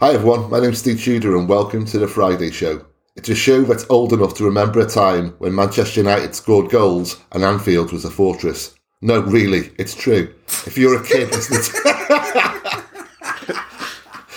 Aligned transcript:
Hi 0.00 0.14
everyone, 0.14 0.48
my 0.48 0.60
name's 0.60 0.78
Steve 0.78 0.98
Tudor 0.98 1.36
and 1.36 1.46
welcome 1.46 1.84
to 1.84 1.98
the 1.98 2.08
Friday 2.08 2.50
Show. 2.50 2.86
It's 3.16 3.28
a 3.28 3.34
show 3.34 3.60
that's 3.64 3.84
old 3.90 4.14
enough 4.14 4.32
to 4.36 4.46
remember 4.46 4.80
a 4.80 4.86
time 4.86 5.34
when 5.36 5.54
Manchester 5.54 6.00
United 6.00 6.34
scored 6.34 6.70
goals 6.70 7.20
and 7.32 7.44
Anfield 7.44 7.92
was 7.92 8.06
a 8.06 8.10
fortress. 8.10 8.74
No, 9.02 9.20
really, 9.20 9.72
it's 9.76 9.94
true. 9.94 10.34
If 10.66 10.78
you're 10.78 10.98
a 10.98 11.06
kid 11.06 11.30
listening 11.32 11.60
to... 11.60 11.72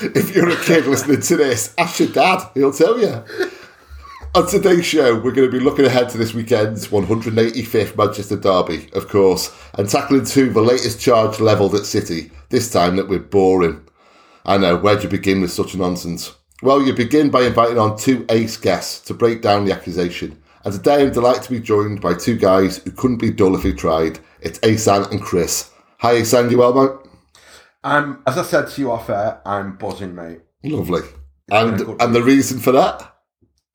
if 0.20 0.36
you're 0.36 0.50
a 0.50 0.62
kid 0.66 0.86
listening 0.86 1.22
to 1.22 1.38
this, 1.38 1.74
ask 1.78 1.98
your 1.98 2.10
dad, 2.10 2.46
he'll 2.56 2.74
tell 2.74 3.00
you. 3.00 3.24
On 4.36 4.46
today's 4.46 4.86
show, 4.86 5.16
we're 5.16 5.32
going 5.32 5.50
to 5.50 5.58
be 5.58 5.64
looking 5.64 5.86
ahead 5.86 6.10
to 6.10 6.18
this 6.18 6.34
weekend's 6.34 6.90
185th 6.90 7.96
Manchester 7.96 8.36
Derby, 8.36 8.90
of 8.92 9.08
course, 9.08 9.56
and 9.76 9.88
tackling 9.88 10.26
two 10.26 10.50
the 10.50 10.60
latest 10.60 11.00
charge 11.00 11.40
levelled 11.40 11.74
at 11.74 11.86
City, 11.86 12.32
this 12.50 12.70
time 12.70 12.98
that 12.98 13.08
we're 13.08 13.20
boring. 13.20 13.80
I 14.46 14.58
know, 14.58 14.76
where'd 14.78 15.04
you 15.04 15.10
begin 15.10 15.42
with 15.42 15.52
such 15.52 15.76
nonsense? 15.76 16.36
Well, 16.62 16.82
you 16.82 16.94
begin 16.94 17.30
by 17.30 17.44
inviting 17.44 17.78
on 17.78 17.98
two 17.98 18.26
ace 18.30 18.58
guests 18.58 19.00
to 19.08 19.14
break 19.14 19.42
down 19.42 19.66
the 19.66 19.74
accusation. 19.74 20.42
And 20.66 20.74
today 20.74 21.02
I'm 21.02 21.12
delighted 21.12 21.44
to 21.44 21.52
be 21.52 21.60
joined 21.60 22.02
by 22.02 22.14
two 22.14 22.38
guys 22.38 22.78
who 22.78 22.92
couldn't 22.92 23.18
be 23.18 23.32
dull 23.32 23.56
if 23.56 23.64
he 23.64 23.74
tried. 23.74 24.20
It's 24.42 24.60
Asan 24.64 25.12
and 25.12 25.22
Chris. 25.22 25.72
Hi, 26.00 26.14
Asan, 26.18 26.50
you 26.52 26.58
well, 26.58 26.74
mate? 26.74 27.12
Um, 27.86 28.22
as 28.26 28.38
I 28.38 28.44
said 28.44 28.68
to 28.70 28.82
you 28.82 28.92
off 28.92 29.10
air, 29.10 29.42
I'm 29.46 29.76
buzzing, 29.78 30.16
mate. 30.16 30.42
Lovely. 30.64 31.02
and 31.52 31.82
and 32.02 32.16
the 32.16 32.24
reason 32.24 32.60
for 32.60 32.72
that? 32.72 33.14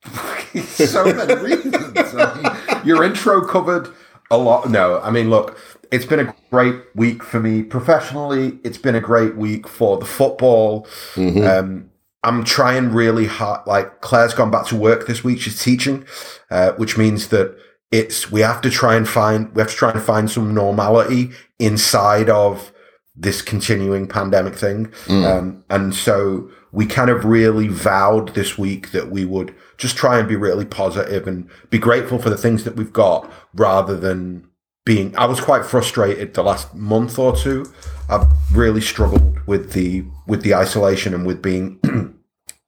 so 0.63 1.05
many 1.05 1.35
reasons. 1.35 1.75
I 2.15 2.73
mean, 2.75 2.87
your 2.87 3.03
intro 3.03 3.45
covered 3.45 3.89
a 4.31 4.37
lot. 4.37 4.69
No, 4.69 4.99
I 5.01 5.11
mean, 5.11 5.29
look, 5.29 5.59
it's 5.91 6.05
been 6.05 6.19
a 6.19 6.35
great 6.49 6.75
week 6.95 7.23
for 7.23 7.39
me 7.39 7.63
professionally. 7.63 8.59
It's 8.63 8.77
been 8.77 8.95
a 8.95 9.01
great 9.01 9.35
week 9.35 9.67
for 9.67 9.97
the 9.97 10.05
football. 10.05 10.83
Mm-hmm. 11.13 11.45
Um, 11.45 11.89
I'm 12.23 12.43
trying 12.43 12.91
really 12.91 13.25
hard. 13.25 13.65
Like 13.65 14.01
Claire's 14.01 14.33
gone 14.33 14.51
back 14.51 14.67
to 14.67 14.75
work 14.75 15.07
this 15.07 15.23
week. 15.23 15.39
She's 15.39 15.61
teaching, 15.61 16.05
uh, 16.51 16.73
which 16.73 16.97
means 16.97 17.29
that 17.29 17.57
it's 17.91 18.31
we 18.31 18.41
have 18.41 18.61
to 18.61 18.69
try 18.69 18.95
and 18.95 19.07
find 19.07 19.53
we 19.55 19.61
have 19.61 19.71
to 19.71 19.75
try 19.75 19.91
and 19.91 20.01
find 20.01 20.29
some 20.29 20.53
normality 20.53 21.31
inside 21.57 22.29
of 22.29 22.71
this 23.15 23.41
continuing 23.41 24.07
pandemic 24.07 24.55
thing. 24.55 24.87
Mm. 25.05 25.25
Um, 25.25 25.63
and 25.69 25.95
so 25.95 26.49
we 26.71 26.85
kind 26.85 27.09
of 27.09 27.25
really 27.25 27.67
vowed 27.67 28.33
this 28.35 28.57
week 28.57 28.91
that 28.91 29.09
we 29.09 29.25
would 29.25 29.53
just 29.77 29.97
try 29.97 30.19
and 30.19 30.27
be 30.27 30.35
really 30.35 30.65
positive 30.65 31.27
and 31.27 31.49
be 31.69 31.79
grateful 31.79 32.19
for 32.19 32.29
the 32.29 32.37
things 32.37 32.63
that 32.63 32.75
we've 32.75 32.93
got 32.93 33.31
rather 33.53 33.97
than 33.97 34.48
being 34.89 35.15
I 35.15 35.27
was 35.27 35.39
quite 35.39 35.65
frustrated 35.65 36.33
the 36.33 36.41
last 36.41 36.73
month 36.73 37.19
or 37.19 37.35
two. 37.35 37.71
I've 38.09 38.25
really 38.51 38.81
struggled 38.81 39.45
with 39.45 39.73
the 39.73 40.03
with 40.25 40.41
the 40.41 40.55
isolation 40.55 41.13
and 41.13 41.27
with 41.27 41.43
being 41.43 41.79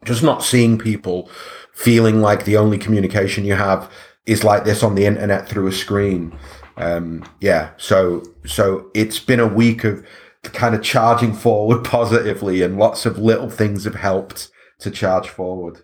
just 0.06 0.22
not 0.22 0.44
seeing 0.44 0.78
people, 0.78 1.32
feeling 1.74 2.22
like 2.22 2.46
the 2.46 2.58
only 2.58 2.78
communication 2.78 3.44
you 3.44 3.56
have 3.56 3.92
is 4.28 4.44
like 4.44 4.66
this 4.66 4.84
on 4.84 4.94
the 4.94 5.08
internet 5.08 5.50
through 5.50 5.66
a 5.66 5.72
screen. 5.72 6.38
Um, 6.78 7.28
yeah, 7.40 7.72
so 7.78 8.22
so 8.46 8.92
it's 8.94 9.18
been 9.18 9.40
a 9.40 9.48
week 9.48 9.84
of 9.84 10.06
kind 10.44 10.76
of 10.76 10.84
charging 10.84 11.34
forward 11.34 11.84
positively, 11.98 12.62
and 12.62 12.78
lots 12.78 13.08
of 13.08 13.18
little 13.18 13.50
things 13.50 13.86
have 13.86 13.96
helped 13.96 14.52
to 14.82 14.92
charge 14.92 15.28
forward. 15.28 15.84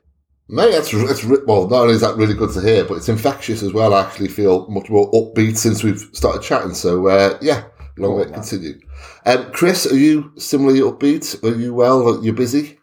Mate, 0.50 0.72
that's, 0.72 0.92
that's 0.92 1.26
well. 1.46 1.68
Not 1.68 1.82
only 1.82 1.96
is 1.96 2.02
that 2.02 2.16
really 2.16 2.34
good 2.34 2.54
to 2.54 2.62
hear, 2.62 2.86
but 2.86 2.96
it's 2.96 3.10
infectious 3.10 3.62
as 3.62 3.74
well. 3.74 3.94
I 3.94 4.04
actually 4.04 4.30
feel 4.30 4.66
much 4.70 4.90
more 4.90 5.12
upbeat 5.12 5.58
since 5.58 5.84
we've 5.84 6.10
started 6.14 6.42
chatting. 6.42 6.74
So 6.74 7.08
uh, 7.08 7.38
yeah, 7.42 7.66
long 7.98 8.18
way 8.18 8.24
to 8.24 8.32
continue. 8.32 8.80
Um, 9.26 9.52
Chris, 9.52 9.86
are 9.92 9.98
you 9.98 10.32
similarly 10.38 10.80
upbeat? 10.80 11.44
Are 11.44 11.56
you 11.56 11.74
well? 11.74 12.08
Are 12.08 12.24
you 12.24 12.32
busy? 12.32 12.80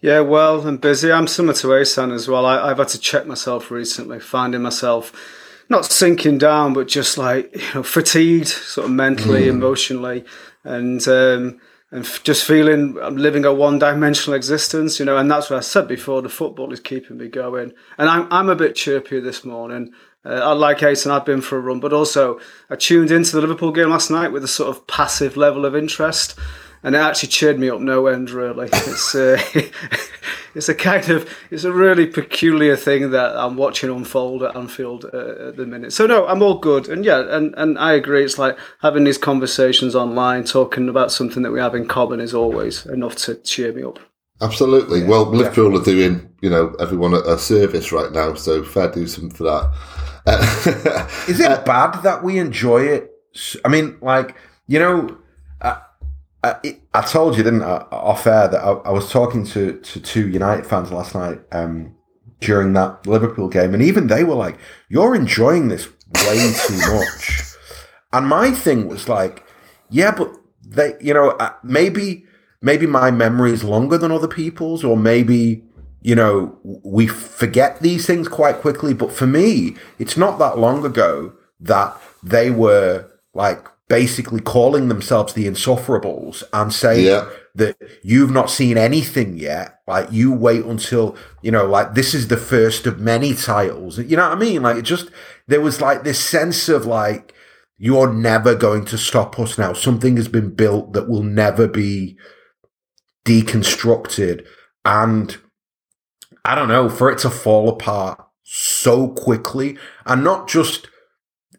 Yeah, 0.00 0.20
well, 0.20 0.66
I'm 0.66 0.78
busy. 0.78 1.12
I'm 1.12 1.28
similar 1.28 1.54
to 1.54 1.74
Asan 1.74 2.10
as 2.10 2.26
well. 2.26 2.44
I, 2.44 2.68
have 2.68 2.78
had 2.78 2.88
to 2.88 2.98
check 2.98 3.26
myself 3.26 3.70
recently, 3.70 4.18
finding 4.18 4.62
myself 4.62 5.12
not 5.68 5.84
sinking 5.84 6.38
down, 6.38 6.72
but 6.72 6.88
just 6.88 7.16
like 7.16 7.54
you 7.54 7.74
know, 7.74 7.82
fatigued, 7.84 8.48
sort 8.48 8.86
of 8.86 8.90
mentally, 8.90 9.44
mm. 9.44 9.50
emotionally, 9.50 10.24
and. 10.64 11.06
Um, 11.06 11.60
and 11.90 12.04
just 12.24 12.44
feeling 12.44 12.98
I'm 13.00 13.16
living 13.16 13.44
a 13.44 13.54
one 13.54 13.78
dimensional 13.78 14.36
existence, 14.36 14.98
you 14.98 15.04
know, 15.04 15.16
and 15.16 15.30
that's 15.30 15.50
what 15.50 15.58
I 15.58 15.60
said 15.60 15.86
before. 15.86 16.20
The 16.20 16.28
football 16.28 16.72
is 16.72 16.80
keeping 16.80 17.18
me 17.18 17.28
going, 17.28 17.72
and 17.98 18.08
I'm 18.08 18.32
I'm 18.32 18.48
a 18.48 18.56
bit 18.56 18.74
chirpier 18.74 19.22
this 19.22 19.44
morning. 19.44 19.92
Uh, 20.24 20.56
like 20.56 20.82
and 20.82 21.12
I've 21.12 21.24
been 21.24 21.40
for 21.40 21.56
a 21.56 21.60
run, 21.60 21.78
but 21.78 21.92
also 21.92 22.40
I 22.68 22.74
tuned 22.74 23.12
into 23.12 23.32
the 23.32 23.40
Liverpool 23.40 23.70
game 23.70 23.90
last 23.90 24.10
night 24.10 24.32
with 24.32 24.42
a 24.42 24.48
sort 24.48 24.70
of 24.70 24.86
passive 24.88 25.36
level 25.36 25.64
of 25.64 25.76
interest 25.76 26.36
and 26.82 26.94
it 26.94 26.98
actually 26.98 27.28
cheered 27.28 27.58
me 27.58 27.68
up 27.70 27.80
no 27.80 28.06
end. 28.06 28.30
Really, 28.30 28.68
it's 28.72 29.14
uh, 29.14 29.40
it's 30.54 30.68
a 30.68 30.74
kind 30.74 31.08
of 31.10 31.28
it's 31.50 31.64
a 31.64 31.72
really 31.72 32.06
peculiar 32.06 32.76
thing 32.76 33.10
that 33.10 33.36
I'm 33.36 33.56
watching 33.56 33.90
unfold 33.90 34.42
at 34.42 34.56
Anfield 34.56 35.04
uh, 35.04 35.48
at 35.48 35.56
the 35.56 35.66
minute. 35.66 35.92
So 35.92 36.06
no, 36.06 36.26
I'm 36.26 36.42
all 36.42 36.58
good, 36.58 36.88
and 36.88 37.04
yeah, 37.04 37.36
and 37.36 37.54
and 37.56 37.78
I 37.78 37.92
agree. 37.92 38.24
It's 38.24 38.38
like 38.38 38.58
having 38.80 39.04
these 39.04 39.18
conversations 39.18 39.94
online, 39.94 40.44
talking 40.44 40.88
about 40.88 41.12
something 41.12 41.42
that 41.42 41.52
we 41.52 41.60
have 41.60 41.74
in 41.74 41.86
common, 41.86 42.20
is 42.20 42.34
always 42.34 42.86
enough 42.86 43.16
to 43.16 43.34
cheer 43.36 43.72
me 43.72 43.82
up. 43.82 43.98
Absolutely. 44.40 45.00
Yeah, 45.00 45.08
well, 45.08 45.24
Liverpool 45.26 45.72
yeah. 45.72 45.80
are 45.80 45.84
doing, 45.84 46.34
you 46.42 46.50
know, 46.50 46.74
everyone 46.78 47.14
a, 47.14 47.38
service 47.38 47.90
right 47.90 48.12
now, 48.12 48.34
so 48.34 48.62
fair 48.62 48.90
do 48.90 49.06
some 49.06 49.30
for 49.30 49.44
that. 49.44 51.08
Is 51.28 51.40
it 51.40 51.50
uh, 51.50 51.62
bad 51.62 52.02
that 52.02 52.22
we 52.22 52.38
enjoy 52.38 52.82
it? 52.82 53.10
I 53.64 53.68
mean, 53.68 53.96
like, 54.00 54.36
you 54.66 54.78
know, 54.78 55.16
I, 56.46 56.78
I 56.94 57.00
told 57.02 57.36
you, 57.36 57.42
didn't 57.42 57.62
I, 57.62 57.86
off 57.90 58.26
air 58.26 58.48
that 58.48 58.62
I, 58.62 58.70
I, 58.70 58.90
was 58.90 59.10
talking 59.10 59.44
to, 59.46 59.80
to 59.80 60.00
two 60.00 60.28
United 60.28 60.66
fans 60.66 60.92
last 60.92 61.14
night 61.14 61.40
um, 61.50 61.94
during 62.40 62.72
that 62.74 63.06
Liverpool 63.06 63.48
game, 63.48 63.74
and 63.74 63.82
even 63.82 64.06
they 64.06 64.22
were 64.22 64.34
like, 64.34 64.58
"You're 64.88 65.14
enjoying 65.14 65.68
this 65.68 65.88
way 66.24 66.52
too 66.66 66.78
much." 66.94 67.42
And 68.12 68.28
my 68.28 68.50
thing 68.52 68.86
was 68.86 69.08
like, 69.08 69.44
"Yeah, 69.90 70.14
but 70.16 70.32
they, 70.64 70.94
you 71.00 71.14
know, 71.14 71.30
uh, 71.30 71.52
maybe 71.64 72.24
maybe 72.62 72.86
my 72.86 73.10
memory 73.10 73.52
is 73.52 73.64
longer 73.64 73.98
than 73.98 74.12
other 74.12 74.28
people's, 74.28 74.84
or 74.84 74.96
maybe." 74.96 75.62
You 76.02 76.14
know, 76.14 76.56
we 76.62 77.08
forget 77.08 77.80
these 77.80 78.06
things 78.06 78.28
quite 78.28 78.60
quickly, 78.60 78.94
but 78.94 79.10
for 79.10 79.26
me, 79.26 79.74
it's 79.98 80.16
not 80.16 80.38
that 80.38 80.56
long 80.56 80.84
ago 80.84 81.32
that 81.58 82.00
they 82.22 82.48
were 82.48 83.10
like 83.34 83.66
basically 83.88 84.40
calling 84.40 84.88
themselves 84.88 85.32
the 85.32 85.46
Insufferables 85.46 86.42
and 86.52 86.72
saying 86.72 87.06
yeah. 87.06 87.28
that 87.54 87.76
you've 88.02 88.32
not 88.32 88.50
seen 88.50 88.76
anything 88.76 89.36
yet. 89.36 89.80
Like 89.86 90.10
you 90.10 90.32
wait 90.32 90.64
until, 90.64 91.16
you 91.40 91.52
know, 91.52 91.66
like 91.66 91.94
this 91.94 92.12
is 92.12 92.28
the 92.28 92.36
first 92.36 92.86
of 92.86 92.98
many 92.98 93.34
titles. 93.34 93.98
You 93.98 94.16
know 94.16 94.28
what 94.28 94.36
I 94.36 94.40
mean? 94.40 94.62
Like 94.62 94.76
it 94.76 94.82
just, 94.82 95.10
there 95.46 95.60
was 95.60 95.80
like 95.80 96.02
this 96.02 96.18
sense 96.18 96.68
of 96.68 96.84
like, 96.84 97.32
you're 97.78 98.12
never 98.12 98.54
going 98.54 98.86
to 98.86 98.98
stop 98.98 99.38
us 99.38 99.58
now. 99.58 99.72
Something 99.72 100.16
has 100.16 100.28
been 100.28 100.54
built 100.54 100.94
that 100.94 101.08
will 101.08 101.22
never 101.22 101.68
be 101.68 102.16
deconstructed. 103.24 104.46
And 104.84 105.36
I 106.44 106.54
don't 106.54 106.68
know, 106.68 106.88
for 106.88 107.10
it 107.10 107.18
to 107.18 107.30
fall 107.30 107.68
apart 107.68 108.24
so 108.42 109.08
quickly 109.08 109.76
and 110.06 110.24
not 110.24 110.48
just 110.48 110.88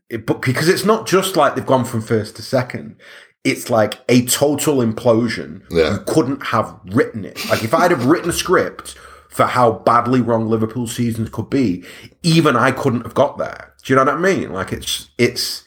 it, 0.09 0.25
but 0.25 0.41
because 0.41 0.69
it's 0.69 0.85
not 0.85 1.07
just 1.07 1.35
like 1.35 1.55
they've 1.55 1.65
gone 1.65 1.85
from 1.85 2.01
first 2.01 2.35
to 2.37 2.41
second. 2.41 2.95
It's 3.43 3.69
like 3.69 3.99
a 4.09 4.25
total 4.25 4.77
implosion. 4.77 5.63
Yeah. 5.71 5.93
You 5.93 5.99
couldn't 6.05 6.47
have 6.47 6.77
written 6.85 7.23
it. 7.23 7.47
Like 7.49 7.63
if 7.63 7.73
I'd 7.73 7.91
have 7.91 8.05
written 8.05 8.29
a 8.29 8.33
script 8.33 8.97
for 9.29 9.45
how 9.45 9.71
badly 9.71 10.19
wrong 10.19 10.47
Liverpool 10.47 10.87
seasons 10.87 11.29
could 11.29 11.49
be, 11.49 11.85
even 12.23 12.57
I 12.57 12.71
couldn't 12.71 13.03
have 13.03 13.13
got 13.13 13.37
there. 13.37 13.73
Do 13.83 13.93
you 13.93 13.95
know 13.95 14.03
what 14.03 14.15
I 14.15 14.17
mean? 14.17 14.51
Like 14.51 14.73
it's 14.73 15.09
it's 15.17 15.63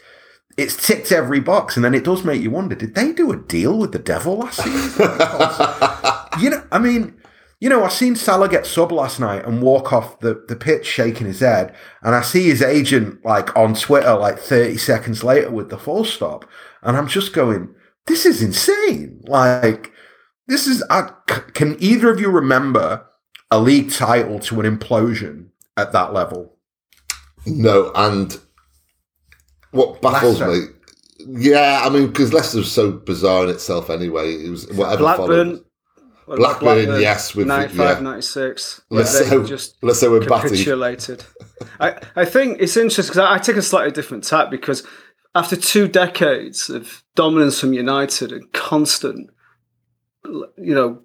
it's 0.59 0.87
ticked 0.87 1.11
every 1.11 1.41
box, 1.41 1.77
and 1.77 1.85
then 1.85 1.95
it 1.95 2.05
does 2.05 2.25
make 2.25 2.43
you 2.43 2.51
wonder: 2.51 2.75
Did 2.75 2.95
they 2.95 3.13
do 3.13 3.33
a 3.33 3.37
deal 3.37 3.79
with 3.79 3.93
the 3.93 3.99
devil 3.99 4.39
last 4.39 4.63
season? 4.63 5.09
you 6.43 6.51
know, 6.51 6.63
I 6.71 6.79
mean, 6.79 7.20
you 7.61 7.69
know, 7.69 7.85
I 7.85 7.89
seen 7.89 8.17
Salah 8.17 8.49
get 8.49 8.67
sub 8.67 8.91
last 8.91 9.21
night 9.21 9.45
and 9.45 9.63
walk 9.63 9.93
off 9.93 10.19
the, 10.21 10.43
the 10.49 10.57
pitch 10.57 10.87
shaking 10.87 11.27
his 11.27 11.41
head, 11.41 11.75
and 12.03 12.15
I 12.15 12.23
see 12.23 12.45
his 12.45 12.63
agent 12.63 13.25
like 13.25 13.55
on 13.55 13.75
Twitter 13.75 14.15
like 14.15 14.39
30 14.39 14.79
seconds 14.79 15.23
later 15.23 15.51
with 15.51 15.69
the 15.69 15.79
full 15.79 16.05
stop, 16.05 16.47
and 16.83 16.97
I'm 16.97 17.07
just 17.07 17.35
going, 17.35 17.75
this 18.07 18.25
is 18.25 18.43
insane. 18.43 19.21
Like, 19.25 19.93
this 20.47 20.67
is, 20.67 20.83
I, 20.89 21.11
can 21.27 21.77
either 21.81 22.11
of 22.11 22.19
you 22.19 22.31
remember 22.31 23.07
a 23.51 23.61
league 23.61 23.91
title 23.91 24.39
to 24.41 24.61
an 24.61 24.79
implosion 24.79 25.49
at 25.77 25.93
that 25.93 26.15
level? 26.15 26.57
No, 27.47 27.93
and 27.95 28.39
what 29.73 30.01
baffles 30.01 30.41
Leicester. 30.41 30.73
me, 31.27 31.41
yeah, 31.43 31.83
I 31.85 31.91
mean, 31.91 32.07
because 32.07 32.33
Leicester's 32.33 32.73
so 32.73 32.91
bizarre 32.91 33.45
in 33.45 33.51
itself 33.51 33.91
anyway. 33.91 34.33
It 34.33 34.51
was 34.51 34.67
whatever 34.73 35.03
Blackburn, 35.03 35.27
followed. 35.27 35.65
Blackburn, 36.27 36.87
Blackburn, 36.87 37.01
yes, 37.01 37.35
with 37.35 37.47
95, 37.47 37.99
yeah. 37.99 38.03
96. 38.03 38.83
Let's 38.91 39.19
say, 39.19 39.45
just 39.45 39.77
let's 39.83 40.01
say 40.01 40.09
we're 40.09 40.21
capitulated. 40.21 41.25
I, 41.81 42.01
I 42.15 42.25
think 42.25 42.59
it's 42.61 42.77
interesting 42.77 43.13
because 43.13 43.19
I, 43.19 43.35
I 43.35 43.39
take 43.39 43.57
a 43.57 43.63
slightly 43.63 43.91
different 43.91 44.25
tack 44.25 44.51
because 44.51 44.87
after 45.35 45.57
two 45.57 45.89
decades 45.89 46.71
of 46.71 47.03
dominance 47.17 47.59
from 47.59 47.73
United 47.73 48.33
and 48.33 48.53
constant, 48.53 49.31
you 50.25 50.75
know, 50.75 51.03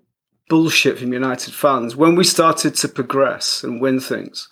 bullshit 0.49 0.99
from 0.99 1.13
United 1.13 1.53
fans. 1.53 1.95
When 1.95 2.15
we 2.15 2.23
started 2.23 2.75
to 2.75 2.87
progress 2.87 3.63
and 3.63 3.81
win 3.81 3.99
things, 3.99 4.47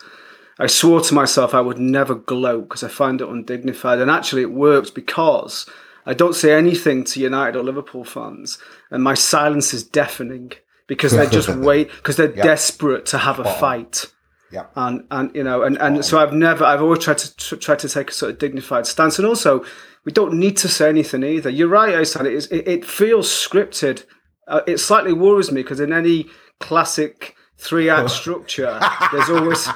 I 0.59 0.67
swore 0.67 1.01
to 1.01 1.13
myself 1.13 1.53
I 1.53 1.61
would 1.61 1.79
never 1.79 2.15
gloat 2.15 2.69
because 2.69 2.83
I 2.83 2.87
find 2.87 3.21
it 3.21 3.27
undignified. 3.27 3.99
And 3.99 4.09
actually, 4.09 4.43
it 4.43 4.51
worked 4.51 4.95
because 4.95 5.67
I 6.05 6.13
don't 6.13 6.35
say 6.35 6.53
anything 6.53 7.03
to 7.05 7.19
United 7.19 7.57
or 7.57 7.63
Liverpool 7.63 8.03
fans, 8.03 8.57
and 8.93 9.03
my 9.03 9.13
silence 9.15 9.73
is 9.73 9.83
deafening 9.83 10.53
because 10.87 11.11
they 11.11 11.27
just 11.27 11.49
wait 11.69 11.89
because 11.97 12.15
they're 12.15 12.33
Yeah. 12.33 12.43
desperate 12.43 13.05
to 13.07 13.17
have 13.17 13.39
a 13.39 13.43
fight. 13.55 14.05
Yeah. 14.51 14.67
And 14.75 15.05
and 15.09 15.35
you 15.35 15.43
know 15.43 15.63
and, 15.63 15.77
and 15.79 16.05
so 16.05 16.19
I've 16.19 16.31
never 16.33 16.63
I've 16.63 16.81
always 16.81 16.99
tried 17.03 17.17
to 17.17 17.35
tr- 17.35 17.55
try 17.55 17.75
to 17.75 17.89
take 17.89 18.11
a 18.11 18.13
sort 18.13 18.31
of 18.31 18.37
dignified 18.39 18.85
stance 18.87 19.17
and 19.19 19.27
also 19.27 19.65
we 20.05 20.11
don't 20.11 20.33
need 20.35 20.57
to 20.57 20.67
say 20.67 20.87
anything 20.89 21.23
either. 21.23 21.49
You're 21.49 21.69
right. 21.69 21.93
It, 21.93 22.01
is, 22.27 22.47
it, 22.47 22.67
it 22.67 22.85
feels 22.85 23.27
scripted. 23.29 24.05
Uh, 24.47 24.61
it 24.67 24.77
slightly 24.77 25.13
worries 25.13 25.51
me 25.51 25.63
because 25.63 25.79
in 25.79 25.91
any 25.93 26.27
classic 26.59 27.35
three 27.63 27.89
act 27.89 28.03
oh. 28.03 28.07
structure, 28.07 28.79
there's 29.11 29.29
always 29.29 29.67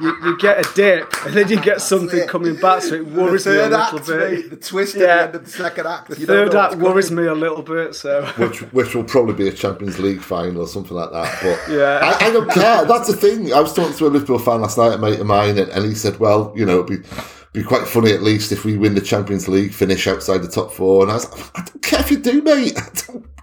you, 0.00 0.16
you 0.24 0.38
get 0.38 0.64
a 0.64 0.74
dip 0.74 1.12
and 1.24 1.34
then 1.34 1.48
you 1.48 1.60
get 1.60 1.80
something 1.80 2.20
it. 2.20 2.28
coming 2.28 2.56
back. 2.56 2.82
So 2.82 2.94
it 2.94 3.06
worries 3.06 3.46
me 3.46 3.56
a 3.56 3.68
little 3.68 3.76
act, 3.76 4.06
bit. 4.06 4.18
mate, 4.18 4.50
the 4.50 4.56
twist 4.56 4.94
at 4.96 5.00
the 5.00 5.12
end 5.12 5.34
of 5.34 5.44
the 5.44 5.50
second 5.50 5.86
act. 5.86 6.08
The 6.08 6.16
Third 6.16 6.54
act 6.54 6.76
worries 6.76 7.08
coming. 7.08 7.24
me 7.24 7.30
a 7.30 7.34
little 7.34 7.62
bit. 7.62 7.94
So 7.94 8.24
which 8.36 8.60
which 8.72 8.94
will 8.94 9.04
probably 9.04 9.34
be 9.34 9.48
a 9.48 9.52
Champions 9.52 9.98
League 9.98 10.20
final 10.20 10.62
or 10.62 10.68
something 10.68 10.96
like 10.96 11.10
that. 11.12 11.38
But 11.42 11.72
Yeah. 11.76 12.00
I, 12.02 12.26
I 12.26 12.30
don't 12.30 12.50
care. 12.50 12.84
That's 12.84 13.08
the 13.08 13.16
thing. 13.16 13.52
I 13.52 13.60
was 13.60 13.72
talking 13.72 13.96
to 13.96 14.06
a 14.06 14.08
Liverpool 14.08 14.38
fan 14.38 14.60
last 14.60 14.78
night, 14.78 14.94
a 14.94 14.98
mate 14.98 15.20
of 15.20 15.26
mine, 15.26 15.58
and, 15.58 15.68
and 15.70 15.84
he 15.84 15.94
said, 15.94 16.18
"Well, 16.18 16.52
you 16.56 16.64
know, 16.64 16.84
it'd 16.84 17.02
be 17.02 17.08
be 17.56 17.62
quite 17.62 17.88
funny 17.88 18.12
at 18.12 18.22
least 18.22 18.52
if 18.52 18.64
we 18.66 18.76
win 18.76 18.94
the 18.94 19.00
Champions 19.00 19.48
League, 19.48 19.72
finish 19.72 20.06
outside 20.06 20.38
the 20.42 20.48
top 20.48 20.70
four. 20.70 21.02
And 21.02 21.10
I 21.10 21.14
was 21.14 21.30
like, 21.32 21.58
I 21.58 21.64
don't 21.64 21.82
care 21.82 22.00
if 22.00 22.10
you 22.10 22.18
do, 22.18 22.42
mate. 22.42 22.78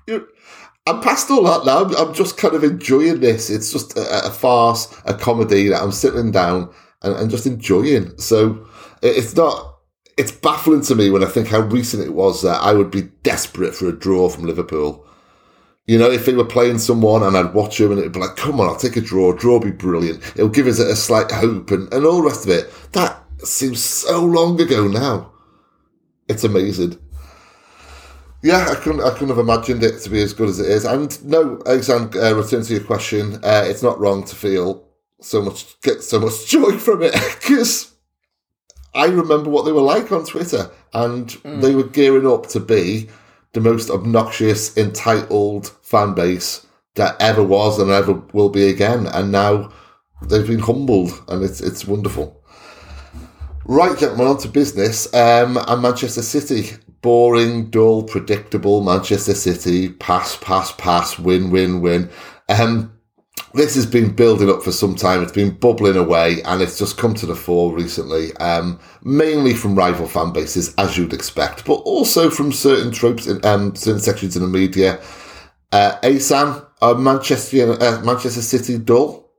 I'm 0.85 1.00
past 1.01 1.31
all 1.31 1.44
that 1.44 1.65
now. 1.65 1.85
I'm, 1.85 1.95
I'm 1.95 2.13
just 2.13 2.38
kind 2.38 2.53
of 2.56 2.63
enjoying 2.63 3.21
this. 3.21 3.50
It's 3.50 3.71
just 3.71 3.95
a, 3.97 4.27
a 4.27 4.31
farce, 4.31 4.94
a 5.06 5.13
comedy 5.13 5.69
that 5.69 5.81
I'm 5.81 5.91
sitting 5.94 6.31
down 6.31 6.74
and, 7.01 7.15
and 7.15 7.31
just 7.31 7.45
enjoying. 7.47 8.18
So 8.18 8.68
it- 9.01 9.18
it's 9.18 9.35
not. 9.35 9.69
It's 10.15 10.31
baffling 10.31 10.81
to 10.83 10.94
me 10.95 11.09
when 11.09 11.24
I 11.24 11.27
think 11.27 11.47
how 11.47 11.62
recent 11.62 12.03
it 12.03 12.13
was 12.13 12.44
that 12.44 12.62
I 12.62 12.74
would 12.74 12.91
be 12.91 13.09
desperate 13.24 13.74
for 13.74 13.88
a 13.89 13.97
draw 13.97 14.30
from 14.30 14.45
Liverpool. 14.45 15.07
You 15.88 15.97
know, 15.97 16.12
if 16.12 16.25
they 16.27 16.33
were 16.33 16.45
playing 16.45 16.77
someone 16.77 17.24
and 17.24 17.36
I'd 17.36 17.56
watch 17.56 17.79
them 17.79 17.89
and 17.91 18.00
it'd 18.00 18.12
be 18.13 18.19
like, 18.19 18.36
come 18.36 18.59
on, 18.62 18.68
I'll 18.69 18.75
take 18.75 18.95
a 18.95 19.01
draw. 19.01 19.33
Draw 19.33 19.59
be 19.59 19.71
brilliant. 19.71 20.21
It'll 20.36 20.50
give 20.50 20.68
us 20.68 20.79
a, 20.79 20.91
a 20.91 20.95
slight 20.95 21.31
hope 21.31 21.71
and, 21.71 21.91
and 21.91 22.06
all 22.06 22.18
the 22.21 22.27
rest 22.27 22.45
of 22.45 22.51
it. 22.51 22.71
That 22.91 23.24
seems 23.44 23.83
so 23.83 24.24
long 24.24 24.62
ago 24.62 24.88
now. 24.88 25.31
It's 26.29 26.44
amazing. 26.44 27.00
Yeah, 28.44 28.68
I 28.69 28.75
couldn't. 28.75 29.01
I 29.01 29.12
couldn't 29.12 29.30
have 29.30 29.40
imagined 29.40 29.84
it 29.84 30.01
to 30.01 30.10
be 30.10 30.22
as 30.22 30.34
good 30.34 30.50
as 30.50 30.60
it 30.60 30.69
is. 30.69 30.84
And 30.84 31.24
no, 31.24 31.62
Alexander, 31.66 32.22
uh, 32.22 32.34
return 32.34 32.62
to 32.62 32.74
your 32.74 32.84
question. 32.84 33.36
Uh, 33.36 33.63
it's 33.66 33.81
not 33.81 33.98
wrong 34.00 34.25
to 34.25 34.36
feel 34.36 34.86
so 35.22 35.42
much, 35.42 35.80
get 35.81 36.04
so 36.04 36.19
much 36.19 36.45
joy 36.50 36.78
from 36.78 37.04
it 37.04 37.13
because 37.13 37.94
I 38.94 39.06
remember 39.06 39.50
what 39.50 39.63
they 39.63 39.72
were 39.72 39.81
like 39.81 40.12
on 40.12 40.25
Twitter, 40.25 40.69
and 40.94 41.30
they 41.45 41.74
were 41.74 41.88
gearing 41.88 42.28
up 42.28 42.48
to 42.48 42.60
be 42.60 43.10
the 43.54 43.62
most 43.62 43.90
obnoxious, 43.90 44.75
entitled 44.75 45.72
fan 45.81 46.13
base 46.13 46.68
that 46.96 47.16
ever 47.22 47.44
was 47.44 47.80
and 47.80 47.92
ever 47.92 48.13
will 48.34 48.50
be 48.50 48.68
again. 48.68 49.07
And 49.07 49.31
now 49.31 49.72
they've 50.22 50.46
been 50.46 50.60
humbled, 50.60 51.24
and 51.30 51.46
it's 51.46 51.62
it's 51.62 51.88
wonderful. 51.88 52.44
Right, 53.63 53.98
gentlemen, 53.98 54.28
on 54.28 54.38
to 54.39 54.50
business. 54.50 55.12
Um, 55.13 55.57
and 55.66 55.81
Manchester 55.81 56.22
City. 56.22 56.75
Boring, 57.03 57.69
dull, 57.69 58.03
predictable 58.03 58.81
Manchester 58.81 59.35
City. 59.35 59.89
Pass, 59.89 60.38
pass, 60.38 60.71
pass, 60.71 61.19
win, 61.19 61.51
win, 61.51 61.81
win. 61.81 62.09
Um, 62.50 62.94
this 63.53 63.75
has 63.75 63.85
been 63.85 64.15
building 64.15 64.50
up 64.50 64.63
for 64.63 64.71
some 64.71 64.95
time. 64.95 65.21
It's 65.21 65.31
been 65.31 65.55
bubbling 65.55 65.95
away 65.95 66.41
and 66.44 66.61
it's 66.61 66.79
just 66.79 66.97
come 66.97 67.13
to 67.15 67.25
the 67.25 67.35
fore 67.35 67.71
recently. 67.71 68.35
Um, 68.38 68.79
mainly 69.03 69.53
from 69.53 69.75
rival 69.75 70.07
fan 70.07 70.33
bases, 70.33 70.73
as 70.77 70.97
you'd 70.97 71.13
expect, 71.13 71.65
but 71.65 71.75
also 71.75 72.31
from 72.31 72.51
certain 72.51 72.91
tropes 72.91 73.27
in 73.27 73.45
um, 73.45 73.75
certain 73.75 74.01
sections 74.01 74.35
in 74.35 74.41
the 74.41 74.47
media. 74.47 75.00
Uh, 75.71 75.97
are 76.81 76.95
Manchester, 76.95 77.71
uh, 77.81 78.01
Manchester 78.03 78.41
City 78.41 78.77
dull? 78.77 79.31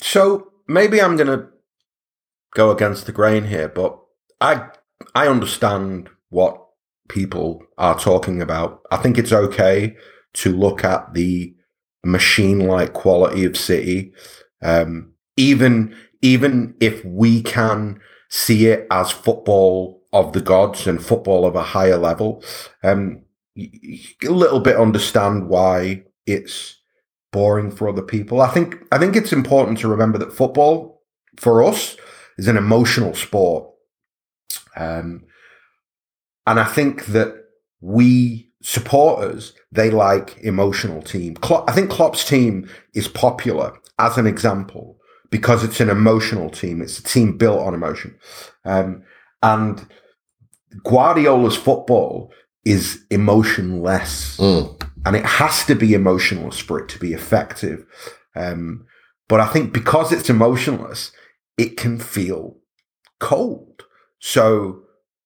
So 0.00 0.52
maybe 0.68 1.02
I'm 1.02 1.16
going 1.16 1.26
to 1.26 1.48
go 2.54 2.70
against 2.70 3.06
the 3.06 3.12
grain 3.12 3.44
here, 3.44 3.68
but 3.68 3.98
I 4.40 4.70
I 5.14 5.28
understand 5.28 6.08
what 6.30 6.60
people 7.08 7.62
are 7.78 7.98
talking 7.98 8.40
about. 8.42 8.80
I 8.90 8.96
think 8.96 9.18
it's 9.18 9.32
okay 9.32 9.96
to 10.34 10.56
look 10.56 10.84
at 10.84 11.14
the 11.14 11.54
machine-like 12.04 12.92
quality 12.92 13.44
of 13.44 13.56
City, 13.56 14.12
um, 14.62 15.12
even 15.36 15.96
even 16.22 16.74
if 16.80 17.04
we 17.04 17.42
can 17.42 18.00
see 18.30 18.66
it 18.66 18.86
as 18.90 19.10
football 19.10 20.02
of 20.12 20.32
the 20.32 20.40
gods 20.40 20.86
and 20.86 21.04
football 21.04 21.44
of 21.44 21.54
a 21.54 21.62
higher 21.62 21.98
level. 21.98 22.42
Um, 22.82 23.22
a 23.56 24.28
little 24.28 24.60
bit 24.60 24.76
understand 24.76 25.48
why 25.48 26.02
it's 26.26 26.80
boring 27.32 27.70
for 27.70 27.88
other 27.88 28.02
people. 28.02 28.40
I 28.40 28.48
think 28.48 28.76
I 28.90 28.98
think 28.98 29.16
it's 29.16 29.32
important 29.32 29.78
to 29.78 29.88
remember 29.88 30.18
that 30.18 30.32
football 30.32 31.02
for 31.36 31.62
us 31.62 31.96
is 32.38 32.48
an 32.48 32.56
emotional 32.56 33.14
sport. 33.14 33.70
Um, 34.76 35.24
and 36.46 36.60
I 36.60 36.64
think 36.64 37.06
that 37.06 37.34
we 37.80 38.50
supporters 38.62 39.52
they 39.72 39.90
like 39.90 40.38
emotional 40.42 41.02
team. 41.02 41.34
Klopp, 41.34 41.68
I 41.68 41.72
think 41.72 41.90
Klopp's 41.90 42.26
team 42.26 42.68
is 42.94 43.08
popular 43.08 43.76
as 43.98 44.16
an 44.18 44.26
example 44.26 44.98
because 45.30 45.62
it's 45.64 45.80
an 45.80 45.90
emotional 45.90 46.48
team. 46.50 46.80
It's 46.80 46.98
a 46.98 47.02
team 47.02 47.36
built 47.36 47.60
on 47.60 47.74
emotion, 47.74 48.16
um, 48.64 49.02
and 49.42 49.86
Guardiola's 50.82 51.56
football 51.56 52.32
is 52.64 53.04
emotionless 53.10 54.38
Mm. 54.38 54.82
and 55.04 55.14
it 55.16 55.26
has 55.26 55.66
to 55.66 55.74
be 55.74 55.92
emotionless 55.92 56.58
for 56.58 56.80
it 56.80 56.88
to 56.88 56.98
be 56.98 57.12
effective. 57.12 57.84
Um, 58.34 58.86
but 59.28 59.40
I 59.40 59.46
think 59.46 59.72
because 59.72 60.12
it's 60.12 60.30
emotionless, 60.30 61.12
it 61.58 61.76
can 61.76 61.98
feel 61.98 62.56
cold. 63.20 63.73
So, 64.26 64.84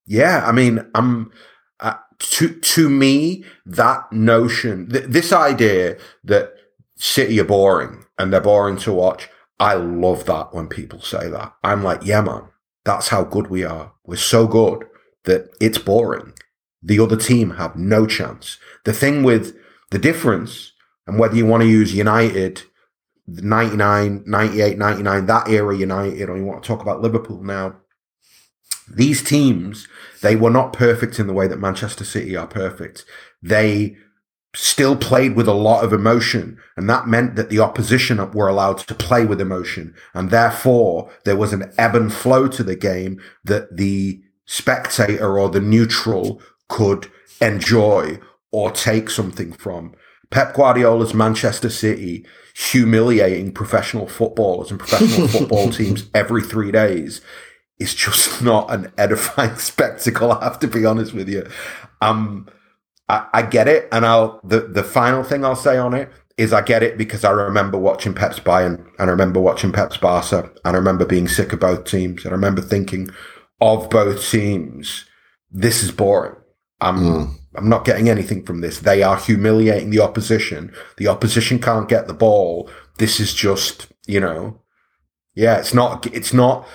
yeah, 0.09 0.45
I 0.45 0.51
mean, 0.51 0.85
I'm 0.93 1.31
uh, 1.79 1.99
to 2.19 2.49
to 2.49 2.91
me 2.91 3.45
that 3.65 4.13
notion, 4.13 4.91
th- 4.91 5.05
this 5.05 5.33
idea 5.33 5.99
that 6.25 6.53
City 6.97 7.39
are 7.39 7.45
boring 7.45 8.07
and 8.19 8.33
they're 8.33 8.41
boring 8.41 8.77
to 8.79 8.93
watch. 8.93 9.29
I 9.61 9.75
love 9.75 10.27
that 10.27 10.53
when 10.53 10.67
people 10.67 11.01
say 11.01 11.29
that. 11.29 11.55
I'm 11.63 11.85
like, 11.85 12.01
yeah, 12.05 12.23
man, 12.23 12.49
that's 12.85 13.07
how 13.09 13.23
good 13.23 13.47
we 13.47 13.63
are. 13.63 13.93
We're 14.05 14.17
so 14.17 14.49
good 14.49 14.85
that 15.27 15.49
it's 15.61 15.79
boring. 15.79 16.33
The 16.83 16.99
other 16.99 17.17
team 17.17 17.51
have 17.51 17.77
no 17.77 18.05
chance. 18.05 18.59
The 18.85 18.93
thing 18.93 19.23
with 19.23 19.57
the 19.93 19.99
difference, 20.01 20.73
and 21.07 21.21
whether 21.21 21.37
you 21.37 21.47
want 21.47 21.63
to 21.63 21.69
use 21.69 21.95
United, 21.95 22.63
99, 23.29 24.25
98, 24.27 24.77
99, 24.77 25.27
that 25.27 25.49
era 25.49 25.77
United, 25.77 26.29
or 26.29 26.37
you 26.37 26.45
want 26.45 26.65
to 26.65 26.67
talk 26.67 26.83
about 26.83 27.01
Liverpool 27.01 27.45
now, 27.45 27.77
these 28.91 29.23
teams, 29.23 29.89
they 30.23 30.37
were 30.37 30.51
not 30.51 30.73
perfect 30.73 31.19
in 31.19 31.27
the 31.27 31.33
way 31.33 31.47
that 31.47 31.61
Manchester 31.61 32.05
City 32.05 32.37
are 32.37 32.47
perfect. 32.47 33.05
They 33.43 33.97
still 34.55 34.97
played 34.97 35.37
with 35.37 35.47
a 35.47 35.55
lot 35.55 35.85
of 35.85 35.93
emotion, 35.93 36.59
and 36.77 36.89
that 36.89 37.07
meant 37.07 37.37
that 37.37 37.51
the 37.51 37.61
opposition 37.61 38.19
were 38.33 38.49
allowed 38.49 38.79
to 38.79 38.95
play 38.95 39.25
with 39.25 39.41
emotion, 39.41 39.95
and 40.15 40.31
therefore 40.31 41.11
there 41.25 41.37
was 41.37 41.53
an 41.53 41.73
ebb 41.79 41.95
and 41.95 42.13
flow 42.13 42.49
to 42.49 42.63
the 42.63 42.77
game 42.77 43.21
that 43.45 43.77
the 43.77 44.21
spectator 44.47 45.39
or 45.39 45.49
the 45.49 45.61
neutral 45.61 46.41
could 46.69 47.11
enjoy 47.41 48.19
or 48.51 48.71
take 48.71 49.11
something 49.11 49.53
from. 49.53 49.95
Pep 50.31 50.55
Guardiola's 50.55 51.15
Manchester 51.15 51.71
City 51.71 52.27
humiliating 52.55 53.53
professional 53.53 54.09
footballers 54.09 54.71
and 54.71 54.81
professional 54.81 55.29
football 55.29 55.71
teams 55.71 56.09
every 56.15 56.43
three 56.43 56.73
days 56.73 57.21
is 57.79 57.95
just 57.95 58.43
not 58.43 58.73
an 58.73 58.93
edifying 58.99 59.57
spectacle. 59.57 60.33
I 60.33 60.45
have 60.45 60.59
to 60.61 60.69
be 60.69 60.85
honest 60.85 61.13
with 61.15 61.29
you. 61.29 61.49
Um, 62.01 62.49
I, 63.09 63.27
I 63.33 63.43
get 63.43 63.69
it, 63.69 63.89
and 63.93 64.05
I'll 64.07 64.41
the 64.45 64.61
the 64.61 64.85
final 64.85 65.23
thing 65.23 65.45
I'll 65.45 65.57
say 65.57 65.77
on 65.79 65.95
it 65.95 66.11
is 66.37 66.53
I 66.53 66.63
get 66.63 66.85
it 66.85 66.97
because 66.97 67.25
I 67.25 67.31
remember 67.33 67.77
watching 67.77 68.15
Pep's 68.15 68.39
Bayern 68.39 68.87
and 68.99 69.11
I 69.11 69.13
remember 69.13 69.41
watching 69.41 69.73
Pep's 69.73 69.97
Barca 69.97 70.49
and 70.65 70.77
I 70.77 70.79
remember 70.79 71.05
being 71.05 71.27
sick 71.27 71.53
of 71.53 71.59
both 71.59 71.85
teams 71.85 72.25
and 72.25 72.33
I 72.33 72.37
remember 72.37 72.63
thinking 72.63 73.11
of 73.61 73.91
both 73.91 74.31
teams. 74.31 75.05
This 75.51 75.83
is 75.83 75.91
boring. 75.91 76.37
I'm 76.81 77.37
I'm 77.57 77.69
not 77.69 77.85
getting 77.85 78.09
anything 78.09 78.45
from 78.45 78.61
this. 78.61 78.79
They 78.79 79.03
are 79.03 79.17
humiliating 79.17 79.91
the 79.91 80.01
opposition. 80.01 80.73
The 80.97 81.09
opposition 81.09 81.59
can't 81.59 81.89
get 81.89 82.07
the 82.07 82.15
ball. 82.15 82.71
This 82.99 83.19
is 83.19 83.35
just 83.35 83.89
you 84.07 84.21
know, 84.21 84.61
yeah. 85.35 85.59
It's 85.59 85.75
not. 85.75 86.07
It's 86.07 86.33
not. 86.33 86.67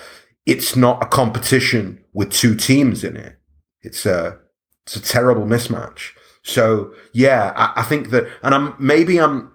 It's 0.46 0.76
not 0.76 1.02
a 1.02 1.06
competition 1.06 2.04
with 2.12 2.32
two 2.32 2.54
teams 2.54 3.02
in 3.04 3.16
it. 3.16 3.38
It's 3.82 4.06
a 4.06 4.38
it's 4.84 4.96
a 4.96 5.02
terrible 5.02 5.46
mismatch. 5.46 6.10
So 6.42 6.92
yeah, 7.12 7.52
I, 7.56 7.80
I 7.80 7.82
think 7.82 8.10
that, 8.10 8.28
and 8.42 8.54
I'm 8.54 8.74
maybe 8.78 9.18
I'm 9.18 9.50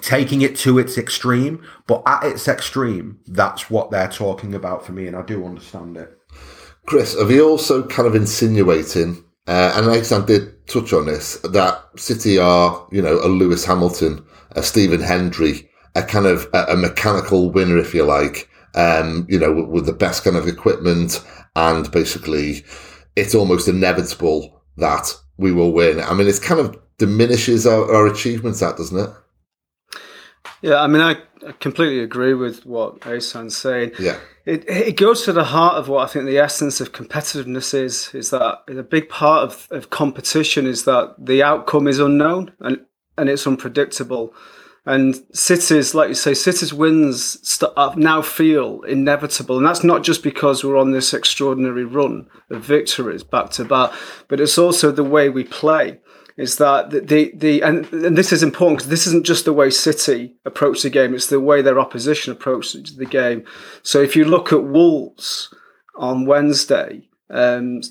taking 0.00 0.42
it 0.42 0.56
to 0.56 0.78
its 0.78 0.96
extreme, 0.96 1.64
but 1.86 2.02
at 2.06 2.24
its 2.24 2.48
extreme, 2.48 3.18
that's 3.26 3.70
what 3.70 3.90
they're 3.90 4.08
talking 4.08 4.54
about 4.54 4.84
for 4.84 4.92
me, 4.92 5.06
and 5.06 5.16
I 5.16 5.22
do 5.22 5.44
understand 5.44 5.96
it. 5.96 6.16
Chris, 6.86 7.16
are 7.16 7.26
we 7.26 7.40
also 7.40 7.86
kind 7.86 8.08
of 8.08 8.14
insinuating, 8.14 9.24
uh, 9.46 9.72
and 9.76 9.86
Alexander 9.86 10.26
did 10.26 10.66
touch 10.66 10.92
on 10.92 11.06
this, 11.06 11.36
that 11.42 11.82
City 11.96 12.38
are, 12.38 12.86
you 12.90 13.02
know, 13.02 13.20
a 13.22 13.28
Lewis 13.28 13.64
Hamilton, 13.64 14.24
a 14.52 14.62
Stephen 14.62 15.00
Hendry, 15.00 15.68
a 15.94 16.02
kind 16.02 16.26
of 16.26 16.48
a, 16.52 16.64
a 16.70 16.76
mechanical 16.76 17.50
winner, 17.50 17.78
if 17.78 17.94
you 17.94 18.04
like, 18.04 18.48
um, 18.74 19.26
you 19.28 19.38
know, 19.38 19.52
with, 19.52 19.68
with 19.68 19.86
the 19.86 19.92
best 19.92 20.24
kind 20.24 20.36
of 20.36 20.48
equipment, 20.48 21.24
and 21.56 21.90
basically 21.90 22.64
it's 23.16 23.34
almost 23.34 23.68
inevitable 23.68 24.62
that 24.76 25.14
we 25.36 25.52
will 25.52 25.72
win. 25.72 26.00
I 26.00 26.14
mean, 26.14 26.28
it 26.28 26.40
kind 26.42 26.60
of 26.60 26.76
diminishes 26.98 27.66
our, 27.66 27.94
our 27.94 28.06
achievements, 28.06 28.60
that 28.60 28.76
doesn't 28.76 28.98
it? 28.98 29.10
Yeah, 30.62 30.80
I 30.80 30.86
mean, 30.86 31.02
I, 31.02 31.16
I 31.46 31.52
completely 31.52 32.00
agree 32.00 32.34
with 32.34 32.64
what 32.64 33.04
Asan's 33.06 33.56
saying. 33.56 33.92
Yeah. 33.98 34.18
It, 34.44 34.68
it 34.68 34.96
goes 34.96 35.24
to 35.24 35.32
the 35.32 35.44
heart 35.44 35.74
of 35.74 35.88
what 35.88 36.08
I 36.08 36.12
think 36.12 36.26
the 36.26 36.38
essence 36.38 36.80
of 36.80 36.92
competitiveness 36.92 37.74
is, 37.74 38.12
is 38.14 38.30
that 38.30 38.60
a 38.68 38.82
big 38.82 39.08
part 39.08 39.44
of, 39.44 39.68
of 39.70 39.90
competition 39.90 40.66
is 40.66 40.84
that 40.84 41.14
the 41.18 41.42
outcome 41.42 41.86
is 41.86 41.98
unknown 41.98 42.52
and, 42.60 42.80
and 43.18 43.28
it's 43.28 43.46
unpredictable. 43.46 44.34
And 44.84 45.14
cities, 45.32 45.94
like 45.94 46.08
you 46.08 46.14
say, 46.14 46.34
City's 46.34 46.74
wins 46.74 47.38
st- 47.48 47.72
now 47.96 48.20
feel 48.20 48.82
inevitable. 48.82 49.56
And 49.56 49.64
that's 49.64 49.84
not 49.84 50.02
just 50.02 50.24
because 50.24 50.64
we're 50.64 50.76
on 50.76 50.90
this 50.90 51.14
extraordinary 51.14 51.84
run 51.84 52.26
of 52.50 52.64
victories 52.64 53.22
back 53.22 53.50
to 53.50 53.64
back, 53.64 53.92
but 54.26 54.40
it's 54.40 54.58
also 54.58 54.90
the 54.90 55.04
way 55.04 55.28
we 55.28 55.44
play 55.44 56.00
is 56.36 56.56
that 56.56 56.90
the 56.90 57.00
the, 57.00 57.32
the 57.34 57.62
and, 57.62 57.90
and 57.92 58.16
this 58.16 58.32
is 58.32 58.42
important 58.42 58.78
because 58.78 58.90
this 58.90 59.06
isn't 59.06 59.26
just 59.26 59.44
the 59.44 59.52
way 59.52 59.70
City 59.70 60.34
approach 60.44 60.82
the 60.82 60.90
game; 60.90 61.14
it's 61.14 61.26
the 61.26 61.40
way 61.40 61.62
their 61.62 61.78
opposition 61.78 62.32
approaches 62.32 62.96
the 62.96 63.06
game. 63.06 63.44
So 63.82 64.00
if 64.00 64.16
you 64.16 64.24
look 64.24 64.52
at 64.52 64.64
Wolves 64.64 65.54
on 65.94 66.26
Wednesday, 66.26 67.08
um, 67.30 67.82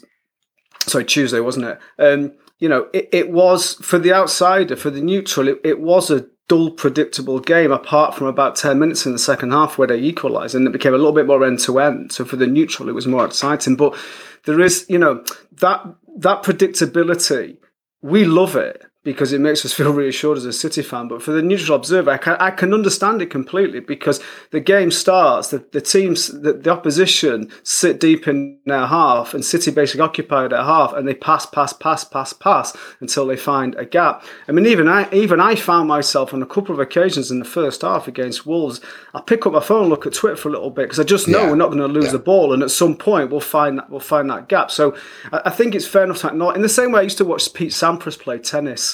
sorry 0.81 1.05
Tuesday, 1.05 1.39
wasn't 1.39 1.67
it? 1.67 1.79
Um, 1.99 2.33
you 2.59 2.69
know, 2.69 2.87
it, 2.93 3.09
it 3.11 3.31
was 3.31 3.75
for 3.75 3.99
the 3.99 4.13
outsider, 4.13 4.75
for 4.75 4.89
the 4.89 5.01
neutral, 5.01 5.47
it, 5.47 5.59
it 5.63 5.79
was 5.79 6.11
a 6.11 6.27
dull, 6.51 6.69
predictable 6.69 7.39
game, 7.39 7.71
apart 7.71 8.13
from 8.13 8.27
about 8.27 8.57
10 8.57 8.77
minutes 8.77 9.05
in 9.05 9.13
the 9.13 9.19
second 9.19 9.51
half 9.51 9.77
where 9.77 9.87
they 9.87 9.97
equalised 9.97 10.53
and 10.53 10.67
it 10.67 10.73
became 10.73 10.93
a 10.93 10.97
little 10.97 11.13
bit 11.13 11.25
more 11.25 11.45
end 11.45 11.59
to 11.59 11.79
end. 11.79 12.11
So 12.11 12.25
for 12.25 12.35
the 12.35 12.45
neutral, 12.45 12.89
it 12.89 12.91
was 12.91 13.07
more 13.07 13.25
exciting. 13.25 13.77
But 13.77 13.95
there 14.43 14.59
is, 14.59 14.85
you 14.89 14.97
know, 14.97 15.23
that 15.61 15.81
that 16.17 16.43
predictability 16.43 17.55
we 18.01 18.25
love 18.25 18.57
it 18.57 18.83
because 19.03 19.33
it 19.33 19.41
makes 19.41 19.65
us 19.65 19.73
feel 19.73 19.91
reassured 19.93 20.37
as 20.37 20.45
a 20.45 20.53
City 20.53 20.83
fan. 20.83 21.07
But 21.07 21.23
for 21.23 21.31
the 21.31 21.41
neutral 21.41 21.75
observer, 21.75 22.11
I 22.11 22.17
can, 22.17 22.37
I 22.39 22.51
can 22.51 22.73
understand 22.73 23.21
it 23.21 23.31
completely 23.31 23.79
because 23.79 24.21
the 24.51 24.59
game 24.59 24.91
starts, 24.91 25.49
the, 25.49 25.65
the 25.71 25.81
teams, 25.81 26.27
the, 26.27 26.53
the 26.53 26.69
opposition 26.69 27.51
sit 27.63 27.99
deep 27.99 28.27
in 28.27 28.59
their 28.65 28.85
half, 28.85 29.33
and 29.33 29.43
City 29.43 29.71
basically 29.71 30.01
occupy 30.01 30.47
their 30.47 30.63
half, 30.63 30.93
and 30.93 31.07
they 31.07 31.15
pass, 31.15 31.47
pass, 31.47 31.73
pass, 31.73 32.03
pass, 32.03 32.31
pass 32.33 32.77
until 32.99 33.25
they 33.25 33.37
find 33.37 33.73
a 33.75 33.85
gap. 33.85 34.23
I 34.47 34.51
mean, 34.51 34.67
even 34.67 34.87
I, 34.87 35.11
even 35.11 35.39
I 35.39 35.55
found 35.55 35.87
myself 35.87 36.33
on 36.33 36.43
a 36.43 36.47
couple 36.47 36.73
of 36.73 36.79
occasions 36.79 37.31
in 37.31 37.39
the 37.39 37.45
first 37.45 37.81
half 37.81 38.07
against 38.07 38.45
Wolves. 38.45 38.81
I 39.15 39.21
pick 39.21 39.45
up 39.47 39.53
my 39.53 39.61
phone, 39.61 39.89
look 39.89 40.05
at 40.05 40.13
Twitter 40.13 40.35
for 40.35 40.49
a 40.49 40.51
little 40.51 40.69
bit 40.69 40.83
because 40.83 40.99
I 40.99 41.03
just 41.03 41.27
know 41.27 41.41
yeah. 41.41 41.49
we're 41.49 41.55
not 41.55 41.67
going 41.67 41.79
to 41.79 41.87
lose 41.87 42.05
yeah. 42.05 42.11
the 42.11 42.19
ball, 42.19 42.53
and 42.53 42.61
at 42.61 42.69
some 42.69 42.95
point 42.95 43.31
we'll 43.31 43.39
find 43.39 43.79
that 43.79 43.89
we'll 43.89 43.99
find 43.99 44.29
that 44.29 44.47
gap. 44.47 44.69
So 44.69 44.95
I, 45.31 45.41
I 45.45 45.49
think 45.49 45.73
it's 45.73 45.87
fair 45.87 46.03
enough 46.03 46.19
to 46.19 46.35
not 46.35 46.55
in 46.55 46.61
the 46.61 46.69
same 46.69 46.91
way 46.91 46.99
I 46.99 47.03
used 47.03 47.17
to 47.17 47.25
watch 47.25 47.51
Pete 47.53 47.71
Sampras 47.71 48.19
play 48.19 48.37
tennis 48.37 48.90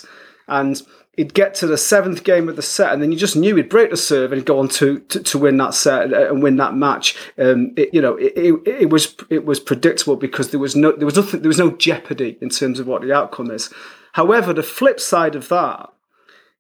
and 0.48 0.82
he'd 1.18 1.34
get 1.34 1.56
to 1.56 1.68
the 1.68 1.77
seventh 1.77 2.24
game 2.24 2.48
of 2.48 2.56
the 2.56 2.62
set, 2.62 2.94
and 2.94 3.01
then 3.01 3.12
you 3.12 3.18
just 3.18 3.36
knew 3.36 3.56
he'd 3.56 3.70
break 3.70 3.89
the 3.89 3.98
serve 3.98 4.32
and 4.32 4.46
go 4.46 4.60
on 4.60 4.70
to 4.70 5.00
to, 5.00 5.22
to 5.22 5.38
win 5.38 5.58
that 5.58 5.74
set 5.74 6.13
and 6.13 6.42
win 6.42 6.56
that 6.58 6.75
match. 6.75 7.18
Um, 7.38 7.74
it, 7.75 7.94
you 7.94 8.01
know, 8.01 8.16
it, 8.16 8.34
it, 8.36 8.68
it, 8.68 8.89
was 8.89 9.16
it 9.30 9.44
was 9.46 9.60
predictable 9.60 10.16
because 10.16 10.51
there 10.51 10.60
was 10.60 10.75
no 10.75 10.94
there 10.94 11.06
was 11.06 11.18
nothing 11.18 11.42
there 11.42 11.50
was 11.50 11.60
no 11.60 11.72
jeopardy 11.72 12.38
in 12.39 12.50
terms 12.50 12.80
of 12.80 12.88
what 12.88 13.01
the 13.01 13.13
outcome 13.13 13.51
is. 13.51 13.74
However, 14.13 14.54
the 14.54 14.63
flip 14.63 15.00
side 15.00 15.36
of 15.36 15.50
that 15.50 15.89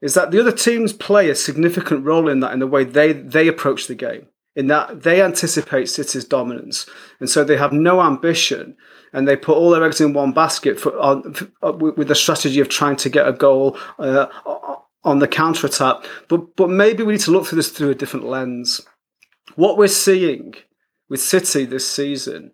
is 0.01 0.13
that 0.15 0.31
the 0.31 0.39
other 0.39 0.51
teams 0.51 0.93
play 0.93 1.29
a 1.29 1.35
significant 1.35 2.05
role 2.05 2.27
in 2.27 2.39
that 2.41 2.53
in 2.53 2.59
the 2.59 2.67
way 2.67 2.83
they 2.83 3.13
they 3.13 3.47
approach 3.47 3.87
the 3.87 3.95
game. 3.95 4.27
In 4.55 4.67
that 4.67 5.03
they 5.03 5.21
anticipate 5.21 5.87
City's 5.87 6.25
dominance, 6.25 6.87
and 7.19 7.29
so 7.29 7.43
they 7.43 7.57
have 7.57 7.71
no 7.71 8.01
ambition 8.01 8.75
and 9.13 9.27
they 9.27 9.35
put 9.35 9.57
all 9.57 9.69
their 9.69 9.83
eggs 9.83 10.01
in 10.01 10.13
one 10.13 10.31
basket 10.31 10.79
for, 10.79 10.97
on, 10.99 11.33
for, 11.33 11.47
uh, 11.63 11.71
with 11.71 12.07
the 12.07 12.15
strategy 12.15 12.59
of 12.59 12.69
trying 12.69 12.95
to 12.97 13.09
get 13.09 13.27
a 13.27 13.33
goal 13.33 13.77
uh, 13.99 14.27
on 15.03 15.19
the 15.19 15.27
counter 15.27 15.67
attack. 15.67 15.97
But 16.27 16.55
but 16.55 16.69
maybe 16.69 17.03
we 17.03 17.13
need 17.13 17.21
to 17.21 17.31
look 17.31 17.47
through 17.47 17.57
this 17.57 17.69
through 17.69 17.91
a 17.91 17.95
different 17.95 18.25
lens. 18.25 18.81
What 19.55 19.77
we're 19.77 19.87
seeing 19.87 20.55
with 21.09 21.21
City 21.21 21.65
this 21.65 21.89
season 21.89 22.51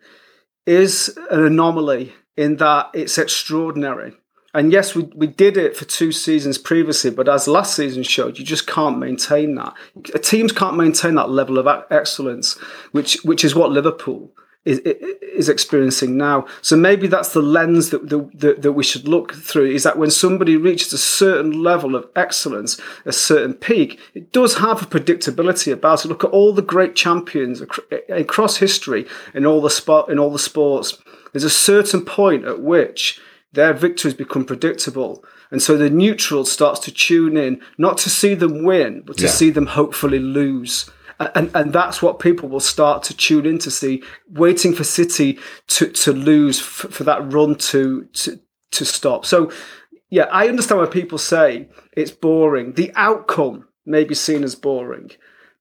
is 0.66 1.18
an 1.32 1.44
anomaly 1.44 2.14
in 2.38 2.58
that 2.58 2.90
it's 2.94 3.18
extraordinary. 3.18 4.14
And 4.56 4.72
yes, 4.72 4.94
we, 4.94 5.04
we 5.16 5.26
did 5.26 5.58
it 5.58 5.76
for 5.76 5.86
two 5.86 6.12
seasons 6.12 6.60
previously, 6.60 7.10
but 7.10 7.28
as 7.28 7.48
last 7.48 7.76
season 7.76 8.04
showed, 8.04 8.38
you 8.38 8.46
just 8.46 8.68
can't 8.68 9.00
maintain 9.00 9.56
that. 9.56 9.74
Teams 10.22 10.52
can't 10.52 10.78
maintain 10.78 11.16
that 11.16 11.32
level 11.32 11.58
of 11.58 11.68
excellence, 11.90 12.54
which 12.92 13.16
which 13.24 13.44
is 13.44 13.56
what 13.56 13.72
Liverpool 13.72 14.32
is, 14.66 14.80
is 14.80 15.50
experiencing 15.50 16.18
now. 16.18 16.46
So 16.62 16.76
maybe 16.78 17.08
that's 17.08 17.34
the 17.34 17.42
lens 17.42 17.90
that, 17.90 18.10
that, 18.10 18.62
that 18.62 18.74
we 18.74 18.84
should 18.84 19.08
look 19.08 19.34
through 19.34 19.72
is 19.72 19.84
that 19.84 19.98
when 19.98 20.12
somebody 20.12 20.56
reaches 20.56 20.94
a 20.94 20.98
certain 20.98 21.64
level 21.64 21.96
of 21.96 22.08
excellence, 22.16 22.80
a 23.06 23.12
certain 23.12 23.54
peak, 23.54 24.00
it 24.14 24.32
does 24.32 24.58
have 24.58 24.82
a 24.82 24.86
predictability 24.86 25.72
about 25.72 26.06
it. 26.06 26.08
Look 26.08 26.24
at 26.24 26.32
all 26.32 26.54
the 26.54 26.62
great 26.62 26.96
champions 26.96 27.62
across 28.10 28.58
history 28.58 29.06
in 29.34 29.46
all 29.46 29.62
the 29.62 29.70
sport, 29.70 30.10
in 30.10 30.20
all 30.20 30.32
the 30.32 30.40
sports. 30.40 30.98
There's 31.34 31.44
a 31.44 31.50
certain 31.50 32.06
point 32.06 32.46
at 32.46 32.62
which 32.62 33.20
their 33.52 33.74
victories 33.74 34.14
become 34.14 34.46
predictable. 34.46 35.24
And 35.52 35.62
so 35.62 35.78
the 35.78 35.90
neutral 35.90 36.46
starts 36.46 36.80
to 36.82 36.92
tune 36.92 37.38
in, 37.38 37.62
not 37.78 37.98
to 38.00 38.10
see 38.10 38.34
them 38.34 38.64
win, 38.64 39.02
but 39.06 39.18
to 39.18 39.26
yeah. 39.26 39.30
see 39.30 39.52
them 39.52 39.68
hopefully 39.68 40.20
lose 40.20 40.90
and 41.36 41.52
and 41.56 41.74
that's 41.74 42.02
what 42.02 42.20
people 42.20 42.50
will 42.50 42.60
start 42.60 43.04
to 43.04 43.16
tune 43.16 43.46
in 43.46 43.60
to 43.60 43.72
see, 43.72 44.04
waiting 44.30 44.74
for 44.74 44.84
City 44.84 45.40
to 45.68 45.88
to 45.88 46.14
lose 46.14 46.60
f- 46.60 46.92
for 46.92 47.04
that 47.04 47.32
run 47.32 47.56
to 47.56 48.06
to 48.14 48.40
to 48.72 48.86
stop. 48.86 49.26
So, 49.26 49.52
yeah, 50.10 50.24
I 50.26 50.48
understand 50.48 50.82
why 50.82 50.88
people 50.88 51.18
say 51.18 51.70
it's 51.96 52.12
boring. 52.12 52.74
The 52.74 52.92
outcome 52.96 53.68
may 53.86 54.04
be 54.04 54.16
seen 54.16 54.44
as 54.44 54.56
boring, 54.56 55.12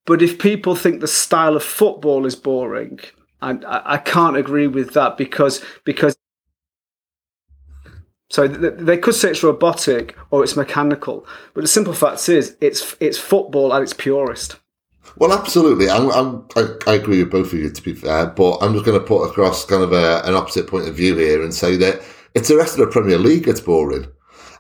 but 0.07 0.23
if 0.23 0.39
people 0.39 0.77
think 0.77 1.01
the 1.01 1.09
style 1.09 1.57
of 1.57 1.63
football 1.63 2.27
is 2.27 2.37
boring, 2.37 3.01
I, 3.43 3.59
I 3.67 3.99
can't 3.99 4.37
agree 4.37 4.69
with 4.69 4.95
that 4.95 5.17
because 5.17 5.63
because 5.85 6.17
so 8.31 8.49
they 8.49 8.97
could 8.97 9.15
say 9.15 9.31
it's 9.31 9.43
robotic 9.43 10.17
or 10.31 10.43
it's 10.43 10.57
mechanical, 10.57 11.27
but 11.53 11.61
the 11.61 11.69
simple 11.69 11.93
fact 11.93 12.27
is 12.31 12.57
it's 12.63 12.97
it's 12.99 13.19
football 13.19 13.75
at 13.75 13.83
its 13.83 13.93
purest. 13.93 14.57
Well, 15.17 15.33
absolutely. 15.33 15.91
I'm, 15.91 16.11
I'm, 16.11 16.47
I, 16.57 16.69
I 16.87 16.95
agree 16.95 17.23
with 17.23 17.31
both 17.31 17.53
of 17.53 17.59
you, 17.59 17.71
to 17.71 17.83
be 17.83 17.95
fair, 17.95 18.27
but 18.27 18.59
I'm 18.59 18.73
just 18.73 18.85
going 18.85 18.99
to 18.99 19.07
put 19.07 19.25
across 19.25 19.65
kind 19.65 19.83
of 19.83 19.93
a, 19.93 20.23
an 20.25 20.35
opposite 20.35 20.67
point 20.67 20.89
of 20.89 20.95
view 20.95 21.17
here 21.17 21.43
and 21.43 21.53
say 21.53 21.77
that 21.77 22.03
it's 22.35 22.49
the 22.49 22.57
rest 22.57 22.79
of 22.79 22.81
the 22.81 22.93
Premier 22.93 23.19
League 23.19 23.45
that's 23.45 23.61
boring. 23.61 24.07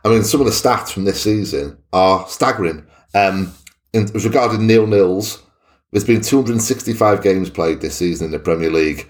I 0.04 0.08
mean, 0.08 0.24
some 0.24 0.40
of 0.40 0.46
the 0.46 0.52
stats 0.52 0.92
from 0.92 1.04
this 1.04 1.22
season 1.22 1.78
are 1.92 2.26
staggering. 2.28 2.86
Um, 3.14 3.54
in, 3.92 4.06
regarding 4.06 4.66
nil 4.66 4.86
nils, 4.86 5.42
there's 5.90 6.04
been 6.04 6.22
265 6.22 7.22
games 7.22 7.50
played 7.50 7.80
this 7.80 7.96
season 7.96 8.26
in 8.26 8.32
the 8.32 8.38
Premier 8.38 8.70
League. 8.70 9.08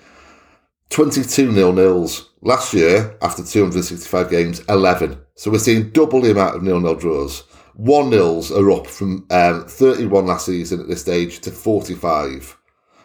22 0.90 1.50
nil 1.50 1.72
nils. 1.72 2.30
Last 2.42 2.74
year, 2.74 3.16
after 3.22 3.42
265 3.44 4.30
games, 4.30 4.60
11. 4.68 5.18
So 5.36 5.50
we're 5.50 5.58
seeing 5.58 5.90
double 5.90 6.20
the 6.20 6.32
amount 6.32 6.56
of 6.56 6.62
nil 6.62 6.80
nil 6.80 6.96
draws. 6.96 7.44
One 7.74 8.10
nils 8.10 8.52
are 8.52 8.70
up 8.70 8.86
from 8.86 9.26
um, 9.30 9.64
31 9.66 10.26
last 10.26 10.46
season 10.46 10.80
at 10.80 10.88
this 10.88 11.00
stage 11.00 11.40
to 11.40 11.50
45. 11.50 12.58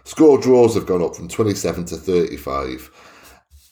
Score 0.04 0.40
draws 0.40 0.76
have 0.76 0.86
gone 0.86 1.02
up 1.02 1.16
from 1.16 1.30
27 1.30 1.86
to 1.86 1.96
35. 1.96 2.92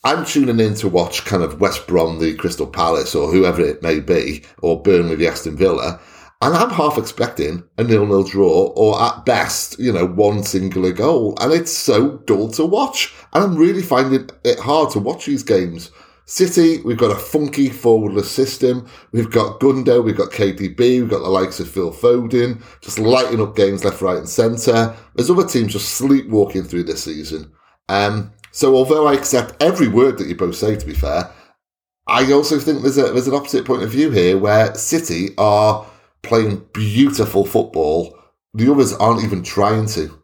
I'm 0.04 0.24
tuning 0.24 0.60
in 0.60 0.74
to 0.76 0.88
watch 0.88 1.24
kind 1.24 1.42
of 1.42 1.60
West 1.60 1.86
Brom, 1.86 2.18
the 2.18 2.34
Crystal 2.34 2.66
Palace, 2.66 3.14
or 3.14 3.30
whoever 3.30 3.60
it 3.60 3.82
may 3.82 4.00
be, 4.00 4.44
or 4.58 4.82
Burnley, 4.82 5.16
the 5.16 5.28
Aston 5.28 5.56
Villa, 5.56 6.00
and 6.40 6.54
I'm 6.54 6.70
half 6.70 6.96
expecting 6.96 7.64
a 7.76 7.84
nil-nil 7.84 8.24
draw, 8.24 8.72
or 8.76 9.00
at 9.02 9.24
best, 9.24 9.78
you 9.78 9.92
know, 9.92 10.06
one 10.06 10.44
singular 10.44 10.92
goal, 10.92 11.36
and 11.40 11.52
it's 11.52 11.72
so 11.72 12.18
dull 12.18 12.50
to 12.52 12.64
watch. 12.64 13.14
And 13.32 13.42
I'm 13.42 13.56
really 13.56 13.82
finding 13.82 14.30
it 14.44 14.58
hard 14.60 14.90
to 14.92 14.98
watch 14.98 15.26
these 15.26 15.42
games 15.42 15.90
City, 16.28 16.80
we've 16.82 16.98
got 16.98 17.12
a 17.12 17.20
funky 17.20 17.70
forwardless 17.70 18.28
system. 18.28 18.88
We've 19.12 19.30
got 19.30 19.60
Gundo, 19.60 20.02
we've 20.02 20.16
got 20.16 20.32
KDB, 20.32 20.78
we've 20.78 21.08
got 21.08 21.22
the 21.22 21.28
likes 21.28 21.60
of 21.60 21.70
Phil 21.70 21.92
Foden, 21.92 22.60
just 22.80 22.98
lighting 22.98 23.40
up 23.40 23.54
games 23.54 23.84
left, 23.84 24.02
right, 24.02 24.18
and 24.18 24.28
centre. 24.28 24.94
There's 25.14 25.30
other 25.30 25.46
teams 25.46 25.72
just 25.72 25.94
sleepwalking 25.94 26.64
through 26.64 26.82
this 26.82 27.04
season. 27.04 27.52
Um, 27.88 28.32
so 28.50 28.74
although 28.74 29.06
I 29.06 29.14
accept 29.14 29.62
every 29.62 29.86
word 29.86 30.18
that 30.18 30.26
you 30.26 30.34
both 30.34 30.56
say, 30.56 30.74
to 30.74 30.84
be 30.84 30.94
fair, 30.94 31.30
I, 32.08 32.28
I 32.28 32.32
also 32.32 32.58
think 32.58 32.82
there's 32.82 32.98
a 32.98 33.12
there's 33.12 33.28
an 33.28 33.34
opposite 33.34 33.64
point 33.64 33.84
of 33.84 33.90
view 33.90 34.10
here 34.10 34.36
where 34.36 34.74
City 34.74 35.30
are 35.38 35.86
playing 36.22 36.66
beautiful 36.72 37.46
football. 37.46 38.18
The 38.52 38.72
others 38.72 38.94
aren't 38.94 39.22
even 39.22 39.44
trying 39.44 39.86
to. 39.88 40.18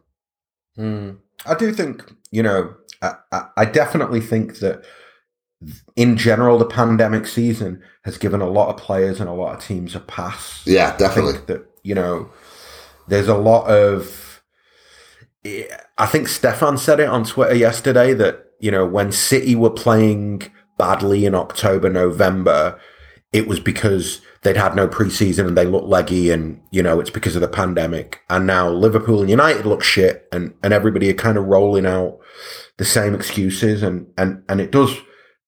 Mm. 0.77 1.17
I 1.45 1.55
do 1.55 1.71
think 1.71 2.11
you 2.31 2.43
know. 2.43 2.75
I, 3.01 3.47
I 3.57 3.65
definitely 3.65 4.21
think 4.21 4.59
that 4.59 4.85
in 5.95 6.17
general, 6.17 6.57
the 6.57 6.65
pandemic 6.65 7.27
season 7.27 7.81
has 8.03 8.17
given 8.17 8.41
a 8.41 8.49
lot 8.49 8.69
of 8.69 8.77
players 8.77 9.19
and 9.19 9.29
a 9.29 9.33
lot 9.33 9.55
of 9.55 9.63
teams 9.63 9.95
a 9.95 9.99
pass. 9.99 10.61
Yeah, 10.65 10.95
definitely. 10.97 11.39
that 11.47 11.65
you 11.83 11.95
know, 11.95 12.29
there's 13.07 13.27
a 13.27 13.37
lot 13.37 13.65
of. 13.67 14.41
I 15.97 16.05
think 16.05 16.29
Stefan 16.29 16.77
said 16.77 17.01
it 17.01 17.09
on 17.09 17.25
Twitter 17.25 17.55
yesterday 17.55 18.13
that 18.13 18.45
you 18.59 18.71
know 18.71 18.85
when 18.85 19.11
City 19.11 19.55
were 19.55 19.69
playing 19.69 20.43
badly 20.77 21.25
in 21.25 21.35
October, 21.35 21.89
November, 21.89 22.79
it 23.33 23.47
was 23.47 23.59
because 23.59 24.21
they'd 24.43 24.57
had 24.57 24.75
no 24.75 24.87
preseason 24.87 25.47
and 25.47 25.57
they 25.57 25.65
looked 25.65 25.87
leggy, 25.87 26.31
and 26.31 26.61
you 26.71 26.81
know 26.81 26.99
it's 26.99 27.09
because 27.09 27.35
of 27.35 27.41
the 27.41 27.47
pandemic. 27.47 28.21
And 28.29 28.47
now 28.47 28.69
Liverpool 28.69 29.21
and 29.21 29.29
United 29.29 29.65
look 29.65 29.83
shit, 29.83 30.27
and 30.31 30.53
and 30.63 30.73
everybody 30.73 31.09
are 31.09 31.15
kind 31.15 31.37
of 31.37 31.45
rolling 31.45 31.85
out 31.85 32.19
the 32.77 32.85
same 32.85 33.13
excuses, 33.13 33.83
and 33.83 34.07
and 34.17 34.43
and 34.47 34.61
it 34.61 34.71
does 34.71 34.95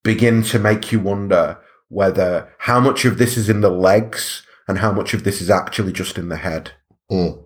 begin 0.06 0.44
to 0.44 0.60
make 0.60 0.92
you 0.94 1.00
wonder 1.02 1.58
whether 1.90 2.48
how 2.60 2.80
much 2.80 3.04
of 3.04 3.18
this 3.18 3.36
is 3.36 3.50
in 3.50 3.60
the 3.60 3.70
legs 3.70 4.44
and 4.68 4.78
how 4.78 4.92
much 4.92 5.14
of 5.14 5.24
this 5.26 5.42
is 5.42 5.50
actually 5.50 5.92
just 5.92 6.18
in 6.18 6.30
the 6.30 6.38
head. 6.38 6.72
Mm. 7.12 7.42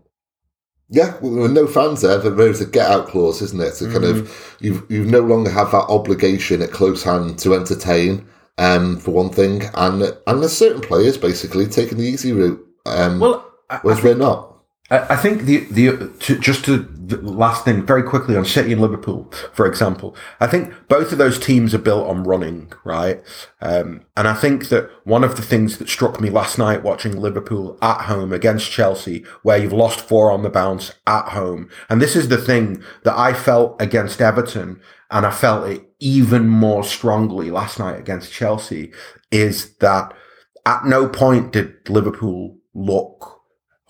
Yeah, 0.90 1.18
well, 1.22 1.34
there 1.34 1.42
were 1.44 1.50
no 1.50 1.68
fans 1.68 2.02
there, 2.02 2.20
but 2.20 2.36
there's 2.36 2.62
a 2.62 2.66
get 2.66 2.90
out 2.90 3.08
clause, 3.08 3.42
isn't 3.42 3.62
it? 3.62 3.76
To 3.76 3.86
mm. 3.86 3.94
kind 3.94 4.06
of 4.06 4.18
mm-hmm. 4.18 4.66
you 4.66 4.86
you 4.90 5.06
no 5.06 5.22
longer 5.22 5.50
have 5.50 5.72
that 5.72 5.88
obligation 5.88 6.62
at 6.62 6.72
close 6.72 7.04
hand 7.04 7.40
to 7.40 7.54
entertain, 7.54 8.28
um, 8.60 8.98
for 8.98 9.12
one 9.12 9.30
thing, 9.30 9.64
and 9.76 10.04
and 10.28 10.42
there's 10.42 10.58
certain 10.58 10.82
players 10.82 11.18
basically 11.18 11.66
taking 11.66 11.98
the 11.98 12.04
easy 12.04 12.34
route. 12.34 12.64
Um, 12.86 13.20
well, 13.20 13.50
I, 13.70 13.78
whereas 13.78 14.00
I 14.00 14.02
think, 14.02 14.20
we're 14.20 14.26
not. 14.26 14.49
I, 14.92 15.16
think 15.16 15.44
the 15.44 15.60
the 15.66 16.12
to, 16.22 16.40
just 16.40 16.66
to 16.66 16.78
the 16.78 17.18
last 17.18 17.64
thing 17.64 17.86
very 17.86 18.02
quickly 18.02 18.36
on 18.36 18.44
City 18.46 18.72
and 18.72 18.82
Liverpool, 18.82 19.32
for 19.54 19.68
example. 19.68 20.16
I 20.40 20.48
think 20.48 20.74
both 20.88 21.12
of 21.12 21.18
those 21.20 21.38
teams 21.38 21.76
are 21.76 21.80
built 21.80 22.08
on 22.08 22.24
running, 22.24 22.72
right? 22.84 23.22
Um, 23.62 24.02
and 24.18 24.28
I 24.28 24.34
think 24.34 24.70
that 24.70 24.90
one 25.04 25.24
of 25.24 25.36
the 25.36 25.44
things 25.44 25.78
that 25.78 25.90
struck 25.90 26.20
me 26.20 26.30
last 26.32 26.58
night 26.58 26.84
watching 26.84 27.20
Liverpool 27.20 27.78
at 27.82 28.06
home 28.06 28.34
against 28.34 28.72
Chelsea, 28.72 29.26
where 29.44 29.58
you've 29.58 29.74
lost 29.74 30.02
four 30.02 30.32
on 30.32 30.42
the 30.42 30.50
bounce 30.50 30.94
at 31.06 31.30
home, 31.30 31.70
and 31.90 32.02
this 32.02 32.16
is 32.16 32.30
the 32.30 32.38
thing 32.38 32.84
that 33.04 33.18
I 33.18 33.34
felt 33.34 33.80
against 33.80 34.22
Everton, 34.22 34.82
and 35.12 35.26
I 35.26 35.32
felt 35.32 35.70
it 35.70 35.88
even 36.00 36.48
more 36.48 36.84
strongly 36.84 37.52
last 37.52 37.78
night 37.78 38.00
against 38.00 38.34
Chelsea, 38.34 38.92
is 39.32 39.76
that 39.78 40.14
at 40.66 40.86
no 40.86 41.08
point 41.08 41.54
did 41.54 41.90
Liverpool 41.90 42.58
look 42.74 43.39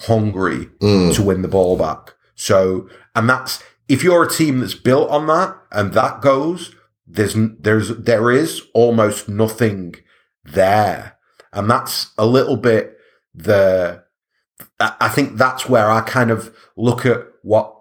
hungry 0.01 0.65
mm. 0.82 1.13
to 1.15 1.22
win 1.22 1.41
the 1.41 1.48
ball 1.48 1.77
back. 1.77 2.15
So, 2.36 2.89
and 3.15 3.29
that's, 3.29 3.62
if 3.88 4.03
you're 4.03 4.24
a 4.24 4.29
team 4.29 4.60
that's 4.60 4.75
built 4.75 5.10
on 5.10 5.27
that 5.27 5.58
and 5.72 5.94
that 5.94 6.22
goes, 6.22 6.75
there's, 7.06 7.36
there's, 7.36 7.89
there 7.98 8.32
is 8.32 8.63
almost 8.74 9.27
nothing 9.27 9.96
there. 10.44 11.18
And 11.51 11.70
that's 11.70 12.12
a 12.18 12.25
little 12.25 12.58
bit 12.58 12.98
the, 13.34 14.03
I 14.79 15.10
think 15.10 15.38
that's 15.38 15.68
where 15.68 15.89
I 15.89 16.01
kind 16.01 16.32
of 16.32 16.56
look 16.77 17.06
at 17.06 17.25
what 17.41 17.79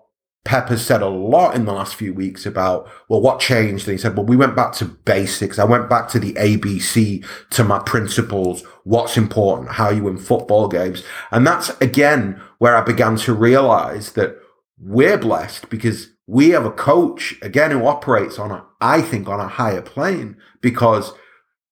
Pep 0.49 0.71
has 0.71 0.83
said 0.83 1.03
a 1.03 1.09
lot 1.09 1.55
in 1.55 1.67
the 1.67 1.75
last 1.75 1.95
few 1.95 2.15
weeks 2.15 2.47
about, 2.47 2.89
well, 3.11 3.21
what 3.21 3.39
changed? 3.39 3.87
And 3.87 3.93
he 3.93 4.01
said, 4.01 4.17
well, 4.17 4.25
we 4.25 4.35
went 4.35 4.57
back 4.57 4.73
to 4.77 4.87
basics. 4.87 5.59
I 5.59 5.65
went 5.65 5.91
back 5.91 6.09
to 6.09 6.19
the 6.19 6.33
ABC, 6.33 7.23
to 7.51 7.65
my 7.65 7.81
principles, 7.81 8.63
what's 8.85 9.19
important, 9.19 9.73
how 9.73 9.91
you 9.91 10.05
win 10.05 10.17
football 10.17 10.67
games. 10.67 11.05
And 11.31 11.47
that's 11.47 11.69
again 11.83 12.41
where 12.57 12.79
I 12.79 12.81
began 12.81 13.17
to 13.17 13.35
realize 13.35 14.13
that 14.13 14.39
we're 14.81 15.19
blessed 15.19 15.69
because 15.69 16.13
we 16.27 16.49
have 16.51 16.65
a 16.65 16.71
coach 16.71 17.35
again 17.43 17.71
who 17.71 17.87
operates 17.87 18.39
on 18.39 18.51
a, 18.51 18.65
I 18.81 19.03
think 19.03 19.29
on 19.29 19.41
a 19.41 19.49
higher 19.49 19.83
plane 19.83 20.39
because 20.63 21.13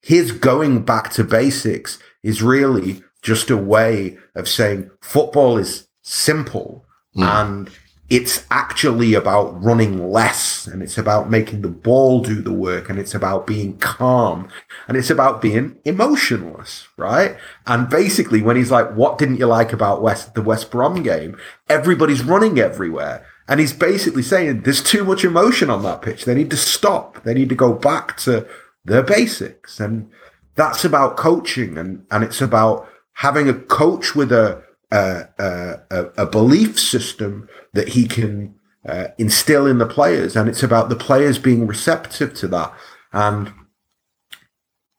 his 0.02 0.32
going 0.32 0.84
back 0.84 1.08
to 1.12 1.24
basics 1.24 1.98
is 2.22 2.42
really 2.42 3.02
just 3.22 3.48
a 3.48 3.56
way 3.56 4.18
of 4.34 4.50
saying 4.50 4.90
football 5.00 5.56
is 5.56 5.88
simple 6.02 6.84
mm. 7.16 7.24
and 7.24 7.70
it's 8.08 8.46
actually 8.50 9.14
about 9.14 9.62
running 9.62 10.10
less 10.10 10.66
and 10.66 10.80
it's 10.80 10.96
about 10.96 11.28
making 11.28 11.62
the 11.62 11.68
ball 11.68 12.20
do 12.20 12.40
the 12.40 12.52
work 12.52 12.88
and 12.88 13.00
it's 13.00 13.14
about 13.14 13.46
being 13.46 13.76
calm 13.78 14.48
and 14.86 14.96
it's 14.96 15.10
about 15.10 15.42
being 15.42 15.76
emotionless, 15.84 16.86
right? 16.96 17.36
And 17.66 17.88
basically 17.88 18.42
when 18.42 18.54
he's 18.54 18.70
like, 18.70 18.92
what 18.92 19.18
didn't 19.18 19.38
you 19.38 19.46
like 19.46 19.72
about 19.72 20.02
West, 20.02 20.34
the 20.34 20.42
West 20.42 20.70
Brom 20.70 21.02
game? 21.02 21.36
Everybody's 21.68 22.22
running 22.22 22.60
everywhere. 22.60 23.26
And 23.48 23.58
he's 23.58 23.72
basically 23.72 24.22
saying 24.22 24.62
there's 24.62 24.82
too 24.82 25.04
much 25.04 25.24
emotion 25.24 25.68
on 25.68 25.82
that 25.82 26.02
pitch. 26.02 26.24
They 26.24 26.34
need 26.34 26.50
to 26.50 26.56
stop. 26.56 27.24
They 27.24 27.34
need 27.34 27.48
to 27.48 27.54
go 27.56 27.72
back 27.72 28.16
to 28.18 28.46
their 28.84 29.02
basics. 29.02 29.80
And 29.80 30.10
that's 30.54 30.84
about 30.84 31.16
coaching 31.16 31.76
and, 31.76 32.06
and 32.12 32.22
it's 32.22 32.40
about 32.40 32.88
having 33.14 33.48
a 33.48 33.54
coach 33.54 34.14
with 34.14 34.30
a, 34.30 34.62
a, 34.92 35.24
a, 35.38 36.04
a 36.18 36.26
belief 36.26 36.78
system 36.78 37.48
that 37.76 37.90
he 37.90 38.06
can 38.06 38.54
uh, 38.86 39.08
instill 39.18 39.66
in 39.66 39.78
the 39.78 39.86
players, 39.86 40.36
and 40.36 40.48
it's 40.48 40.62
about 40.62 40.88
the 40.88 40.96
players 40.96 41.38
being 41.38 41.66
receptive 41.66 42.34
to 42.34 42.48
that. 42.48 42.72
And 43.12 43.52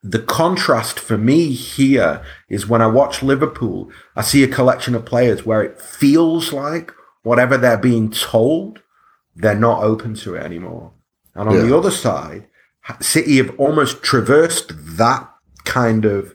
the 0.02 0.20
contrast 0.20 0.98
for 0.98 1.18
me 1.18 1.52
here 1.52 2.22
is 2.48 2.68
when 2.68 2.82
I 2.82 2.86
watch 2.86 3.22
Liverpool, 3.22 3.90
I 4.16 4.22
see 4.22 4.42
a 4.42 4.48
collection 4.48 4.94
of 4.94 5.04
players 5.04 5.44
where 5.44 5.62
it 5.62 5.80
feels 5.80 6.52
like 6.52 6.92
whatever 7.22 7.56
they're 7.56 7.76
being 7.76 8.10
told, 8.10 8.80
they're 9.34 9.54
not 9.54 9.82
open 9.82 10.14
to 10.14 10.34
it 10.34 10.42
anymore. 10.42 10.92
And 11.34 11.48
on 11.48 11.54
yeah. 11.54 11.62
the 11.62 11.76
other 11.76 11.90
side, 11.90 12.46
City 13.00 13.36
have 13.36 13.58
almost 13.58 14.02
traversed 14.02 14.72
that 14.96 15.28
kind 15.64 16.04
of 16.04 16.34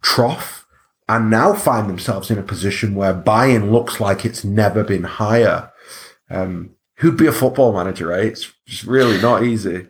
trough 0.00 0.61
and 1.08 1.30
now 1.30 1.52
find 1.52 1.88
themselves 1.88 2.30
in 2.30 2.38
a 2.38 2.42
position 2.42 2.94
where 2.94 3.12
buy-in 3.12 3.72
looks 3.72 4.00
like 4.00 4.24
it's 4.24 4.44
never 4.44 4.84
been 4.84 5.04
higher. 5.04 5.70
Um, 6.30 6.76
who'd 6.96 7.16
be 7.16 7.26
a 7.26 7.32
football 7.32 7.72
manager, 7.72 8.06
right? 8.06 8.26
It's 8.26 8.52
just 8.66 8.84
really 8.84 9.20
not 9.20 9.42
easy. 9.42 9.86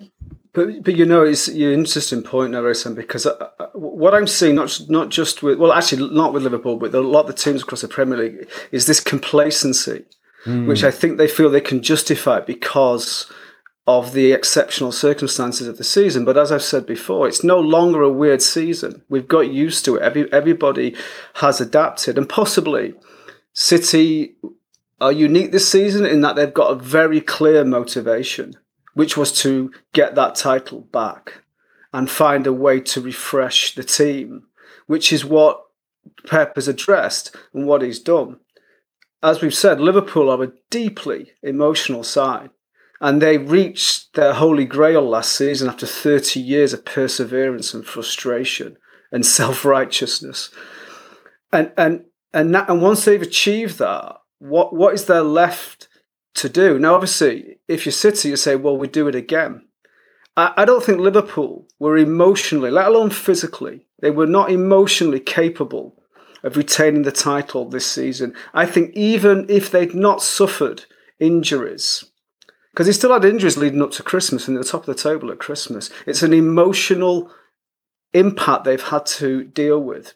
But 0.54 0.82
but 0.82 0.96
you 0.96 1.06
know, 1.06 1.24
it's 1.24 1.48
an 1.48 1.56
interesting 1.56 2.22
point 2.22 2.52
now, 2.52 2.62
because 2.94 3.24
uh, 3.26 3.48
uh, 3.58 3.66
what 3.74 4.14
I'm 4.14 4.26
seeing, 4.26 4.54
not 4.54 4.80
not 4.88 5.08
just 5.08 5.42
with 5.42 5.58
well, 5.58 5.72
actually 5.72 6.14
not 6.14 6.34
with 6.34 6.42
Liverpool, 6.42 6.76
but 6.76 6.94
a 6.94 7.00
lot 7.00 7.22
of 7.22 7.26
the 7.28 7.32
teams 7.32 7.62
across 7.62 7.80
the 7.80 7.88
Premier 7.88 8.18
League, 8.18 8.48
is 8.70 8.86
this 8.86 9.00
complacency, 9.00 10.04
mm. 10.44 10.66
which 10.66 10.84
I 10.84 10.90
think 10.90 11.16
they 11.16 11.28
feel 11.28 11.48
they 11.48 11.60
can 11.62 11.82
justify 11.82 12.40
because 12.40 13.32
of 13.86 14.12
the 14.12 14.32
exceptional 14.32 14.92
circumstances 14.92 15.66
of 15.66 15.76
the 15.76 15.84
season. 15.84 16.24
But 16.24 16.36
as 16.36 16.52
I've 16.52 16.62
said 16.62 16.86
before, 16.86 17.26
it's 17.26 17.42
no 17.42 17.58
longer 17.58 18.02
a 18.02 18.12
weird 18.12 18.40
season. 18.40 19.02
We've 19.08 19.26
got 19.26 19.52
used 19.52 19.84
to 19.86 19.96
it. 19.96 20.02
Every, 20.02 20.32
everybody 20.32 20.94
has 21.34 21.60
adapted, 21.60 22.16
and 22.16 22.28
possibly 22.28 22.94
City 23.52 24.36
are 25.00 25.12
unique 25.12 25.50
this 25.50 25.68
season 25.68 26.06
in 26.06 26.20
that 26.20 26.36
they've 26.36 26.54
got 26.54 26.70
a 26.70 26.76
very 26.76 27.20
clear 27.20 27.64
motivation, 27.64 28.54
which 28.94 29.16
was 29.16 29.32
to 29.42 29.72
get 29.92 30.14
that 30.14 30.36
title 30.36 30.82
back 30.92 31.42
and 31.92 32.08
find 32.08 32.46
a 32.46 32.52
way 32.52 32.80
to 32.80 33.00
refresh 33.00 33.74
the 33.74 33.84
team, 33.84 34.44
which 34.86 35.12
is 35.12 35.24
what 35.24 35.60
Pep 36.26 36.54
has 36.54 36.68
addressed 36.68 37.34
and 37.52 37.66
what 37.66 37.82
he's 37.82 37.98
done. 37.98 38.38
As 39.22 39.40
we've 39.40 39.54
said, 39.54 39.80
Liverpool 39.80 40.30
are 40.30 40.42
a 40.42 40.52
deeply 40.70 41.32
emotional 41.42 42.04
side 42.04 42.50
and 43.02 43.20
they 43.20 43.36
reached 43.36 44.14
their 44.14 44.32
holy 44.32 44.64
grail 44.64 45.02
last 45.02 45.32
season 45.32 45.68
after 45.68 45.86
30 45.86 46.38
years 46.38 46.72
of 46.72 46.84
perseverance 46.84 47.74
and 47.74 47.84
frustration 47.84 48.78
and 49.10 49.26
self-righteousness. 49.38 50.50
And 51.52 51.72
and 51.76 52.04
and 52.32 52.54
that, 52.54 52.70
and 52.70 52.80
once 52.80 53.04
they've 53.04 53.20
achieved 53.20 53.78
that, 53.78 54.16
what 54.38 54.74
what 54.74 54.94
is 54.94 55.04
there 55.04 55.22
left 55.22 55.88
to 56.36 56.48
do? 56.48 56.78
Now, 56.78 56.94
obviously, 56.94 57.58
if 57.68 57.84
you're 57.84 57.92
City, 57.92 58.30
you 58.30 58.36
say, 58.36 58.56
"Well, 58.56 58.78
we 58.78 58.88
do 58.88 59.08
it 59.08 59.14
again." 59.14 59.66
I, 60.36 60.54
I 60.56 60.64
don't 60.64 60.82
think 60.82 61.00
Liverpool 61.00 61.68
were 61.78 61.98
emotionally, 61.98 62.70
let 62.70 62.86
alone 62.86 63.10
physically, 63.10 63.86
they 64.00 64.10
were 64.10 64.26
not 64.26 64.50
emotionally 64.50 65.20
capable 65.20 66.02
of 66.42 66.56
retaining 66.56 67.02
the 67.02 67.12
title 67.12 67.68
this 67.68 67.86
season. 67.86 68.34
I 68.54 68.64
think 68.64 68.94
even 68.94 69.44
if 69.50 69.70
they'd 69.70 69.94
not 69.94 70.22
suffered 70.22 70.86
injuries, 71.20 72.04
because 72.72 72.86
he 72.86 72.92
still 72.92 73.12
had 73.12 73.24
injuries 73.24 73.56
leading 73.56 73.82
up 73.82 73.90
to 73.92 74.02
Christmas 74.02 74.48
and 74.48 74.56
at 74.56 74.64
the 74.64 74.68
top 74.68 74.86
of 74.86 74.86
the 74.86 75.02
table 75.02 75.30
at 75.30 75.38
Christmas. 75.38 75.90
It's 76.06 76.22
an 76.22 76.32
emotional 76.32 77.30
impact 78.14 78.64
they've 78.64 78.82
had 78.82 79.06
to 79.06 79.44
deal 79.44 79.78
with. 79.78 80.14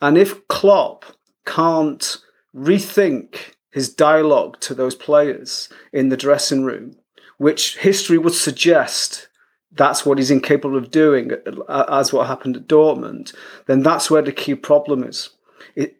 And 0.00 0.18
if 0.18 0.46
Klopp 0.48 1.04
can't 1.46 2.18
rethink 2.54 3.54
his 3.70 3.92
dialogue 3.92 4.60
to 4.60 4.74
those 4.74 4.94
players 4.94 5.68
in 5.92 6.08
the 6.08 6.16
dressing 6.16 6.64
room, 6.64 6.96
which 7.38 7.78
history 7.78 8.18
would 8.18 8.34
suggest 8.34 9.28
that's 9.70 10.04
what 10.04 10.18
he's 10.18 10.30
incapable 10.30 10.76
of 10.76 10.90
doing, 10.90 11.32
uh, 11.68 11.84
as 11.88 12.12
what 12.12 12.26
happened 12.26 12.56
at 12.56 12.68
Dortmund, 12.68 13.34
then 13.66 13.82
that's 13.82 14.10
where 14.10 14.22
the 14.22 14.32
key 14.32 14.54
problem 14.54 15.02
is. 15.02 15.30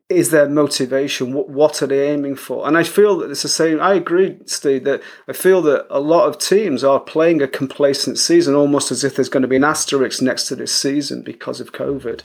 Is 0.08 0.30
their 0.30 0.48
motivation? 0.48 1.32
What, 1.32 1.48
what 1.48 1.82
are 1.82 1.86
they 1.86 2.10
aiming 2.10 2.36
for? 2.36 2.66
And 2.66 2.76
I 2.76 2.82
feel 2.84 3.16
that 3.18 3.30
it's 3.30 3.42
the 3.42 3.48
same. 3.48 3.80
I 3.80 3.94
agree, 3.94 4.38
Steve, 4.44 4.84
that 4.84 5.02
I 5.26 5.32
feel 5.32 5.62
that 5.62 5.86
a 5.88 6.00
lot 6.00 6.28
of 6.28 6.38
teams 6.38 6.84
are 6.84 7.00
playing 7.00 7.40
a 7.40 7.48
complacent 7.48 8.18
season, 8.18 8.54
almost 8.54 8.90
as 8.90 9.04
if 9.04 9.16
there's 9.16 9.30
going 9.30 9.42
to 9.42 9.48
be 9.48 9.56
an 9.56 9.64
asterisk 9.64 10.20
next 10.20 10.48
to 10.48 10.56
this 10.56 10.74
season 10.74 11.22
because 11.22 11.60
of 11.60 11.72
COVID. 11.72 12.22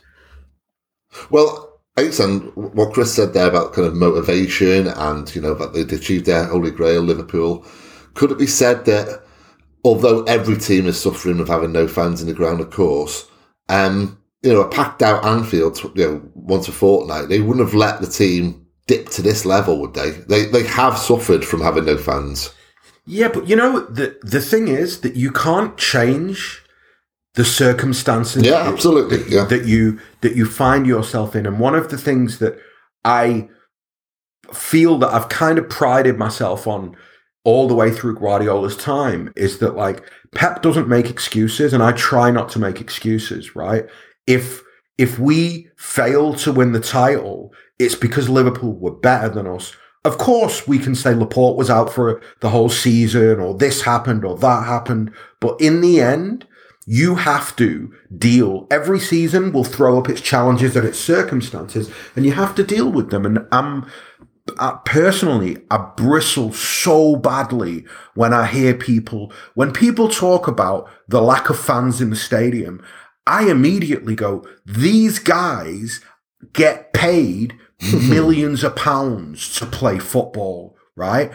Well, 1.29 1.79
I 1.97 2.10
what 2.53 2.93
Chris 2.93 3.15
said 3.15 3.33
there 3.33 3.47
about 3.47 3.73
kind 3.73 3.88
of 3.88 3.95
motivation 3.95 4.88
and, 4.88 5.33
you 5.33 5.41
know, 5.41 5.55
that 5.55 5.73
they'd 5.73 5.91
achieved 5.91 6.25
their 6.25 6.45
holy 6.45 6.69
grail, 6.69 7.01
Liverpool. 7.01 7.65
Could 8.13 8.31
it 8.31 8.38
be 8.38 8.45
said 8.45 8.86
that 8.86 9.23
although 9.83 10.23
every 10.23 10.57
team 10.57 10.86
is 10.86 11.01
suffering 11.01 11.39
with 11.39 11.47
having 11.47 11.71
no 11.71 11.88
fans 11.88 12.21
in 12.21 12.27
the 12.27 12.33
ground, 12.33 12.60
of 12.60 12.69
course, 12.69 13.27
um, 13.69 14.16
you 14.43 14.54
know, 14.54 14.62
a 14.62 14.69
packed 14.69 15.02
out 15.02 15.26
Anfield, 15.26 15.80
you 15.95 16.06
know, 16.06 16.21
once 16.36 16.67
a 16.67 16.71
fortnight, 16.71 17.30
they 17.30 17.41
wouldn't 17.41 17.65
have 17.65 17.73
let 17.73 18.02
the 18.02 18.08
team 18.08 18.67
dip 18.88 19.10
to 19.10 19.21
this 19.21 19.45
level, 19.45 19.80
would 19.82 19.93
they? 19.93 20.12
They 20.12 20.45
they 20.45 20.63
have 20.63 20.97
suffered 20.97 21.45
from 21.45 21.62
having 21.62 21.86
no 21.86 21.97
fans. 21.97 22.54
Yeah, 23.06 23.30
but 23.30 23.47
you 23.47 23.56
know 23.56 23.82
the 23.82 24.17
the 24.21 24.41
thing 24.41 24.67
is 24.67 25.02
that 25.02 25.15
you 25.15 25.32
can't 25.32 25.78
change 25.78 26.63
the 27.36 27.45
circumstances. 27.45 28.43
Yeah, 28.43 28.63
that, 28.63 28.73
absolutely. 28.73 29.17
That, 29.17 29.30
yeah. 29.30 29.45
that 29.45 29.65
you 29.65 30.00
that 30.21 30.36
you 30.36 30.45
find 30.45 30.88
yourself 30.88 31.36
in, 31.36 31.45
and 31.45 31.60
one 31.60 31.76
of 31.76 31.89
the 31.89 31.97
things 31.97 32.39
that 32.39 32.58
I 33.06 33.50
feel 34.54 34.97
that 35.00 35.13
I've 35.13 35.30
kind 35.30 35.58
of 35.58 35.69
prided 35.69 36.17
myself 36.17 36.67
on 36.67 36.95
all 37.43 37.67
the 37.67 37.76
way 37.76 37.91
through 37.91 38.15
Guardiola's 38.15 38.76
time 38.76 39.32
is 39.36 39.60
that 39.60 39.76
like 39.76 40.04
Pep 40.36 40.62
doesn't 40.62 40.89
make 40.89 41.10
excuses, 41.10 41.73
and 41.73 41.82
I 41.82 41.93
try 41.93 42.32
not 42.32 42.50
to 42.50 42.60
make 42.60 42.82
excuses. 42.82 43.56
Right? 43.56 43.86
If 44.27 44.63
if 44.97 45.19
we 45.19 45.69
fail 45.77 46.33
to 46.35 46.51
win 46.51 46.71
the 46.71 46.79
title, 46.79 47.53
it's 47.79 47.95
because 47.95 48.29
Liverpool 48.29 48.73
were 48.73 48.91
better 48.91 49.29
than 49.29 49.47
us. 49.47 49.75
Of 50.03 50.17
course, 50.17 50.67
we 50.67 50.79
can 50.79 50.95
say 50.95 51.13
Laporte 51.13 51.57
was 51.57 51.69
out 51.69 51.91
for 51.91 52.21
the 52.39 52.49
whole 52.49 52.69
season, 52.69 53.39
or 53.39 53.53
this 53.53 53.81
happened, 53.81 54.23
or 54.23 54.37
that 54.37 54.65
happened. 54.65 55.11
But 55.39 55.59
in 55.59 55.81
the 55.81 56.01
end, 56.01 56.47
you 56.85 57.15
have 57.15 57.55
to 57.57 57.93
deal. 58.17 58.65
Every 58.71 58.99
season 58.99 59.51
will 59.51 59.65
throw 59.65 59.99
up 59.99 60.09
its 60.09 60.21
challenges 60.21 60.75
and 60.75 60.87
its 60.87 60.99
circumstances, 60.99 61.91
and 62.15 62.25
you 62.25 62.31
have 62.31 62.55
to 62.55 62.63
deal 62.63 62.89
with 62.89 63.11
them. 63.11 63.25
And 63.25 63.45
I'm 63.51 63.85
I, 64.59 64.79
personally, 64.85 65.57
I 65.69 65.77
bristle 65.95 66.53
so 66.53 67.15
badly 67.15 67.85
when 68.13 68.33
I 68.33 68.45
hear 68.45 68.73
people, 68.73 69.31
when 69.55 69.71
people 69.71 70.07
talk 70.07 70.47
about 70.47 70.89
the 71.07 71.21
lack 71.21 71.49
of 71.49 71.59
fans 71.59 72.01
in 72.01 72.09
the 72.09 72.15
stadium, 72.15 72.83
I 73.27 73.49
immediately 73.49 74.15
go, 74.15 74.45
these 74.65 75.19
guys 75.19 76.01
get 76.53 76.93
paid 76.93 77.53
millions 77.93 78.63
of 78.63 78.75
pounds 78.75 79.55
to 79.59 79.65
play 79.65 79.99
football, 79.99 80.77
right? 80.95 81.31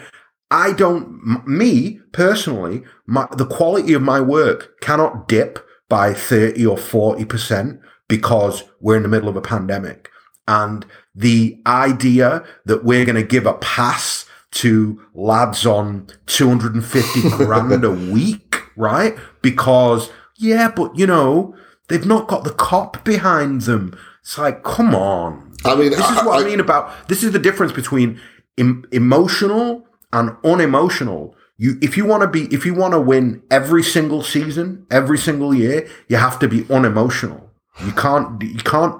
I 0.51 0.73
don't, 0.73 1.47
me 1.47 1.99
personally, 2.11 2.83
my, 3.05 3.27
the 3.31 3.45
quality 3.45 3.93
of 3.93 4.01
my 4.01 4.21
work 4.21 4.79
cannot 4.81 5.27
dip 5.27 5.65
by 5.89 6.13
30 6.13 6.65
or 6.65 6.77
40% 6.77 7.79
because 8.07 8.63
we're 8.79 8.97
in 8.97 9.03
the 9.03 9.09
middle 9.09 9.29
of 9.29 9.35
a 9.35 9.41
pandemic. 9.41 10.09
And 10.47 10.85
the 11.15 11.61
idea 11.65 12.43
that 12.65 12.83
we're 12.83 13.05
going 13.05 13.15
to 13.15 13.23
give 13.23 13.45
a 13.45 13.53
pass 13.53 14.25
to 14.51 15.01
lads 15.13 15.65
on 15.65 16.07
250 16.27 17.21
grand 17.37 17.83
a 17.83 17.91
week, 17.91 18.61
right? 18.75 19.17
Because, 19.41 20.11
yeah, 20.37 20.69
but 20.69 20.95
you 20.97 21.07
know, 21.07 21.55
they've 21.87 22.05
not 22.05 22.27
got 22.27 22.43
the 22.43 22.51
Kop 22.51 23.03
behind 23.03 23.61
them. 23.61 23.97
It's 24.21 24.37
like, 24.37 24.63
come 24.63 24.95
on. 24.95 25.53
I 25.65 25.75
mean, 25.75 25.91
this 25.91 25.99
is 25.99 26.15
what 26.23 26.39
I, 26.39 26.41
I 26.41 26.45
mean 26.45 26.59
about 26.59 27.07
this 27.07 27.23
is 27.23 27.31
the 27.31 27.39
difference 27.39 27.71
between 27.71 28.19
em- 28.57 28.85
emotional 28.91 29.87
and 30.11 30.35
unemotional. 30.43 31.35
You, 31.57 31.77
if 31.81 31.97
you 31.97 32.05
want 32.05 32.21
to 32.21 32.27
be, 32.27 32.53
if 32.53 32.65
you 32.65 32.73
want 32.73 32.93
to 32.93 32.99
win 32.99 33.43
every 33.51 33.83
single 33.83 34.23
season, 34.23 34.85
every 34.89 35.17
single 35.17 35.53
year, 35.53 35.87
you 36.07 36.17
have 36.17 36.39
to 36.39 36.47
be 36.47 36.65
unemotional. 36.69 37.49
You 37.85 37.91
can't, 37.91 38.41
you 38.41 38.55
can't 38.55 38.95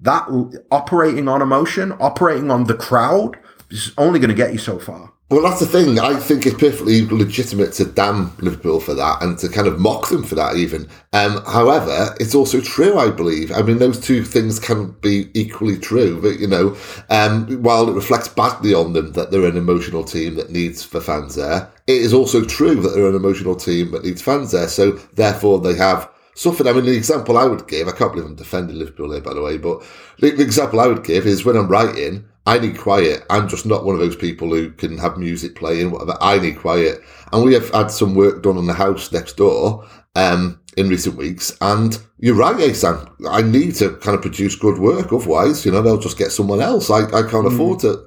that 0.00 0.26
operating 0.70 1.28
on 1.28 1.42
emotion, 1.42 1.92
operating 2.00 2.50
on 2.50 2.64
the 2.64 2.74
crowd 2.74 3.38
is 3.70 3.92
only 3.96 4.20
going 4.20 4.30
to 4.30 4.36
get 4.36 4.52
you 4.52 4.58
so 4.58 4.78
far. 4.78 5.12
Well, 5.28 5.42
that's 5.42 5.58
the 5.58 5.66
thing. 5.66 5.98
I 5.98 6.14
think 6.20 6.46
it's 6.46 6.54
perfectly 6.54 7.04
legitimate 7.04 7.72
to 7.74 7.84
damn 7.84 8.36
Liverpool 8.36 8.78
for 8.78 8.94
that 8.94 9.24
and 9.24 9.36
to 9.38 9.48
kind 9.48 9.66
of 9.66 9.80
mock 9.80 10.08
them 10.08 10.22
for 10.22 10.36
that, 10.36 10.54
even. 10.54 10.88
Um, 11.12 11.44
however, 11.44 12.14
it's 12.20 12.36
also 12.36 12.60
true, 12.60 12.96
I 12.96 13.10
believe. 13.10 13.50
I 13.50 13.62
mean, 13.62 13.78
those 13.78 13.98
two 13.98 14.22
things 14.22 14.60
can 14.60 14.92
be 15.00 15.28
equally 15.34 15.78
true. 15.78 16.22
But, 16.22 16.38
you 16.38 16.46
know, 16.46 16.76
um, 17.10 17.60
while 17.60 17.88
it 17.88 17.94
reflects 17.94 18.28
badly 18.28 18.72
on 18.72 18.92
them 18.92 19.14
that 19.14 19.32
they're 19.32 19.46
an 19.46 19.56
emotional 19.56 20.04
team 20.04 20.36
that 20.36 20.50
needs 20.50 20.88
the 20.88 21.00
fans 21.00 21.34
there, 21.34 21.72
it 21.88 22.02
is 22.02 22.14
also 22.14 22.44
true 22.44 22.76
that 22.76 22.90
they're 22.90 23.08
an 23.08 23.16
emotional 23.16 23.56
team 23.56 23.90
that 23.90 24.04
needs 24.04 24.22
fans 24.22 24.52
there. 24.52 24.68
So, 24.68 24.92
therefore, 24.92 25.58
they 25.58 25.74
have 25.74 26.08
suffered. 26.36 26.68
I 26.68 26.72
mean, 26.72 26.84
the 26.84 26.96
example 26.96 27.36
I 27.36 27.46
would 27.46 27.66
give, 27.66 27.88
I 27.88 27.92
can't 27.92 28.12
believe 28.12 28.28
I'm 28.28 28.36
defending 28.36 28.78
Liverpool 28.78 29.10
here, 29.10 29.22
by 29.22 29.34
the 29.34 29.42
way, 29.42 29.58
but 29.58 29.82
the, 30.20 30.30
the, 30.30 30.44
example 30.44 30.78
I 30.78 30.86
would 30.86 31.02
give 31.02 31.26
is 31.26 31.44
when 31.44 31.56
I'm 31.56 31.66
writing, 31.66 32.28
I 32.46 32.58
need 32.58 32.78
quiet. 32.78 33.24
I'm 33.28 33.48
just 33.48 33.66
not 33.66 33.84
one 33.84 33.94
of 33.94 34.00
those 34.00 34.16
people 34.16 34.48
who 34.48 34.70
can 34.70 34.96
have 34.98 35.18
music 35.18 35.56
playing, 35.56 35.90
whatever. 35.90 36.16
I 36.20 36.38
need 36.38 36.58
quiet. 36.58 37.00
And 37.32 37.44
we 37.44 37.54
have 37.54 37.68
had 37.70 37.90
some 37.90 38.14
work 38.14 38.42
done 38.42 38.56
on 38.56 38.66
the 38.66 38.72
house 38.72 39.10
next 39.10 39.36
door 39.36 39.84
um, 40.14 40.60
in 40.76 40.88
recent 40.88 41.16
weeks. 41.16 41.56
And 41.60 41.98
you're 42.18 42.36
right, 42.36 42.58
Asan. 42.60 43.08
I 43.28 43.42
need 43.42 43.74
to 43.76 43.96
kind 43.96 44.14
of 44.14 44.22
produce 44.22 44.54
good 44.54 44.78
work. 44.78 45.12
Otherwise, 45.12 45.66
you 45.66 45.72
know, 45.72 45.82
they'll 45.82 45.98
just 45.98 46.18
get 46.18 46.30
someone 46.30 46.60
else. 46.60 46.88
I, 46.88 47.00
I 47.06 47.22
can't 47.22 47.46
mm. 47.46 47.52
afford 47.52 47.80
to. 47.80 48.04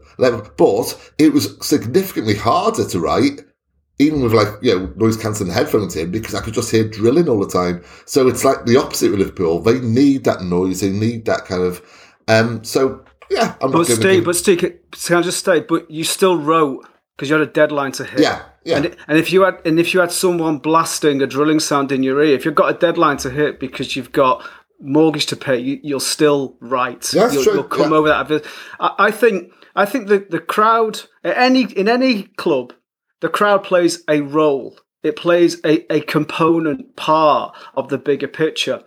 But 0.58 1.14
it 1.18 1.32
was 1.32 1.56
significantly 1.66 2.36
harder 2.36 2.86
to 2.88 3.00
write 3.00 3.42
even 4.00 4.22
with 4.22 4.34
like 4.34 4.48
you 4.62 4.78
know 4.78 4.94
noise 4.96 5.18
cancelling 5.18 5.52
headphones 5.52 5.96
in 5.96 6.10
because 6.10 6.34
I 6.34 6.42
could 6.42 6.54
just 6.54 6.72
hear 6.72 6.88
drilling 6.88 7.30
all 7.30 7.40
the 7.40 7.48
time. 7.48 7.84
So 8.06 8.28
it's 8.28 8.46
like 8.46 8.66
the 8.66 8.78
opposite 8.78 9.12
with 9.12 9.20
Liverpool. 9.20 9.62
They 9.62 9.80
need 9.80 10.24
that 10.24 10.42
noise. 10.42 10.82
They 10.82 10.90
need 10.90 11.26
that 11.26 11.46
kind 11.46 11.64
of. 11.64 11.82
Um. 12.28 12.64
So 12.64 13.04
yeah, 13.30 13.56
I'm 13.62 13.72
but 13.72 13.86
Steve, 13.86 14.26
but 14.26 14.36
Steve, 14.36 14.60
can 14.60 15.18
I 15.18 15.22
just 15.22 15.44
say? 15.44 15.62
But 15.62 15.90
you 15.90 16.04
still 16.04 16.38
wrote 16.38 16.88
because 17.16 17.30
you 17.30 17.38
had 17.38 17.48
a 17.48 17.52
deadline 17.52 17.92
to 17.94 18.06
hit. 18.06 18.22
Yeah. 18.22 18.44
Yeah. 18.64 18.78
And, 18.78 18.98
and 19.08 19.18
if 19.18 19.32
you 19.32 19.44
had 19.44 19.62
and 19.66 19.80
if 19.80 19.94
you 19.94 20.00
had 20.00 20.12
someone 20.12 20.58
blasting 20.58 21.22
a 21.22 21.28
drilling 21.28 21.60
sound 21.60 21.92
in 21.92 22.04
your 22.04 22.22
ear, 22.22 22.36
if 22.36 22.46
you've 22.46 22.56
got 22.56 22.76
a 22.76 22.78
deadline 22.78 23.18
to 23.18 23.30
hit 23.30 23.60
because 23.60 23.96
you've 23.96 24.12
got 24.12 24.48
mortgage 24.82 25.26
to 25.28 25.36
pay, 25.36 25.58
you, 25.58 25.80
will 25.84 26.00
still 26.00 26.58
write. 26.60 27.14
Yeah, 27.14 27.32
you'll, 27.32 27.44
true. 27.44 27.54
you'll 27.54 27.64
come 27.64 27.92
yeah. 27.92 27.98
over 27.98 28.08
that. 28.10 28.46
I, 28.80 28.96
I 29.00 29.12
think 29.12 29.52
I 29.76 29.86
think 29.86 30.08
the 30.08 30.20
the 30.30 30.40
crowd 30.40 31.02
at 31.24 31.38
any 31.38 31.64
in 31.64 31.88
any 31.88 32.24
club 32.24 32.74
the 33.22 33.30
crowd 33.30 33.64
plays 33.64 34.04
a 34.08 34.22
role. 34.22 34.78
It 35.04 35.16
plays 35.16 35.60
a, 35.66 35.92
a 35.94 36.02
component 36.02 36.96
part 36.96 37.56
of 37.76 37.90
the 37.90 37.98
bigger 37.98 38.28
picture. 38.28 38.82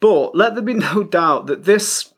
But 0.00 0.34
let 0.34 0.54
there 0.54 0.62
be 0.62 0.74
no 0.74 1.02
doubt 1.02 1.46
that 1.46 1.64
this 1.64 2.12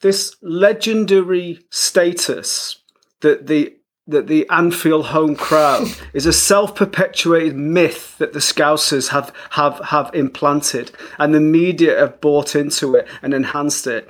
this 0.00 0.36
legendary 0.42 1.60
status 1.70 2.78
that 3.20 3.46
the 3.46 3.74
that 4.08 4.28
the 4.28 4.48
Anfield 4.50 5.06
home 5.06 5.34
crowd 5.34 5.88
is 6.14 6.26
a 6.26 6.32
self-perpetuated 6.32 7.56
myth 7.56 8.16
that 8.18 8.32
the 8.32 8.38
Scousers 8.38 9.08
have, 9.08 9.32
have, 9.50 9.80
have 9.86 10.12
implanted 10.14 10.92
and 11.18 11.34
the 11.34 11.40
media 11.40 11.98
have 11.98 12.20
bought 12.20 12.54
into 12.54 12.94
it 12.94 13.08
and 13.20 13.34
enhanced 13.34 13.84
it. 13.88 14.08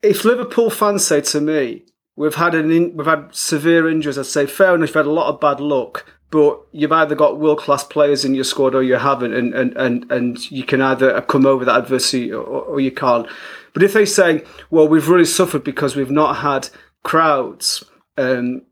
If 0.00 0.24
Liverpool 0.24 0.70
fans 0.70 1.06
say 1.06 1.20
to 1.20 1.42
me, 1.42 1.84
We've 2.16 2.34
had 2.34 2.54
an 2.54 2.70
in, 2.70 2.96
we've 2.96 3.06
had 3.06 3.34
severe 3.34 3.88
injuries. 3.88 4.18
I'd 4.18 4.26
say 4.26 4.46
fair 4.46 4.74
enough. 4.74 4.90
You've 4.90 4.96
had 4.96 5.06
a 5.06 5.10
lot 5.10 5.28
of 5.28 5.40
bad 5.40 5.60
luck, 5.60 6.06
but 6.30 6.60
you've 6.70 6.92
either 6.92 7.14
got 7.14 7.40
world 7.40 7.58
class 7.58 7.82
players 7.82 8.24
in 8.24 8.34
your 8.34 8.44
squad 8.44 8.74
or 8.74 8.82
you 8.82 8.94
haven't, 8.94 9.34
and, 9.34 9.52
and, 9.52 9.76
and, 9.76 10.10
and 10.12 10.50
you 10.50 10.62
can 10.62 10.80
either 10.80 11.20
come 11.22 11.44
over 11.44 11.64
that 11.64 11.76
adversity 11.76 12.32
or, 12.32 12.44
or 12.44 12.80
you 12.80 12.92
can't. 12.92 13.26
But 13.74 13.82
if 13.82 13.92
they 13.92 14.06
say, 14.06 14.44
well, 14.70 14.88
we've 14.88 15.08
really 15.08 15.26
suffered 15.26 15.64
because 15.64 15.96
we've 15.96 16.10
not 16.10 16.36
had 16.36 16.70
crowds 17.02 17.84
um, 18.16 18.62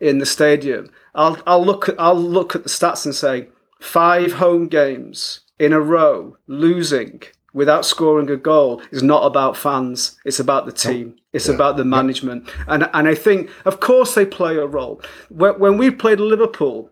in 0.00 0.18
the 0.18 0.26
stadium, 0.26 0.90
I'll 1.14 1.38
I'll 1.46 1.64
look 1.64 1.88
at, 1.88 1.94
I'll 1.98 2.14
look 2.20 2.54
at 2.54 2.64
the 2.64 2.68
stats 2.68 3.06
and 3.06 3.14
say 3.14 3.48
five 3.80 4.34
home 4.34 4.68
games 4.68 5.40
in 5.58 5.72
a 5.72 5.80
row 5.80 6.36
losing 6.46 7.22
without 7.52 7.84
scoring 7.84 8.30
a 8.30 8.36
goal 8.36 8.82
is 8.90 9.02
not 9.02 9.24
about 9.24 9.56
fans. 9.56 10.18
It's 10.24 10.40
about 10.40 10.66
the 10.66 10.72
team. 10.72 11.16
It's 11.32 11.48
yeah. 11.48 11.54
about 11.54 11.76
the 11.76 11.84
management. 11.84 12.48
And 12.66 12.88
and 12.92 13.08
I 13.08 13.14
think, 13.14 13.50
of 13.64 13.80
course, 13.80 14.14
they 14.14 14.26
play 14.26 14.56
a 14.56 14.66
role. 14.66 15.00
When, 15.28 15.58
when 15.58 15.78
we 15.78 15.90
played 15.90 16.20
Liverpool 16.20 16.89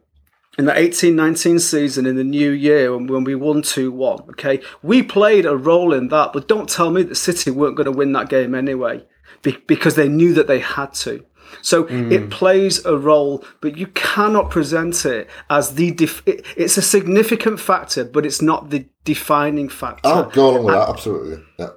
in 0.59 0.65
the 0.65 0.73
18-19 0.73 1.61
season 1.61 2.05
in 2.05 2.17
the 2.17 2.25
new 2.25 2.51
year 2.51 2.97
when, 2.97 3.25
we 3.25 3.35
won 3.35 3.63
2-1, 3.63 4.31
okay, 4.31 4.61
we 4.83 5.03
played 5.03 5.47
a 5.47 5.57
role 5.57 5.93
in 5.95 6.09
that. 6.09 6.33
But 6.33 6.49
don't 6.49 6.69
tell 6.69 6.91
me 6.91 7.05
that 7.05 7.15
City 7.15 7.51
weren't 7.51 7.77
going 7.77 7.91
to 7.91 7.97
win 7.97 8.13
that 8.13 8.29
game 8.29 8.55
anyway 8.55 9.05
because 9.43 9.95
they 9.95 10.09
knew 10.09 10.35
that 10.35 10.49
they 10.49 10.59
had 10.59 10.93
to. 10.95 11.25
So 11.63 11.85
hmm. 11.85 12.13
it 12.13 12.29
plays 12.31 12.85
a 12.85 12.97
role, 12.97 13.45
but 13.61 13.77
you 13.79 13.87
cannot 13.89 14.51
present 14.51 15.07
it 15.07 15.31
as 15.49 15.77
the. 15.77 15.93
Def- 15.93 16.23
it, 16.27 16.45
it's 16.57 16.77
a 16.77 16.83
significant 16.83 17.59
factor, 17.59 18.05
but 18.05 18.27
it's 18.27 18.43
not 18.43 18.69
the 18.69 18.87
defining 19.05 19.71
factor. 19.71 20.09
I'll 20.09 20.29
go 20.29 20.51
along 20.51 20.65
with 20.65 20.75
that, 20.75 20.89
absolutely. 20.91 21.45
Yeah. 21.59 21.69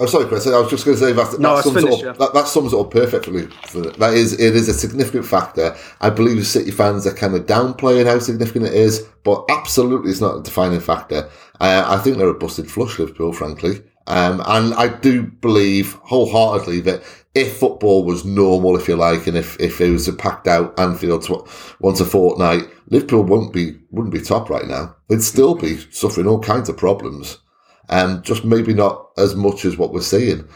Oh, 0.00 0.06
sorry, 0.06 0.26
Chris. 0.26 0.46
I 0.48 0.58
was 0.58 0.70
just 0.70 0.84
going 0.84 0.96
to 0.96 1.04
say 1.04 1.12
that, 1.12 1.30
that, 1.30 1.40
No, 1.40 1.52
was 1.52 1.64
sums 1.64 1.76
it 1.76 1.80
finished, 1.82 2.04
up, 2.04 2.18
yeah. 2.18 2.26
that, 2.26 2.34
that 2.34 2.48
sums 2.48 2.72
it 2.72 2.78
up 2.78 2.90
perfectly. 2.90 3.46
For, 3.68 3.80
that 3.82 4.14
is, 4.14 4.32
it 4.32 4.56
is 4.56 4.68
a 4.68 4.74
significant 4.74 5.24
factor. 5.24 5.76
I 6.00 6.10
believe 6.10 6.44
City 6.46 6.72
fans 6.72 7.06
are 7.06 7.14
kind 7.14 7.34
of 7.36 7.46
downplaying 7.46 8.06
how 8.06 8.18
significant 8.18 8.66
it 8.66 8.74
is, 8.74 9.06
but 9.22 9.44
absolutely 9.48 10.10
it's 10.10 10.20
not 10.20 10.38
a 10.38 10.42
defining 10.42 10.80
factor. 10.80 11.30
Uh, 11.60 11.84
I 11.86 11.98
think 11.98 12.18
they're 12.18 12.28
a 12.28 12.34
busted 12.34 12.68
flush, 12.68 12.98
Liverpool, 12.98 13.32
frankly. 13.32 13.82
Um, 14.08 14.42
and 14.46 14.74
I 14.74 14.88
do 14.88 15.22
believe 15.22 15.92
wholeheartedly 16.02 16.80
that 16.80 17.02
if 17.36 17.56
football 17.56 18.04
was 18.04 18.24
normal, 18.24 18.76
if 18.76 18.88
you 18.88 18.96
like, 18.96 19.28
and 19.28 19.36
if, 19.36 19.58
if 19.60 19.80
it 19.80 19.90
was 19.90 20.08
a 20.08 20.12
packed 20.12 20.48
out 20.48 20.78
Anfield 20.78 21.22
tw- 21.24 21.48
once 21.80 22.00
a 22.00 22.04
fortnight, 22.04 22.64
Liverpool 22.90 23.22
wouldn't 23.22 23.52
be 23.52 23.78
wouldn't 23.92 24.12
be 24.12 24.20
top 24.20 24.50
right 24.50 24.66
now. 24.66 24.94
They'd 25.08 25.22
still 25.22 25.54
be 25.54 25.78
suffering 25.90 26.26
all 26.26 26.40
kinds 26.40 26.68
of 26.68 26.76
problems 26.76 27.38
um, 27.88 28.22
just 28.22 28.44
maybe 28.44 28.74
not 28.74 29.10
as 29.16 29.34
much 29.34 29.64
as 29.64 29.76
what 29.76 29.92
we're 29.92 30.00
seeing. 30.00 30.48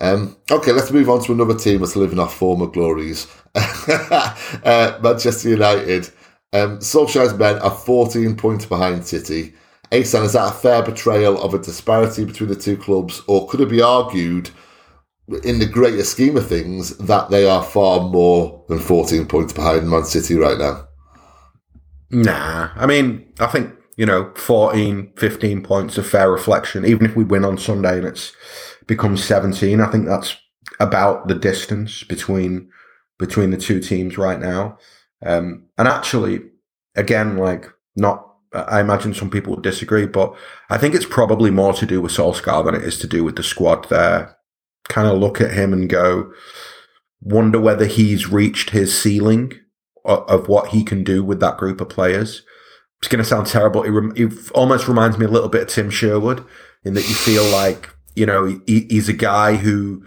Um, 0.00 0.36
okay, 0.50 0.72
let's 0.72 0.90
move 0.90 1.08
on 1.08 1.22
to 1.24 1.32
another 1.32 1.56
team 1.56 1.80
that's 1.80 1.96
living 1.96 2.18
off 2.18 2.36
former 2.36 2.66
glories. 2.66 3.26
uh, 3.54 4.98
Manchester 5.02 5.50
United. 5.50 6.10
Um, 6.52 6.78
Solskjaer's 6.78 7.34
men 7.34 7.58
are 7.58 7.70
14 7.70 8.36
points 8.36 8.66
behind 8.66 9.06
City. 9.06 9.54
Asan, 9.92 10.24
is 10.24 10.32
that 10.32 10.52
a 10.52 10.56
fair 10.56 10.82
portrayal 10.82 11.40
of 11.42 11.54
a 11.54 11.58
disparity 11.58 12.24
between 12.24 12.48
the 12.48 12.56
two 12.56 12.76
clubs, 12.76 13.22
or 13.26 13.46
could 13.48 13.60
it 13.60 13.68
be 13.68 13.82
argued, 13.82 14.50
in 15.44 15.58
the 15.58 15.66
greater 15.66 16.04
scheme 16.04 16.36
of 16.36 16.48
things, 16.48 16.96
that 16.98 17.30
they 17.30 17.48
are 17.48 17.62
far 17.62 18.08
more 18.08 18.64
than 18.68 18.78
14 18.78 19.26
points 19.26 19.52
behind 19.52 19.88
Man 19.88 20.04
City 20.04 20.34
right 20.34 20.58
now? 20.58 20.88
Nah, 22.10 22.70
I 22.74 22.86
mean, 22.86 23.32
I 23.40 23.46
think, 23.46 23.72
you 23.96 24.06
know, 24.06 24.32
14, 24.34 25.12
15 25.16 25.62
points 25.62 25.98
of 25.98 26.06
fair 26.06 26.30
reflection. 26.30 26.84
Even 26.84 27.06
if 27.06 27.16
we 27.16 27.24
win 27.24 27.44
on 27.44 27.58
Sunday 27.58 27.98
and 27.98 28.06
it's 28.06 28.32
becomes 28.86 29.24
17, 29.24 29.80
I 29.80 29.90
think 29.90 30.06
that's 30.06 30.36
about 30.80 31.28
the 31.28 31.34
distance 31.34 32.02
between 32.02 32.70
between 33.18 33.50
the 33.50 33.56
two 33.56 33.80
teams 33.80 34.18
right 34.18 34.40
now. 34.40 34.76
Um, 35.24 35.66
and 35.78 35.86
actually, 35.86 36.40
again, 36.96 37.36
like 37.36 37.66
not, 37.96 38.28
I 38.52 38.80
imagine 38.80 39.14
some 39.14 39.30
people 39.30 39.54
would 39.54 39.62
disagree, 39.62 40.06
but 40.06 40.34
I 40.68 40.78
think 40.78 40.94
it's 40.94 41.06
probably 41.06 41.50
more 41.50 41.72
to 41.74 41.86
do 41.86 42.00
with 42.00 42.12
Solskjaer 42.12 42.64
than 42.64 42.74
it 42.74 42.82
is 42.82 42.98
to 42.98 43.06
do 43.06 43.22
with 43.22 43.36
the 43.36 43.42
squad 43.42 43.88
there. 43.88 44.36
Kind 44.88 45.08
of 45.08 45.18
look 45.18 45.40
at 45.40 45.52
him 45.52 45.72
and 45.72 45.88
go, 45.88 46.32
wonder 47.20 47.60
whether 47.60 47.86
he's 47.86 48.28
reached 48.30 48.70
his 48.70 48.98
ceiling 48.98 49.52
o- 50.04 50.24
of 50.24 50.48
what 50.48 50.68
he 50.68 50.84
can 50.84 51.04
do 51.04 51.24
with 51.24 51.40
that 51.40 51.56
group 51.56 51.80
of 51.80 51.88
players. 51.88 52.42
It's 53.04 53.08
going 53.10 53.22
to 53.22 53.28
sound 53.28 53.46
terrible. 53.46 53.82
It, 53.82 53.90
rem- 53.90 54.14
it 54.16 54.32
almost 54.52 54.88
reminds 54.88 55.18
me 55.18 55.26
a 55.26 55.28
little 55.28 55.50
bit 55.50 55.60
of 55.60 55.68
Tim 55.68 55.90
Sherwood 55.90 56.42
in 56.84 56.94
that 56.94 57.06
you 57.06 57.14
feel 57.14 57.44
like, 57.44 57.90
you 58.16 58.24
know, 58.24 58.46
he, 58.66 58.86
he's 58.88 59.10
a 59.10 59.12
guy 59.12 59.56
who 59.56 60.06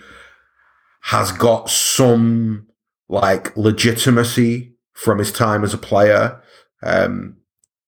has 1.02 1.32
got 1.32 1.70
some 1.70 2.66
like 3.08 3.56
legitimacy 3.56 4.74
from 4.94 5.20
his 5.20 5.32
time 5.32 5.64
as 5.64 5.76
a 5.76 5.78
player, 5.78 6.42
um, 6.82 7.38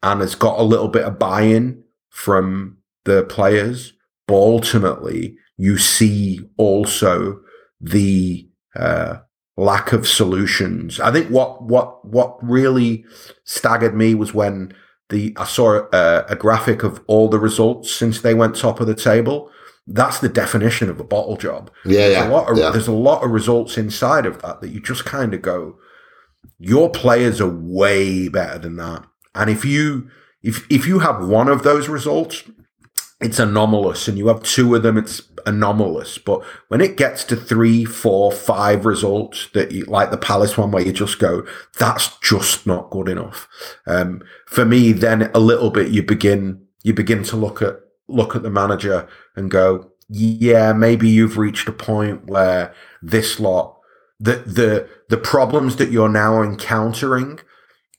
and 0.03 0.21
has 0.21 0.35
got 0.35 0.59
a 0.59 0.63
little 0.63 0.89
bit 0.89 1.05
of 1.05 1.17
buy-in 1.17 1.83
from 2.09 2.77
the 3.05 3.23
players. 3.23 3.93
But 4.27 4.35
ultimately, 4.35 5.37
you 5.57 5.79
see 5.79 6.41
also 6.55 7.41
the 7.81 8.47
uh, 8.75 9.21
lack 9.57 9.91
of 9.91 10.07
solutions. 10.07 10.99
I 10.99 11.11
think 11.11 11.29
what 11.29 11.63
what 11.63 12.05
what 12.05 12.37
really 12.43 13.05
staggered 13.43 13.95
me 13.95 14.13
was 14.13 14.35
when 14.35 14.71
the 15.09 15.33
I 15.37 15.45
saw 15.45 15.87
a, 15.91 16.25
a 16.29 16.35
graphic 16.35 16.83
of 16.83 17.01
all 17.07 17.29
the 17.29 17.39
results 17.39 17.91
since 17.91 18.21
they 18.21 18.33
went 18.33 18.55
top 18.55 18.79
of 18.79 18.87
the 18.87 18.95
table. 18.95 19.51
That's 19.87 20.19
the 20.19 20.29
definition 20.29 20.89
of 20.89 20.99
a 20.99 21.03
bottle 21.03 21.35
job. 21.35 21.71
Yeah, 21.83 21.99
There's 21.99 22.13
yeah, 22.13 22.27
a 22.27 22.31
lot 22.31 22.51
of, 22.51 22.57
yeah. 22.57 22.69
There's 22.69 22.87
a 22.87 22.91
lot 22.91 23.23
of 23.23 23.31
results 23.31 23.75
inside 23.77 24.27
of 24.27 24.41
that 24.43 24.61
that 24.61 24.69
you 24.69 24.79
just 24.79 25.03
kind 25.03 25.33
of 25.33 25.41
go, 25.41 25.79
your 26.59 26.91
players 26.91 27.41
are 27.41 27.49
way 27.49 28.27
better 28.27 28.59
than 28.59 28.75
that. 28.75 29.05
And 29.33 29.49
if 29.49 29.65
you 29.65 30.09
if 30.43 30.65
if 30.69 30.85
you 30.85 30.99
have 30.99 31.27
one 31.27 31.47
of 31.47 31.63
those 31.63 31.89
results, 31.89 32.43
it's 33.21 33.39
anomalous, 33.39 34.07
and 34.07 34.17
you 34.17 34.27
have 34.27 34.43
two 34.43 34.73
of 34.75 34.83
them, 34.83 34.97
it's 34.97 35.21
anomalous. 35.45 36.17
But 36.17 36.43
when 36.69 36.79
it 36.79 36.95
gets 36.95 37.23
to 37.25 37.35
three, 37.35 37.83
four, 37.83 38.31
five 38.31 38.85
results 38.85 39.49
that 39.53 39.71
you 39.71 39.85
like 39.85 40.11
the 40.11 40.17
Palace 40.17 40.57
one, 40.57 40.71
where 40.71 40.83
you 40.83 40.93
just 40.93 41.19
go, 41.19 41.45
that's 41.77 42.17
just 42.19 42.65
not 42.65 42.89
good 42.89 43.09
enough. 43.09 43.47
Um, 43.85 44.21
for 44.45 44.65
me, 44.65 44.93
then 44.93 45.29
a 45.33 45.39
little 45.39 45.69
bit 45.69 45.89
you 45.91 46.03
begin 46.03 46.65
you 46.83 46.93
begin 46.93 47.23
to 47.23 47.35
look 47.35 47.61
at 47.61 47.79
look 48.07 48.35
at 48.35 48.43
the 48.43 48.49
manager 48.49 49.07
and 49.35 49.51
go, 49.51 49.91
yeah, 50.07 50.73
maybe 50.73 51.09
you've 51.09 51.37
reached 51.37 51.67
a 51.67 51.73
point 51.73 52.25
where 52.27 52.73
this 53.01 53.39
lot 53.39 53.79
the 54.19 54.35
the 54.45 54.89
the 55.09 55.17
problems 55.17 55.77
that 55.77 55.91
you're 55.91 56.09
now 56.09 56.41
encountering 56.41 57.39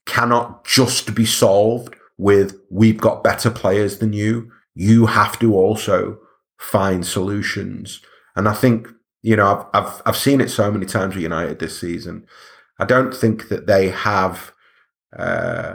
cannot 0.07 0.65
just 0.65 1.15
be 1.15 1.25
solved 1.25 1.95
with 2.19 2.59
we've 2.71 2.99
got 2.99 3.25
better 3.25 3.51
players 3.51 3.99
than 3.99 4.13
you. 4.13 4.51
You 4.81 5.05
have 5.05 5.39
to 5.41 5.55
also 5.55 6.19
find 6.59 7.07
solutions. 7.07 8.01
And 8.35 8.49
I 8.49 8.55
think, 8.55 8.89
you 9.21 9.37
know, 9.37 9.47
I've 9.53 9.67
I've 9.85 10.03
I've 10.07 10.17
seen 10.17 10.41
it 10.41 10.51
so 10.51 10.71
many 10.71 10.87
times 10.87 11.15
with 11.15 11.23
United 11.23 11.59
this 11.59 11.79
season. 11.79 12.27
I 12.79 12.87
don't 12.87 13.15
think 13.15 13.49
that 13.51 13.67
they 13.67 13.91
have 13.91 14.53
uh 15.15 15.75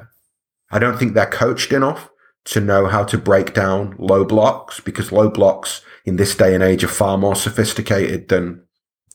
I 0.72 0.80
don't 0.80 0.98
think 0.98 1.14
they're 1.14 1.40
coached 1.46 1.72
enough 1.72 2.10
to 2.46 2.60
know 2.60 2.88
how 2.88 3.04
to 3.04 3.18
break 3.20 3.54
down 3.54 3.96
low 4.00 4.26
blocks 4.26 4.80
because 4.80 5.12
low 5.12 5.30
blocks 5.30 5.82
in 6.06 6.16
this 6.16 6.36
day 6.36 6.56
and 6.56 6.64
age 6.64 6.84
are 6.84 7.00
far 7.04 7.16
more 7.16 7.36
sophisticated 7.36 8.30
than 8.30 8.64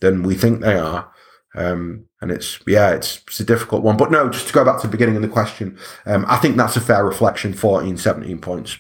than 0.00 0.22
we 0.22 0.37
think 0.37 0.61
they 0.61 0.79
are. 0.79 1.11
Um, 1.57 2.05
and 2.20 2.31
it's 2.31 2.61
yeah, 2.64 2.90
it's, 2.90 3.22
it's 3.26 3.40
a 3.40 3.44
difficult 3.44 3.83
one. 3.83 3.96
But 3.96 4.12
no, 4.12 4.29
just 4.29 4.46
to 4.46 4.53
go 4.53 4.64
back 4.64 4.81
to 4.81 4.87
the 4.87 4.92
beginning 4.92 5.16
of 5.16 5.22
the 5.22 5.37
question, 5.40 5.76
um, 6.07 6.24
I 6.29 6.37
think 6.37 6.57
that's 6.57 6.76
a 6.76 6.81
fair 6.81 7.05
reflection. 7.05 7.55
14, 7.55 7.96
17 7.96 8.40
points. 8.40 8.79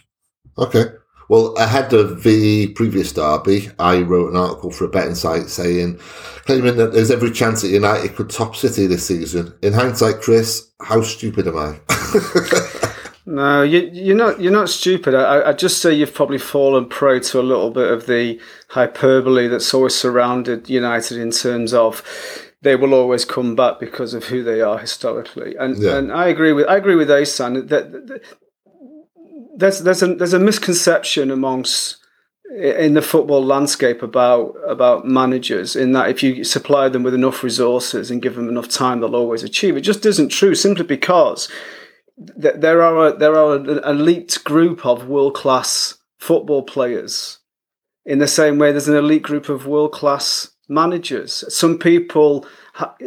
Okay. 0.56 0.99
Well, 1.30 1.54
ahead 1.58 1.92
of 1.92 2.24
the 2.24 2.66
previous 2.74 3.12
derby, 3.12 3.70
I 3.78 4.02
wrote 4.02 4.30
an 4.30 4.36
article 4.36 4.72
for 4.72 4.86
a 4.86 4.88
betting 4.88 5.14
site 5.14 5.48
saying, 5.48 6.00
claiming 6.44 6.76
that 6.78 6.92
there's 6.92 7.12
every 7.12 7.30
chance 7.30 7.62
that 7.62 7.68
United 7.68 8.16
could 8.16 8.30
top 8.30 8.56
City 8.56 8.88
this 8.88 9.06
season. 9.06 9.54
In 9.62 9.72
hindsight, 9.72 10.22
Chris, 10.22 10.72
how 10.82 11.02
stupid 11.02 11.46
am 11.46 11.56
I? 11.56 11.78
No, 13.26 13.62
you, 13.62 13.88
you're 13.92 14.16
not. 14.16 14.40
You're 14.40 14.50
not 14.50 14.70
stupid. 14.70 15.14
I, 15.14 15.50
I 15.50 15.52
just 15.52 15.80
say 15.80 15.92
you've 15.94 16.14
probably 16.14 16.38
fallen 16.38 16.88
prey 16.88 17.20
to 17.20 17.38
a 17.38 17.42
little 17.42 17.70
bit 17.70 17.92
of 17.92 18.06
the 18.06 18.40
hyperbole 18.70 19.46
that's 19.46 19.72
always 19.72 19.94
surrounded 19.94 20.68
United 20.68 21.18
in 21.18 21.30
terms 21.30 21.72
of 21.72 22.02
they 22.62 22.74
will 22.74 22.92
always 22.92 23.24
come 23.24 23.54
back 23.54 23.78
because 23.78 24.14
of 24.14 24.24
who 24.24 24.42
they 24.42 24.62
are 24.62 24.78
historically. 24.78 25.54
And 25.54 25.76
Yeah. 25.76 25.98
and 25.98 26.10
I 26.10 26.26
agree 26.26 26.52
with 26.52 26.66
I 26.66 26.76
agree 26.76 26.96
with 26.96 27.10
Asan 27.10 27.54
that, 27.68 27.92
that 27.92 28.22
there's 29.60 29.80
there's 29.80 30.02
a 30.02 30.14
there's 30.14 30.32
a 30.32 30.38
misconception 30.38 31.30
amongst 31.30 31.96
in 32.56 32.94
the 32.94 33.02
football 33.02 33.44
landscape 33.44 34.02
about 34.02 34.56
about 34.66 35.06
managers 35.06 35.76
in 35.76 35.92
that 35.92 36.10
if 36.10 36.22
you 36.22 36.42
supply 36.42 36.88
them 36.88 37.04
with 37.04 37.14
enough 37.14 37.44
resources 37.44 38.10
and 38.10 38.22
give 38.22 38.34
them 38.34 38.48
enough 38.48 38.68
time 38.68 39.00
they'll 39.00 39.14
always 39.14 39.44
achieve. 39.44 39.76
It 39.76 39.82
just 39.82 40.04
isn't 40.04 40.30
true 40.30 40.54
simply 40.54 40.84
because 40.84 41.48
th- 42.40 42.56
there 42.56 42.82
are 42.82 43.08
a, 43.08 43.16
there 43.16 43.36
are 43.36 43.54
an 43.54 43.78
elite 43.84 44.38
group 44.44 44.84
of 44.84 45.06
world 45.06 45.34
class 45.34 45.98
football 46.18 46.62
players. 46.62 47.38
In 48.04 48.18
the 48.18 48.26
same 48.26 48.58
way 48.58 48.72
there's 48.72 48.88
an 48.88 48.96
elite 48.96 49.22
group 49.22 49.48
of 49.48 49.66
world 49.66 49.92
class 49.92 50.50
managers. 50.68 51.44
Some 51.54 51.78
people 51.78 52.46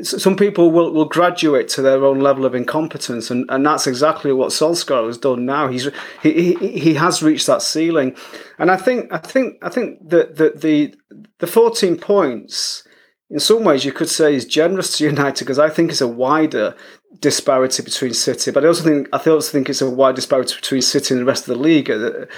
some 0.01 0.35
people 0.35 0.71
will, 0.71 0.91
will 0.91 1.05
graduate 1.05 1.67
to 1.69 1.81
their 1.81 2.03
own 2.03 2.19
level 2.19 2.45
of 2.45 2.55
incompetence 2.55 3.31
and, 3.31 3.45
and 3.49 3.65
that's 3.65 3.87
exactly 3.87 4.31
what 4.31 4.49
Solskjaer 4.49 5.07
has 5.07 5.17
done 5.17 5.45
now 5.45 5.67
he's 5.67 5.89
he, 6.21 6.55
he, 6.55 6.79
he 6.79 6.93
has 6.95 7.23
reached 7.23 7.47
that 7.47 7.61
ceiling 7.61 8.15
and 8.59 8.71
I 8.71 8.77
think 8.77 9.11
I 9.11 9.17
think 9.17 9.57
I 9.61 9.69
think 9.69 10.09
that 10.09 10.37
the, 10.37 10.53
the 10.55 10.95
the 11.39 11.47
14 11.47 11.97
points 11.97 12.83
in 13.29 13.39
some 13.39 13.63
ways 13.63 13.83
you 13.83 13.91
could 13.91 14.09
say 14.09 14.35
is 14.35 14.45
generous 14.45 14.97
to 14.97 15.05
United 15.05 15.43
because 15.43 15.59
I 15.59 15.69
think 15.69 15.89
it's 15.89 16.01
a 16.01 16.07
wider 16.07 16.75
disparity 17.19 17.81
between 17.81 18.13
City, 18.13 18.51
but 18.51 18.63
I 18.63 18.67
also 18.67 18.83
think 18.83 19.07
I 19.11 19.17
also 19.17 19.51
think 19.51 19.69
it's 19.69 19.81
a 19.81 19.89
wide 19.89 20.15
disparity 20.15 20.55
between 20.55 20.81
City 20.81 21.13
and 21.13 21.21
the 21.21 21.25
rest 21.25 21.47
of 21.47 21.55
the 21.55 21.63
league 21.63 21.89
at 21.89 21.99
the, 21.99 22.29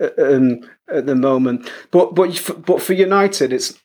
uh, 0.00 0.34
um, 0.34 0.60
at 0.92 1.06
the 1.06 1.14
moment. 1.14 1.70
But 1.90 2.14
but 2.14 2.64
but 2.66 2.82
for 2.82 2.92
United, 2.94 3.52
it's 3.52 3.80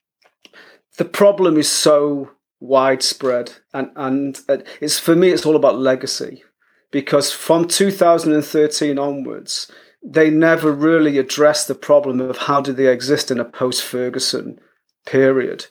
the 0.97 1.05
problem 1.05 1.57
is 1.57 1.69
so 1.69 2.31
widespread, 2.61 3.51
and 3.73 3.91
and 3.97 4.39
uh, 4.47 4.57
it's 4.79 4.97
for 4.97 5.15
me 5.15 5.31
it's 5.31 5.45
all 5.45 5.57
about 5.57 5.77
legacy 5.77 6.43
because 6.91 7.33
from 7.33 7.67
2013 7.67 8.97
onwards. 8.97 9.69
They 10.03 10.31
never 10.31 10.71
really 10.71 11.19
addressed 11.19 11.67
the 11.67 11.75
problem 11.75 12.21
of 12.21 12.35
how 12.35 12.59
do 12.59 12.73
they 12.73 12.87
exist 12.87 13.29
in 13.29 13.39
a 13.39 13.45
post 13.45 13.83
Ferguson 13.83 14.59
period 15.05 15.67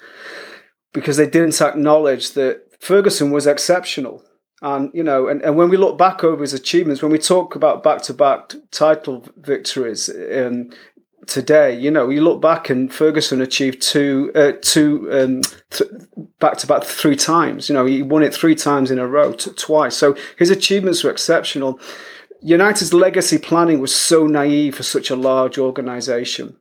because 0.93 1.17
they 1.17 1.29
didn't 1.29 1.61
acknowledge 1.61 2.33
that 2.33 2.63
Ferguson 2.81 3.31
was 3.31 3.47
exceptional. 3.47 4.23
And 4.63 4.91
you 4.93 5.03
know, 5.03 5.27
and, 5.29 5.41
and 5.43 5.57
when 5.57 5.71
we 5.71 5.79
look 5.79 5.97
back 5.97 6.23
over 6.23 6.43
his 6.43 6.53
achievements, 6.53 7.01
when 7.01 7.13
we 7.13 7.19
talk 7.19 7.55
about 7.55 7.83
back 7.83 8.03
to 8.03 8.15
back 8.15 8.53
title 8.71 9.27
victories, 9.37 10.11
um, 10.11 10.71
today. 11.31 11.79
You 11.79 11.91
know, 11.91 12.11
you 12.11 12.21
look 12.21 12.43
back 12.43 12.69
and 12.69 12.93
Ferguson 12.93 13.41
achieved 13.41 13.81
two, 13.81 14.31
uh, 14.35 14.53
two 14.61 15.09
um, 15.13 15.43
th- 15.71 15.91
back 16.41 16.59
to 16.59 16.67
back 16.67 16.85
three 16.85 17.17
times. 17.17 17.69
You 17.69 17.75
know, 17.75 17.87
he 17.87 18.03
won 18.03 18.23
it 18.23 18.35
three 18.35 18.55
times 18.55 18.91
in 18.91 18.99
a 18.99 19.07
row, 19.07 19.33
t- 19.33 19.53
twice. 19.53 19.97
So 19.97 20.17
his 20.37 20.51
achievements 20.51 21.03
were 21.03 21.11
exceptional. 21.11 21.81
United's 22.43 22.93
legacy 22.93 23.39
planning 23.39 23.81
was 23.81 23.95
so 23.95 24.27
naive 24.27 24.75
for 24.75 24.83
such 24.83 25.11
a 25.11 25.17
large 25.17 25.57
organisation. 25.57 26.57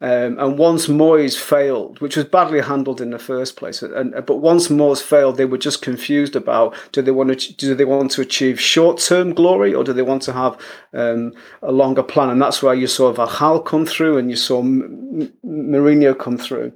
Um, 0.00 0.38
and 0.38 0.58
once 0.58 0.86
Moyes 0.86 1.38
failed, 1.38 2.00
which 2.00 2.16
was 2.16 2.26
badly 2.26 2.60
handled 2.60 3.00
in 3.00 3.10
the 3.10 3.18
first 3.18 3.56
place, 3.56 3.82
and 3.82 4.12
but 4.26 4.36
once 4.36 4.68
Moyes 4.68 5.02
failed, 5.02 5.36
they 5.36 5.44
were 5.44 5.58
just 5.58 5.82
confused 5.82 6.36
about 6.36 6.74
do 6.92 7.02
they 7.02 7.10
want 7.10 7.38
to 7.38 7.52
do 7.54 7.74
they 7.74 7.84
want 7.84 8.10
to 8.12 8.20
achieve 8.20 8.60
short 8.60 8.98
term 8.98 9.34
glory 9.34 9.74
or 9.74 9.84
do 9.84 9.92
they 9.92 10.02
want 10.02 10.22
to 10.22 10.32
have 10.32 10.58
um, 10.92 11.32
a 11.62 11.72
longer 11.72 12.02
plan? 12.02 12.30
And 12.30 12.40
that's 12.40 12.62
why 12.62 12.74
you 12.74 12.86
saw 12.86 13.12
Van 13.12 13.26
Gaal 13.26 13.64
come 13.64 13.86
through 13.86 14.18
and 14.18 14.30
you 14.30 14.36
saw 14.36 14.60
M- 14.60 15.32
Mourinho 15.44 16.18
come 16.18 16.38
through. 16.38 16.72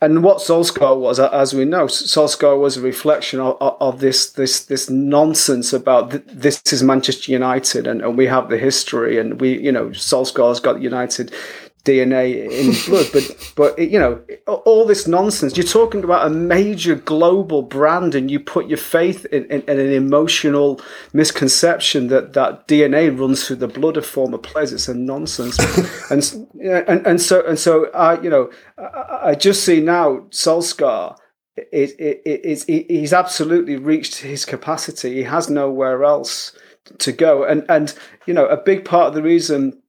And 0.00 0.22
what 0.22 0.38
Solskjaer 0.38 0.98
was, 0.98 1.18
as 1.18 1.54
we 1.54 1.64
know, 1.64 1.86
Solskjaer 1.86 2.60
was 2.60 2.76
a 2.76 2.82
reflection 2.82 3.40
of, 3.40 3.56
of 3.60 4.00
this 4.00 4.32
this 4.32 4.64
this 4.66 4.90
nonsense 4.90 5.72
about 5.72 6.10
th- 6.10 6.24
this 6.26 6.60
is 6.72 6.82
Manchester 6.82 7.32
United 7.32 7.86
and, 7.86 8.02
and 8.02 8.18
we 8.18 8.26
have 8.26 8.50
the 8.50 8.58
history 8.58 9.18
and 9.18 9.40
we 9.40 9.58
you 9.58 9.72
know 9.72 9.86
Solskjaer's 9.86 10.60
got 10.60 10.82
United 10.82 11.32
DNA 11.84 12.44
in 12.44 12.66
his 12.66 12.86
blood. 12.86 13.06
But 13.12 13.52
but 13.56 13.78
you 13.78 13.98
know 13.98 14.22
all 14.46 14.86
this 14.86 15.06
nonsense. 15.06 15.56
You're 15.56 15.66
talking 15.66 16.02
about 16.02 16.26
a 16.26 16.30
major 16.30 16.94
global 16.94 17.62
brand, 17.62 18.14
and 18.14 18.30
you 18.30 18.40
put 18.40 18.66
your 18.66 18.78
faith 18.78 19.26
in, 19.26 19.44
in, 19.44 19.60
in, 19.62 19.78
an 19.78 19.92
emotional 19.92 20.80
misconception 21.12 22.08
that 22.08 22.32
that 22.32 22.66
DNA 22.66 23.16
runs 23.16 23.46
through 23.46 23.56
the 23.56 23.68
blood 23.68 23.96
of 23.96 24.06
former 24.06 24.38
players. 24.38 24.72
It's 24.72 24.88
a 24.88 24.94
nonsense. 24.94 25.58
and, 26.10 26.48
and 26.60 27.06
and 27.06 27.20
so 27.20 27.46
and 27.46 27.58
so 27.58 27.90
I 27.92 28.20
you 28.20 28.30
know 28.30 28.50
I, 28.78 29.30
I 29.30 29.34
just 29.34 29.64
see 29.64 29.80
now 29.80 30.26
Solskjaer. 30.30 31.16
It, 31.56 31.94
it, 32.00 32.22
it, 32.26 32.64
it, 32.68 32.90
he's 32.90 33.12
absolutely 33.12 33.76
reached 33.76 34.16
his 34.16 34.44
capacity. 34.44 35.14
He 35.14 35.22
has 35.22 35.48
nowhere 35.48 36.02
else 36.02 36.50
to 36.98 37.12
go. 37.12 37.44
And 37.44 37.64
and 37.68 37.94
you 38.26 38.34
know 38.34 38.46
a 38.46 38.56
big 38.56 38.84
part 38.84 39.08
of 39.08 39.14
the 39.14 39.22
reason 39.22 39.80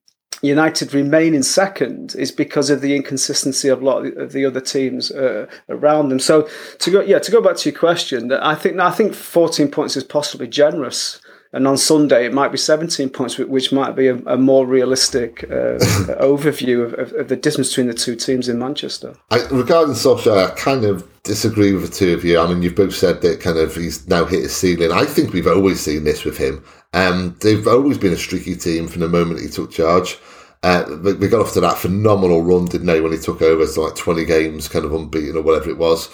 United 0.42 0.92
remain 0.92 1.34
in 1.34 1.42
second 1.42 2.14
is 2.16 2.30
because 2.30 2.70
of 2.70 2.80
the 2.80 2.94
inconsistency 2.94 3.68
of 3.68 3.82
a 3.82 3.84
lot 3.84 4.06
of 4.06 4.32
the 4.32 4.44
other 4.44 4.60
teams 4.60 5.10
uh, 5.10 5.46
around 5.68 6.08
them. 6.10 6.18
So 6.18 6.48
to 6.78 6.90
go, 6.90 7.00
yeah, 7.00 7.18
to 7.18 7.30
go 7.30 7.40
back 7.40 7.56
to 7.56 7.70
your 7.70 7.78
question, 7.78 8.32
I 8.32 8.54
think 8.54 8.78
I 8.78 8.90
think 8.90 9.14
14 9.14 9.70
points 9.70 9.96
is 9.96 10.04
possibly 10.04 10.48
generous. 10.48 11.20
And 11.52 11.66
on 11.66 11.78
Sunday, 11.78 12.26
it 12.26 12.34
might 12.34 12.52
be 12.52 12.58
17 12.58 13.08
points, 13.08 13.38
which 13.38 13.72
might 13.72 13.92
be 13.92 14.08
a, 14.08 14.16
a 14.26 14.36
more 14.36 14.66
realistic 14.66 15.44
uh, 15.44 15.78
overview 16.20 16.84
of, 16.84 16.94
of, 16.94 17.12
of, 17.14 17.28
the 17.28 17.36
distance 17.36 17.68
between 17.70 17.86
the 17.86 17.94
two 17.94 18.14
teams 18.14 18.48
in 18.48 18.58
Manchester. 18.58 19.16
I, 19.30 19.46
regarding 19.46 19.94
Solskjaer, 19.94 20.50
I 20.50 20.54
kind 20.54 20.84
of 20.84 21.08
disagree 21.22 21.72
with 21.72 21.88
the 21.88 21.96
two 21.96 22.12
of 22.12 22.24
you. 22.24 22.38
I 22.38 22.46
mean, 22.46 22.62
you've 22.62 22.74
both 22.74 22.94
said 22.94 23.22
that 23.22 23.40
kind 23.40 23.58
of 23.58 23.74
he's 23.74 24.06
now 24.06 24.26
hit 24.26 24.42
his 24.42 24.54
ceiling. 24.54 24.92
I 24.92 25.06
think 25.06 25.32
we've 25.32 25.46
always 25.46 25.80
seen 25.80 26.04
this 26.04 26.24
with 26.24 26.36
him. 26.36 26.62
Um, 26.96 27.36
they've 27.42 27.68
always 27.68 27.98
been 27.98 28.14
a 28.14 28.16
streaky 28.16 28.56
team 28.56 28.88
from 28.88 29.02
the 29.02 29.08
moment 29.08 29.40
he 29.40 29.48
took 29.48 29.70
charge. 29.70 30.16
Uh, 30.62 30.82
they 30.96 31.28
got 31.28 31.42
off 31.42 31.52
to 31.52 31.60
that 31.60 31.76
phenomenal 31.76 32.42
run, 32.42 32.64
didn't 32.64 32.86
they, 32.86 33.02
when 33.02 33.12
he 33.12 33.18
took 33.18 33.42
over? 33.42 33.66
So 33.66 33.82
like 33.82 33.96
20 33.96 34.24
games, 34.24 34.66
kind 34.66 34.86
of 34.86 34.94
unbeaten 34.94 35.36
or 35.36 35.42
whatever 35.42 35.68
it 35.68 35.76
was. 35.76 36.08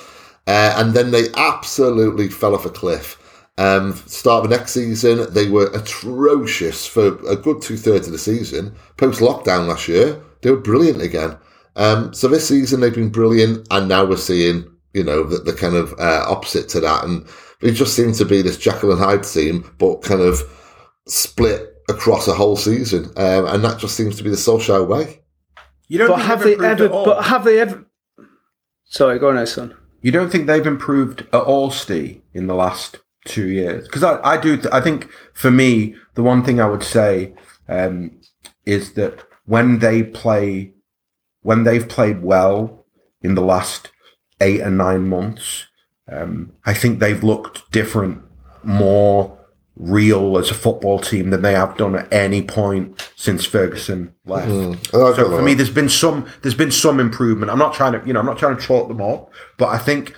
Uh, 0.48 0.74
and 0.76 0.92
then 0.92 1.12
they 1.12 1.28
absolutely 1.36 2.28
fell 2.28 2.56
off 2.56 2.66
a 2.66 2.70
cliff. 2.70 3.16
Um, 3.58 3.94
start 4.06 4.44
of 4.44 4.50
the 4.50 4.56
next 4.56 4.72
season, 4.72 5.32
they 5.32 5.48
were 5.48 5.70
atrocious 5.72 6.84
for 6.84 7.16
a 7.28 7.36
good 7.36 7.62
two 7.62 7.76
thirds 7.76 8.08
of 8.08 8.12
the 8.12 8.18
season. 8.18 8.74
Post 8.96 9.20
lockdown 9.20 9.68
last 9.68 9.86
year, 9.86 10.20
they 10.40 10.50
were 10.50 10.56
brilliant 10.56 11.00
again. 11.00 11.38
Um, 11.76 12.12
so 12.12 12.26
this 12.26 12.48
season 12.48 12.80
they've 12.80 12.92
been 12.92 13.08
brilliant, 13.08 13.68
and 13.70 13.88
now 13.88 14.04
we're 14.04 14.16
seeing, 14.16 14.68
you 14.94 15.04
know, 15.04 15.22
the, 15.22 15.38
the 15.38 15.52
kind 15.52 15.76
of 15.76 15.92
uh, 16.00 16.24
opposite 16.26 16.68
to 16.70 16.80
that. 16.80 17.04
And 17.04 17.24
it 17.60 17.72
just 17.72 17.94
seems 17.94 18.18
to 18.18 18.24
be 18.24 18.42
this 18.42 18.58
Jekyll 18.58 18.90
and 18.90 19.00
Hyde 19.00 19.22
team, 19.22 19.72
but 19.78 20.02
kind 20.02 20.22
of 20.22 20.42
split 21.06 21.74
across 21.88 22.28
a 22.28 22.34
whole 22.34 22.56
season, 22.56 23.06
um, 23.16 23.46
and 23.46 23.64
that 23.64 23.78
just 23.78 23.96
seems 23.96 24.16
to 24.16 24.22
be 24.22 24.30
the 24.30 24.36
Solskjaer 24.36 24.86
way. 24.86 25.20
You 25.88 25.98
don't. 25.98 26.08
But 26.08 26.20
have 26.20 26.42
they 26.42 26.56
ever? 26.56 26.88
But 26.88 27.22
have 27.24 27.44
they 27.44 27.60
ever? 27.60 27.84
Sorry, 28.84 29.18
go 29.18 29.30
on, 29.30 29.46
son. 29.46 29.76
You 30.00 30.10
don't 30.10 30.30
think 30.30 30.46
they've 30.46 30.66
improved 30.66 31.20
at 31.32 31.42
all, 31.42 31.70
Steve, 31.70 32.20
in 32.34 32.46
the 32.46 32.54
last 32.54 32.98
two 33.24 33.48
years? 33.48 33.86
Because 33.86 34.02
I, 34.02 34.20
I 34.22 34.36
do. 34.36 34.60
I 34.72 34.80
think 34.80 35.10
for 35.32 35.50
me, 35.50 35.94
the 36.14 36.22
one 36.22 36.42
thing 36.44 36.60
I 36.60 36.66
would 36.66 36.82
say 36.82 37.34
um, 37.68 38.20
is 38.64 38.94
that 38.94 39.24
when 39.44 39.78
they 39.78 40.02
play, 40.02 40.72
when 41.42 41.64
they've 41.64 41.88
played 41.88 42.22
well 42.22 42.86
in 43.22 43.34
the 43.34 43.42
last 43.42 43.90
eight 44.40 44.60
and 44.60 44.76
nine 44.76 45.08
months, 45.08 45.66
um, 46.10 46.52
I 46.64 46.74
think 46.74 46.98
they've 46.98 47.22
looked 47.22 47.70
different, 47.70 48.22
more 48.62 49.38
real 49.76 50.36
as 50.38 50.50
a 50.50 50.54
football 50.54 50.98
team 50.98 51.30
than 51.30 51.42
they 51.42 51.54
have 51.54 51.76
done 51.76 51.94
at 51.94 52.12
any 52.12 52.42
point 52.42 53.10
since 53.16 53.44
Ferguson 53.44 54.14
left. 54.26 54.48
Mm. 54.48 54.90
so 54.90 55.14
for 55.14 55.42
me, 55.42 55.54
there's 55.54 55.70
been 55.70 55.88
some 55.88 56.26
there's 56.42 56.54
been 56.54 56.70
some 56.70 57.00
improvement. 57.00 57.50
I'm 57.50 57.58
not 57.58 57.74
trying 57.74 57.98
to 57.98 58.06
you 58.06 58.12
know 58.12 58.20
I'm 58.20 58.26
not 58.26 58.38
trying 58.38 58.56
to 58.56 58.62
chalk 58.62 58.88
them 58.88 59.00
up, 59.00 59.32
but 59.58 59.68
I 59.68 59.78
think 59.78 60.14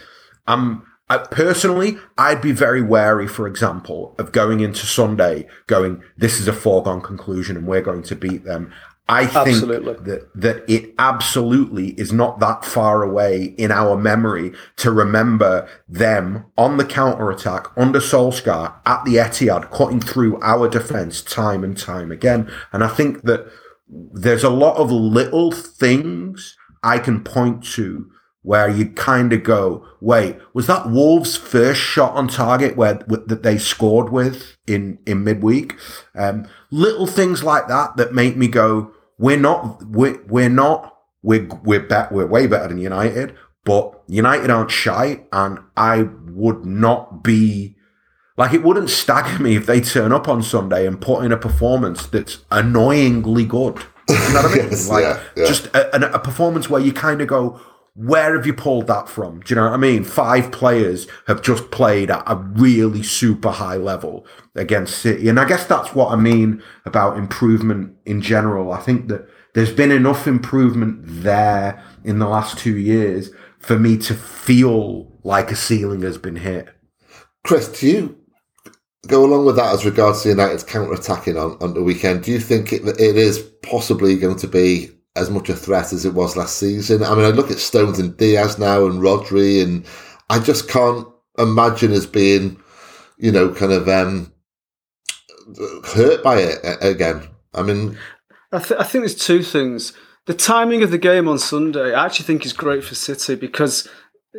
I'm. 0.46 0.82
I, 1.10 1.18
personally, 1.18 1.98
I'd 2.16 2.40
be 2.40 2.52
very 2.52 2.80
wary, 2.80 3.28
for 3.28 3.46
example, 3.46 4.14
of 4.18 4.32
going 4.32 4.60
into 4.60 4.86
Sunday 4.86 5.46
going, 5.66 6.02
this 6.16 6.40
is 6.40 6.48
a 6.48 6.52
foregone 6.52 7.02
conclusion 7.02 7.58
and 7.58 7.66
we're 7.66 7.82
going 7.82 8.02
to 8.04 8.16
beat 8.16 8.44
them. 8.44 8.72
I 9.06 9.26
think 9.26 9.48
absolutely. 9.48 9.94
that 10.04 10.34
that 10.34 10.64
it 10.66 10.94
absolutely 10.98 11.88
is 11.90 12.10
not 12.10 12.40
that 12.40 12.64
far 12.64 13.02
away 13.02 13.54
in 13.58 13.70
our 13.70 13.98
memory 13.98 14.52
to 14.76 14.90
remember 14.90 15.68
them 15.86 16.46
on 16.56 16.78
the 16.78 16.86
counter 16.86 17.30
attack 17.30 17.66
under 17.76 18.00
Solskjaer 18.00 18.74
at 18.86 19.04
the 19.04 19.16
Etihad, 19.16 19.70
cutting 19.70 20.00
through 20.00 20.40
our 20.40 20.68
defense 20.68 21.22
time 21.22 21.62
and 21.62 21.76
time 21.76 22.10
again. 22.10 22.50
And 22.72 22.82
I 22.82 22.88
think 22.88 23.22
that 23.22 23.46
there's 23.88 24.44
a 24.44 24.50
lot 24.50 24.76
of 24.76 24.90
little 24.90 25.52
things 25.52 26.56
I 26.82 26.98
can 26.98 27.22
point 27.22 27.62
to 27.74 28.10
where 28.44 28.68
you 28.68 28.86
kind 28.90 29.32
of 29.32 29.42
go, 29.42 29.86
wait, 30.02 30.36
was 30.52 30.66
that 30.66 30.90
Wolves' 30.90 31.34
first 31.34 31.80
shot 31.80 32.12
on 32.12 32.28
target 32.28 32.76
where 32.76 32.94
that 32.94 33.42
they 33.42 33.56
scored 33.56 34.10
with 34.10 34.56
in 34.66 34.98
in 35.06 35.24
midweek? 35.24 35.76
Um, 36.14 36.46
little 36.70 37.06
things 37.06 37.42
like 37.42 37.68
that 37.68 37.96
that 37.96 38.12
make 38.12 38.36
me 38.36 38.46
go, 38.46 38.92
we're 39.18 39.38
not, 39.38 39.82
we're, 39.86 40.22
we're 40.26 40.48
not, 40.48 40.94
we're 41.22 41.48
we're 41.64 41.80
bet, 41.80 42.12
we're 42.12 42.26
way 42.26 42.46
better 42.46 42.68
than 42.68 42.78
United, 42.78 43.34
but 43.64 44.02
United 44.06 44.50
aren't 44.50 44.70
shy, 44.70 45.24
and 45.32 45.58
I 45.76 46.02
would 46.26 46.64
not 46.64 47.24
be. 47.24 47.76
Like 48.36 48.52
it 48.52 48.62
wouldn't 48.62 48.90
stagger 48.90 49.42
me 49.42 49.56
if 49.56 49.64
they 49.64 49.80
turn 49.80 50.12
up 50.12 50.28
on 50.28 50.42
Sunday 50.42 50.86
and 50.86 51.00
put 51.00 51.24
in 51.24 51.32
a 51.32 51.36
performance 51.36 52.06
that's 52.06 52.44
annoyingly 52.50 53.44
good. 53.44 53.78
You 54.08 54.16
know 54.16 54.42
what 54.42 54.44
I 54.44 54.48
mean? 54.56 54.70
yes, 54.70 54.88
like 54.88 55.02
yeah, 55.02 55.22
yeah. 55.36 55.46
just 55.46 55.66
a, 55.66 56.14
a, 56.14 56.18
performance 56.18 56.68
where 56.68 56.80
you 56.80 56.92
kind 56.92 57.22
of 57.22 57.28
go, 57.28 57.60
where 57.94 58.36
have 58.36 58.46
you 58.46 58.52
pulled 58.52 58.88
that 58.88 59.08
from? 59.08 59.40
Do 59.40 59.54
you 59.54 59.60
know 59.60 59.66
what 59.66 59.74
I 59.74 59.78
mean? 59.78 60.02
Five 60.02 60.50
players 60.50 61.06
have 61.28 61.42
just 61.42 61.70
played 61.70 62.10
at 62.10 62.24
a 62.26 62.36
really 62.36 63.04
super 63.04 63.50
high 63.50 63.76
level 63.76 64.26
against 64.56 64.98
City. 64.98 65.28
And 65.28 65.38
I 65.38 65.46
guess 65.46 65.66
that's 65.66 65.94
what 65.94 66.12
I 66.12 66.16
mean 66.16 66.62
about 66.84 67.16
improvement 67.16 67.96
in 68.04 68.20
general. 68.20 68.72
I 68.72 68.80
think 68.80 69.08
that 69.08 69.28
there's 69.54 69.72
been 69.72 69.92
enough 69.92 70.26
improvement 70.26 71.02
there 71.04 71.82
in 72.02 72.18
the 72.18 72.26
last 72.26 72.58
two 72.58 72.76
years 72.76 73.30
for 73.60 73.78
me 73.78 73.96
to 73.98 74.14
feel 74.14 75.12
like 75.22 75.52
a 75.52 75.56
ceiling 75.56 76.02
has 76.02 76.18
been 76.18 76.36
hit. 76.36 76.68
Chris, 77.44 77.68
do 77.68 77.86
you 77.86 78.18
go 79.06 79.24
along 79.24 79.46
with 79.46 79.56
that 79.56 79.72
as 79.72 79.84
regards 79.84 80.22
to 80.22 80.30
United's 80.30 80.64
counter 80.64 80.94
attacking 80.94 81.36
on, 81.36 81.56
on 81.60 81.74
the 81.74 81.82
weekend? 81.82 82.24
Do 82.24 82.32
you 82.32 82.40
think 82.40 82.72
it, 82.72 82.82
it 82.98 83.16
is 83.16 83.38
possibly 83.62 84.16
going 84.18 84.36
to 84.38 84.48
be 84.48 84.90
as 85.16 85.30
much 85.30 85.48
a 85.48 85.54
threat 85.54 85.92
as 85.92 86.04
it 86.04 86.14
was 86.14 86.36
last 86.36 86.56
season. 86.56 87.02
I 87.02 87.14
mean, 87.14 87.24
I 87.24 87.28
look 87.28 87.50
at 87.50 87.58
Stones 87.58 87.98
and 87.98 88.16
Dias 88.16 88.58
now 88.58 88.86
and 88.86 89.00
Rodri, 89.00 89.62
and 89.62 89.84
I 90.28 90.40
just 90.40 90.68
can't 90.68 91.06
imagine 91.38 91.92
as 91.92 92.06
being, 92.06 92.60
you 93.18 93.30
know, 93.30 93.52
kind 93.52 93.72
of 93.72 93.88
um, 93.88 94.32
hurt 95.84 96.22
by 96.22 96.38
it 96.40 96.58
again. 96.80 97.28
I 97.54 97.62
mean, 97.62 97.96
I, 98.52 98.58
th- 98.58 98.80
I 98.80 98.84
think 98.84 99.02
there's 99.02 99.14
two 99.14 99.42
things. 99.42 99.92
The 100.26 100.34
timing 100.34 100.82
of 100.82 100.90
the 100.90 100.98
game 100.98 101.28
on 101.28 101.38
Sunday, 101.38 101.94
I 101.94 102.06
actually 102.06 102.26
think 102.26 102.44
is 102.46 102.52
great 102.52 102.82
for 102.82 102.94
City 102.94 103.34
because 103.34 103.88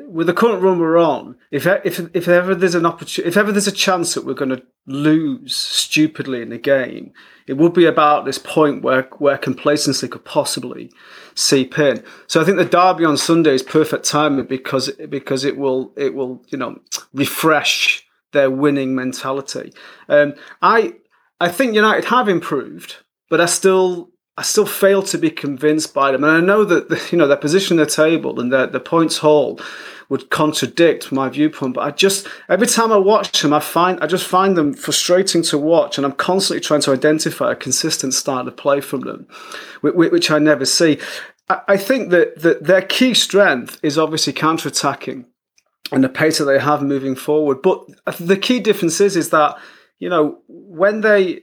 with 0.08 0.28
the 0.28 0.34
current 0.34 0.62
run 0.62 0.80
we're 0.80 0.98
on, 0.98 1.38
if 1.52 1.66
if 1.68 2.00
if 2.14 2.28
ever 2.28 2.54
there's 2.56 2.76
an 2.76 2.86
opportunity, 2.86 3.30
if 3.30 3.38
ever 3.38 3.52
there's 3.52 3.68
a 3.68 3.72
chance 3.72 4.14
that 4.14 4.26
we're 4.26 4.34
going 4.34 4.50
to 4.50 4.64
lose 4.88 5.56
stupidly 5.56 6.42
in 6.42 6.52
a 6.52 6.58
game, 6.58 7.14
it 7.48 7.58
would 7.58 7.74
be 7.74 7.86
about 7.86 8.26
this 8.26 8.38
point 8.38 8.82
where 8.82 9.04
where 9.18 9.38
complacency 9.38 10.08
could 10.08 10.26
possibly 10.26 10.92
seep 11.36 11.78
in. 11.78 12.04
So 12.28 12.42
I 12.42 12.44
think 12.44 12.58
the 12.58 12.66
derby 12.66 13.06
on 13.06 13.18
Sunday 13.18 13.54
is 13.54 13.64
perfect 13.64 14.06
timing 14.06 14.46
because 14.46 14.90
because 15.10 15.44
it 15.44 15.58
will 15.58 15.94
it 15.96 16.16
will 16.16 16.44
you 16.50 16.58
know 16.58 16.80
refresh 17.14 18.06
their 18.32 18.50
winning 18.50 18.96
mentality. 18.96 19.74
Um, 20.10 20.34
I 20.62 20.96
I 21.40 21.50
think 21.50 21.76
United 21.76 22.06
have 22.06 22.28
improved, 22.30 22.98
but 23.30 23.40
I 23.40 23.46
still 23.46 24.10
I 24.38 24.42
still 24.42 24.66
fail 24.66 25.02
to 25.04 25.18
be 25.18 25.30
convinced 25.30 25.94
by 25.94 26.12
them. 26.12 26.24
And 26.24 26.34
I 26.34 26.42
know 26.42 26.64
that 26.66 26.90
you 27.12 27.18
know 27.18 27.28
their 27.28 27.38
position 27.38 27.80
in 27.80 27.86
the 27.86 27.92
table 27.92 28.40
and 28.40 28.52
their 28.52 28.68
the 28.68 28.80
points 28.80 29.20
haul 29.20 29.60
would 30.10 30.30
contradict 30.30 31.12
my 31.12 31.30
viewpoint. 31.30 31.74
But 31.74 31.82
I 31.82 31.92
just 31.92 32.28
every 32.50 32.68
time 32.68 32.92
I 32.92 32.98
watch 32.98 33.42
them, 33.42 33.54
I 33.54 33.60
find 33.60 34.00
I 34.02 34.08
just 34.08 34.28
find 34.28 34.58
them 34.58 34.74
frustrating 34.74 35.42
to 35.44 35.58
watch, 35.58 35.98
and 35.98 36.06
I'm 36.06 36.14
constantly 36.14 36.62
trying 36.62 36.82
to 36.82 36.92
identify 36.92 37.52
a 37.52 37.56
consistent 37.56 38.14
style 38.14 38.48
of 38.48 38.58
play 38.58 38.82
from 38.82 39.02
them, 39.02 39.28
which 39.82 40.32
I 40.32 40.40
never 40.40 40.66
see. 40.66 41.00
I 41.48 41.78
think 41.78 42.10
that, 42.10 42.42
that 42.42 42.64
their 42.64 42.82
key 42.82 43.14
strength 43.14 43.80
is 43.84 44.00
obviously 44.00 44.34
counter 44.34 44.68
attacking 44.68 45.28
and 45.92 46.04
the 46.04 46.10
pace 46.10 46.40
that 46.40 46.46
they 46.46 46.58
have 46.58 46.82
moving 46.82 47.16
forward. 47.16 47.62
But 47.62 47.86
the 48.20 48.38
key 48.38 48.60
difference 48.60 49.00
is, 49.00 49.16
is 49.16 49.30
that 49.30 49.58
you 50.00 50.10
know 50.10 50.40
when 50.48 51.02
they 51.02 51.42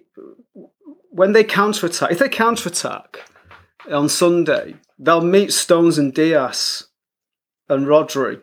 when 1.10 1.32
they 1.32 1.44
counter 1.44 1.86
attack, 1.86 2.10
if 2.10 2.18
they 2.18 2.28
counter 2.28 2.68
attack 2.68 3.20
on 3.90 4.08
Sunday, 4.08 4.74
they'll 4.98 5.20
meet 5.20 5.52
Stones 5.52 5.98
and 5.98 6.12
Dias 6.12 6.88
and 7.68 7.86
Rodri, 7.86 8.40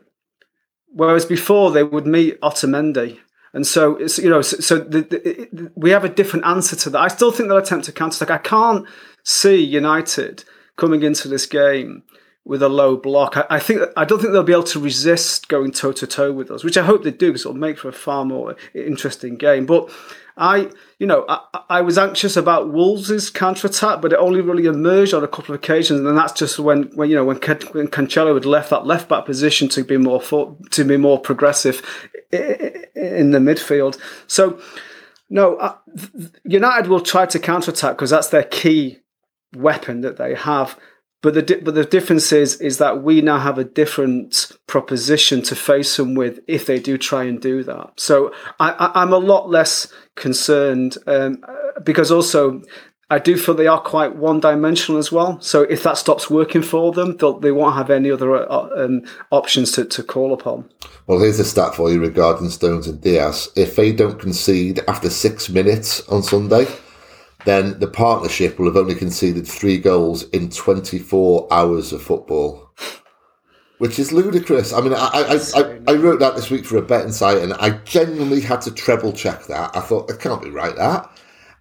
whereas 0.93 1.25
before 1.25 1.71
they 1.71 1.83
would 1.83 2.07
meet 2.07 2.39
Otamendi. 2.41 3.19
And 3.53 3.65
so 3.65 3.95
it's 3.95 4.19
you 4.19 4.29
know 4.29 4.41
so, 4.41 4.57
so 4.57 4.77
the, 4.77 5.01
the, 5.01 5.71
we 5.75 5.89
have 5.89 6.03
a 6.03 6.09
different 6.09 6.45
answer 6.45 6.75
to 6.75 6.89
that. 6.91 6.99
I 6.99 7.07
still 7.07 7.31
think 7.31 7.49
they'll 7.49 7.57
attempt 7.57 7.85
to 7.85 7.91
counter 7.91 8.23
attack. 8.23 8.45
I 8.45 8.47
can't 8.47 8.85
see 9.23 9.55
United 9.63 10.43
coming 10.75 11.03
into 11.03 11.27
this 11.27 11.45
game 11.45 12.03
with 12.45 12.63
a 12.63 12.69
low 12.69 12.95
block. 12.95 13.37
I, 13.37 13.45
I, 13.49 13.59
think 13.59 13.81
I 13.97 14.05
don't 14.05 14.19
think 14.19 14.33
they'll 14.33 14.43
be 14.43 14.53
able 14.53 14.63
to 14.63 14.79
resist 14.79 15.49
going 15.49 15.71
toe 15.71 15.91
to 15.91 16.07
toe 16.07 16.31
with 16.31 16.49
us, 16.51 16.63
which 16.63 16.77
I 16.77 16.83
hope 16.83 17.03
they 17.03 17.11
do 17.11 17.27
because 17.27 17.41
it'll 17.41 17.53
make 17.53 17.77
for 17.77 17.89
a 17.89 17.93
far 17.93 18.25
more 18.25 18.55
interesting 18.73 19.35
game. 19.35 19.65
But 19.65 19.91
I, 20.39 20.69
you 20.97 21.05
know, 21.05 21.25
I, 21.27 21.41
I 21.69 21.81
was 21.81 21.97
anxious 21.97 22.37
about 22.37 22.71
Wolves' 22.71 23.29
counter 23.29 23.67
attack, 23.67 24.01
but 24.01 24.13
it 24.13 24.17
only 24.17 24.41
really 24.41 24.65
emerged 24.65 25.13
on 25.13 25.23
a 25.23 25.27
couple 25.27 25.53
of 25.53 25.61
occasions, 25.61 25.99
and 25.99 26.17
that's 26.17 26.33
just 26.33 26.57
when, 26.57 26.83
when 26.95 27.09
you 27.09 27.15
know, 27.15 27.25
when, 27.25 27.37
when 27.37 27.87
Cancelo 27.89 28.33
had 28.33 28.45
left 28.45 28.69
that 28.69 28.85
left 28.85 29.09
back 29.09 29.25
position 29.25 29.67
to 29.69 29.83
be 29.83 29.97
more 29.97 30.21
to 30.21 30.83
be 30.85 30.97
more 30.97 31.19
progressive 31.19 31.81
in 32.31 33.31
the 33.31 33.39
midfield. 33.39 33.99
So, 34.27 34.59
no, 35.29 35.77
United 36.43 36.87
will 36.87 37.01
try 37.01 37.25
to 37.25 37.39
counter 37.39 37.71
attack 37.71 37.95
because 37.95 38.09
that's 38.09 38.29
their 38.29 38.43
key 38.43 38.99
weapon 39.55 40.01
that 40.01 40.17
they 40.17 40.35
have. 40.35 40.79
But 41.21 41.33
the 41.33 41.61
but 41.63 41.75
the 41.75 41.83
difference 41.83 42.31
is 42.31 42.61
is 42.61 42.77
that 42.77 43.03
we 43.03 43.21
now 43.21 43.39
have 43.39 43.57
a 43.57 43.65
different 43.65 44.53
proposition 44.67 45.41
to 45.43 45.55
face 45.55 45.97
them 45.97 46.15
with 46.15 46.39
if 46.47 46.65
they 46.65 46.79
do 46.79 46.97
try 46.97 47.25
and 47.25 47.41
do 47.41 47.61
that. 47.63 47.99
So 47.99 48.33
I, 48.57 48.91
am 48.95 49.11
a 49.11 49.17
lot 49.17 49.49
less 49.49 49.91
concerned 50.19 50.97
um, 51.07 51.43
because 51.83 52.11
also 52.11 52.61
I 53.11 53.17
do 53.17 53.37
feel 53.37 53.55
they 53.55 53.65
are 53.65 53.81
quite 53.81 54.15
one 54.15 54.39
dimensional 54.39 54.99
as 54.99 55.11
well. 55.11 55.41
So 55.41 55.63
if 55.63 55.81
that 55.81 55.97
stops 55.97 56.29
working 56.29 56.61
for 56.61 56.91
them, 56.91 57.17
they 57.41 57.51
won't 57.51 57.75
have 57.75 57.89
any 57.89 58.11
other 58.11 58.35
uh, 58.35 58.69
um, 58.77 59.01
options 59.31 59.71
to, 59.73 59.85
to 59.85 60.03
call 60.03 60.31
upon. 60.31 60.69
Well, 61.07 61.19
here's 61.19 61.39
a 61.39 61.43
stat 61.43 61.73
for 61.73 61.91
you 61.91 61.99
regarding 61.99 62.49
Stones 62.49 62.87
and 62.87 63.01
Dias. 63.01 63.49
If 63.55 63.75
they 63.75 63.91
don't 63.91 64.19
concede 64.19 64.81
after 64.87 65.09
six 65.09 65.49
minutes 65.49 66.07
on 66.07 66.21
Sunday, 66.21 66.67
then 67.45 67.79
the 67.79 67.87
partnership 67.87 68.59
will 68.59 68.67
have 68.67 68.77
only 68.77 68.93
conceded 68.93 69.47
three 69.47 69.79
goals 69.79 70.23
in 70.29 70.51
24 70.51 71.47
hours 71.51 71.91
of 71.91 72.03
football, 72.03 72.71
which 73.79 73.97
is 73.97 74.11
ludicrous. 74.11 74.71
I 74.71 74.81
mean, 74.81 74.93
I, 74.93 75.07
I, 75.07 75.39
I, 75.55 75.79
I, 75.87 75.93
wrote 75.95 76.19
that 76.19 76.35
this 76.35 76.51
week 76.51 76.65
for 76.65 76.77
a 76.77 76.81
betting 76.81 77.11
site 77.11 77.37
and 77.37 77.53
I 77.53 77.71
genuinely 77.85 78.41
had 78.41 78.61
to 78.61 78.71
treble 78.71 79.13
check 79.13 79.45
that. 79.47 79.75
I 79.75 79.79
thought, 79.79 80.09
it 80.09 80.19
can't 80.19 80.41
be 80.41 80.49
right, 80.49 80.75
that. 80.75 81.09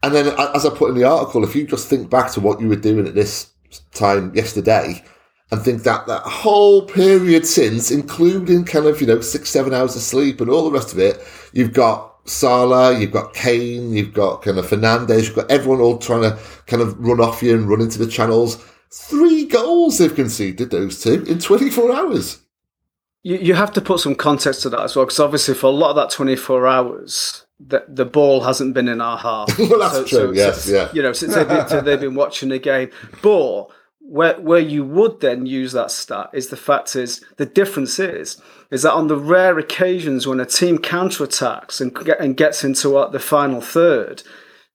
And 0.03 0.15
then, 0.15 0.27
as 0.55 0.67
I 0.67 0.71
put 0.71 0.91
in 0.91 0.97
the 0.97 1.05
article, 1.05 1.43
if 1.43 1.57
you 1.57 1.67
just 1.67 1.89
think 1.89 2.11
back 2.11 2.31
to 2.33 2.41
what 2.41 2.61
you 2.61 2.69
were 2.69 2.77
doing 2.77 3.07
at 3.07 3.15
this 3.15 3.51
time 3.93 4.35
yesterday, 4.35 5.03
and 5.51 5.63
think 5.63 5.83
that 5.85 6.07
that 6.07 6.23
whole 6.23 6.83
period 6.83 7.47
since, 7.47 7.91
including 7.91 8.65
kind 8.65 8.87
of, 8.87 9.01
you 9.01 9.07
know, 9.07 9.21
six, 9.21 9.49
seven 9.49 9.73
hours 9.73 9.97
of 9.97 10.03
sleep 10.03 10.41
and 10.41 10.51
all 10.51 10.65
the 10.65 10.77
rest 10.77 10.93
of 10.93 10.99
it, 10.99 11.25
you've 11.53 11.73
got 11.73 12.17
Salah, 12.29 12.99
you've 12.99 13.13
got 13.13 13.33
Kane, 13.33 13.93
you've 13.93 14.13
got 14.13 14.43
kind 14.43 14.59
of 14.59 14.67
Fernandes, 14.67 15.25
you've 15.25 15.37
got 15.37 15.51
everyone 15.51 15.81
all 15.81 15.99
trying 15.99 16.23
to 16.23 16.39
kind 16.67 16.83
of 16.83 16.99
run 16.99 17.21
off 17.21 17.43
you 17.43 17.55
and 17.55 17.69
run 17.69 17.81
into 17.81 17.99
the 17.99 18.07
channels. 18.07 18.63
Three 18.91 19.45
goals 19.47 19.99
they've 19.99 20.15
conceded, 20.15 20.71
those 20.71 21.03
two, 21.03 21.25
in 21.25 21.39
24 21.39 21.93
hours. 21.93 22.41
You, 23.23 23.37
you 23.37 23.55
have 23.55 23.73
to 23.75 23.81
put 23.81 24.01
some 24.01 24.15
context 24.15 24.63
to 24.63 24.71
that 24.71 24.81
as 24.81 24.97
well, 24.97 25.05
because 25.05 25.21
obviously 25.21 25.55
for 25.55 25.67
a 25.67 25.71
lot 25.71 25.91
of 25.91 25.97
that 25.97 26.11
24 26.11 26.67
hours, 26.67 27.47
the, 27.61 27.85
the 27.89 28.07
ball 28.07 28.43
hasn't 28.43 28.75
been 28.75 28.89
in 28.89 29.01
our 29.01 29.19
half. 29.19 29.59
well, 29.59 29.81
that's 29.81 29.95
so, 29.95 30.05
true, 30.05 30.09
so, 30.09 30.33
yes, 30.33 30.65
so, 30.65 30.73
yeah. 30.73 30.91
You 30.93 31.03
know, 31.03 31.13
since 31.13 31.35
they've 31.35 31.49
been, 31.49 31.85
they've 31.85 32.01
been 32.01 32.15
watching 32.15 32.49
the 32.49 32.59
game. 32.59 32.91
But 33.21 33.69
where 34.09 34.41
where 34.41 34.61
you 34.61 34.85
would 34.85 35.21
then 35.21 35.45
use 35.45 35.73
that 35.73 35.91
stat 35.91 36.31
is 36.33 36.49
the 36.49 36.57
fact 36.57 36.97
is 36.97 37.23
the 37.37 37.45
difference 37.45 37.99
is 37.99 38.41
is 38.71 38.83
that 38.83 38.95
on 38.95 39.09
the 39.09 39.19
rare 39.19 39.59
occasions 39.59 40.27
when 40.27 40.41
a 40.41 40.47
team 40.47 40.79
counterattacks 40.79 41.79
and 41.79 41.95
get, 41.95 42.19
and 42.19 42.37
gets 42.37 42.65
into 42.65 42.97
uh, 42.97 43.11
the 43.11 43.19
final 43.19 43.61
third, 43.61 44.23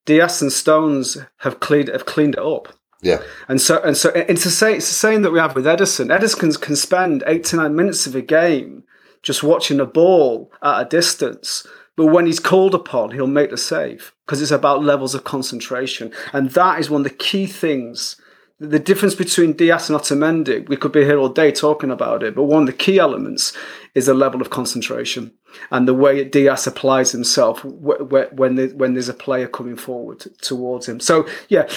Dias 0.05 0.41
and 0.41 0.51
Stones 0.51 1.17
have 1.37 1.59
cleaned 1.59 1.87
have 1.87 2.05
cleaned 2.05 2.35
it 2.35 2.41
up. 2.41 2.73
Yeah, 3.03 3.21
and 3.47 3.61
so 3.61 3.81
and 3.83 3.95
so 3.95 4.09
it's 4.09 4.43
the 4.43 4.49
same 4.49 4.77
it's 4.77 4.87
the 4.87 4.93
same 4.93 5.21
that 5.21 5.31
we 5.31 5.39
have 5.39 5.55
with 5.55 5.67
Edison. 5.67 6.07
Ederson 6.07 6.59
can 6.59 6.75
spend 6.75 7.23
eight 7.27 7.43
to 7.45 7.57
nine 7.57 7.75
minutes 7.75 8.07
of 8.07 8.15
a 8.15 8.21
game 8.21 8.83
just 9.21 9.43
watching 9.43 9.79
a 9.79 9.85
ball 9.85 10.51
at 10.61 10.81
a 10.81 10.89
distance. 10.89 11.65
But 11.95 12.07
when 12.07 12.25
he's 12.25 12.39
called 12.39 12.73
upon, 12.73 13.11
he'll 13.11 13.27
make 13.27 13.51
the 13.51 13.57
save 13.57 14.13
because 14.25 14.41
it's 14.41 14.49
about 14.49 14.83
levels 14.83 15.13
of 15.13 15.23
concentration. 15.23 16.11
And 16.33 16.49
that 16.51 16.79
is 16.79 16.89
one 16.89 17.01
of 17.01 17.03
the 17.03 17.15
key 17.15 17.45
things 17.45 18.19
the 18.59 18.79
difference 18.79 19.15
between 19.15 19.53
Dias 19.53 19.89
and 19.89 19.99
Otamendi, 19.99 20.67
we 20.69 20.77
could 20.77 20.91
be 20.91 21.03
here 21.03 21.17
all 21.17 21.29
day 21.29 21.51
talking 21.51 21.91
about 21.91 22.23
it, 22.23 22.33
but 22.33 22.43
one 22.43 22.63
of 22.63 22.67
the 22.67 22.73
key 22.73 22.97
elements 22.97 23.51
is 23.93 24.05
the 24.05 24.13
level 24.13 24.41
of 24.41 24.51
concentration 24.51 25.33
and 25.71 25.87
the 25.87 25.93
way 25.93 26.23
Dias 26.23 26.65
applies 26.65 27.11
himself 27.11 27.63
when 27.65 28.55
there's 28.55 29.09
a 29.09 29.13
player 29.13 29.47
coming 29.47 29.75
forward 29.75 30.25
towards 30.41 30.87
him. 30.87 30.99
So 30.99 31.27
yeah, 31.49 31.67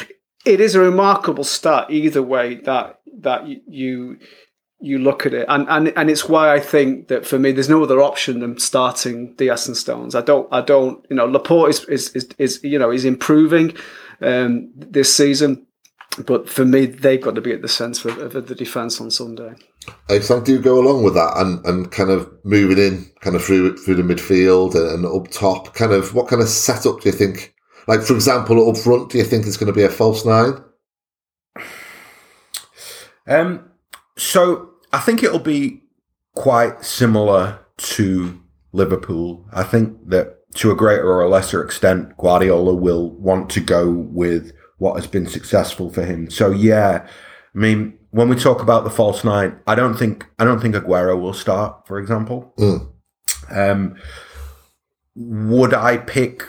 it 0.46 0.60
is 0.60 0.74
a 0.74 0.80
remarkable 0.80 1.44
start 1.44 1.90
either 1.90 2.22
way 2.22 2.56
that 2.56 3.00
that 3.20 3.46
you 3.46 4.18
you 4.78 4.98
look 4.98 5.26
at 5.26 5.34
it, 5.34 5.46
and 5.48 5.66
and 5.68 5.92
and 5.96 6.10
it's 6.10 6.28
why 6.28 6.54
I 6.54 6.60
think 6.60 7.08
that 7.08 7.26
for 7.26 7.38
me, 7.38 7.52
there's 7.52 7.68
no 7.68 7.82
other 7.82 8.00
option 8.00 8.40
than 8.40 8.58
starting 8.58 9.34
Dias 9.34 9.66
and 9.66 9.76
Stones. 9.76 10.14
I 10.14 10.22
don't 10.22 10.48
I 10.52 10.60
don't 10.60 11.04
you 11.10 11.16
know 11.16 11.26
Laporte 11.26 11.70
is 11.70 11.84
is 11.86 12.10
is, 12.10 12.28
is 12.38 12.60
you 12.62 12.78
know 12.78 12.90
is 12.90 13.04
improving 13.04 13.76
um, 14.20 14.70
this 14.74 15.14
season 15.14 15.66
but 16.24 16.48
for 16.48 16.64
me, 16.64 16.86
they've 16.86 17.20
got 17.20 17.34
to 17.34 17.40
be 17.40 17.52
at 17.52 17.62
the 17.62 17.68
centre 17.68 18.08
of, 18.08 18.34
of 18.34 18.46
the 18.46 18.54
defence 18.54 19.00
on 19.00 19.10
Sunday. 19.10 19.54
Excellent. 20.08 20.46
Do 20.46 20.52
you 20.52 20.60
go 20.60 20.80
along 20.80 21.02
with 21.02 21.14
that 21.14 21.34
and, 21.36 21.64
and 21.66 21.92
kind 21.92 22.10
of 22.10 22.30
moving 22.44 22.78
in 22.78 23.10
kind 23.20 23.36
of 23.36 23.44
through 23.44 23.76
through 23.76 23.96
the 23.96 24.02
midfield 24.02 24.74
and 24.74 25.04
up 25.04 25.30
top? 25.30 25.74
Kind 25.74 25.92
of 25.92 26.14
what 26.14 26.28
kind 26.28 26.40
of 26.40 26.48
setup 26.48 27.00
do 27.00 27.08
you 27.08 27.14
think? 27.14 27.54
Like 27.86 28.02
for 28.02 28.14
example, 28.14 28.68
up 28.68 28.76
front, 28.76 29.10
do 29.10 29.18
you 29.18 29.24
think 29.24 29.46
it's 29.46 29.56
going 29.56 29.72
to 29.72 29.72
be 29.72 29.84
a 29.84 29.88
false 29.88 30.24
nine? 30.24 30.62
Um. 33.26 33.70
So 34.18 34.70
I 34.92 34.98
think 34.98 35.22
it'll 35.22 35.38
be 35.38 35.82
quite 36.34 36.84
similar 36.84 37.58
to 37.76 38.40
Liverpool. 38.72 39.46
I 39.52 39.62
think 39.62 40.08
that 40.08 40.36
to 40.54 40.70
a 40.70 40.76
greater 40.76 41.06
or 41.10 41.22
a 41.22 41.28
lesser 41.28 41.62
extent, 41.62 42.16
Guardiola 42.16 42.74
will 42.74 43.10
want 43.10 43.50
to 43.50 43.60
go 43.60 43.90
with 43.90 44.52
what 44.78 44.94
has 44.94 45.06
been 45.06 45.26
successful 45.26 45.90
for 45.90 46.04
him. 46.04 46.30
So 46.30 46.50
yeah, 46.50 47.06
I 47.54 47.58
mean, 47.58 47.98
when 48.10 48.28
we 48.28 48.36
talk 48.36 48.62
about 48.62 48.84
the 48.84 48.90
false 48.90 49.24
nine, 49.24 49.58
I 49.66 49.74
don't 49.74 49.94
think 49.94 50.26
I 50.38 50.44
don't 50.44 50.60
think 50.60 50.74
Aguero 50.74 51.20
will 51.20 51.34
start, 51.34 51.86
for 51.86 51.98
example. 51.98 52.54
Mm. 52.58 52.88
Um, 53.50 53.96
would 55.14 55.74
I 55.74 55.98
pick 55.98 56.44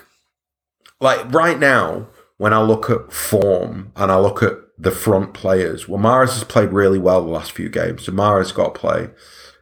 like 0.99 1.31
right 1.33 1.59
now 1.59 2.07
when 2.37 2.53
I 2.53 2.61
look 2.61 2.89
at 2.89 3.11
form 3.11 3.91
and 3.95 4.11
I 4.11 4.17
look 4.19 4.41
at 4.43 4.53
the 4.77 4.91
front 4.91 5.33
players? 5.33 5.87
Well, 5.87 5.99
Mahrez 5.99 6.33
has 6.33 6.43
played 6.43 6.69
really 6.71 6.99
well 6.99 7.23
the 7.23 7.31
last 7.31 7.51
few 7.51 7.69
games, 7.69 8.03
so 8.05 8.11
Mahrez 8.11 8.53
got 8.53 8.73
to 8.73 8.79
play. 8.79 9.09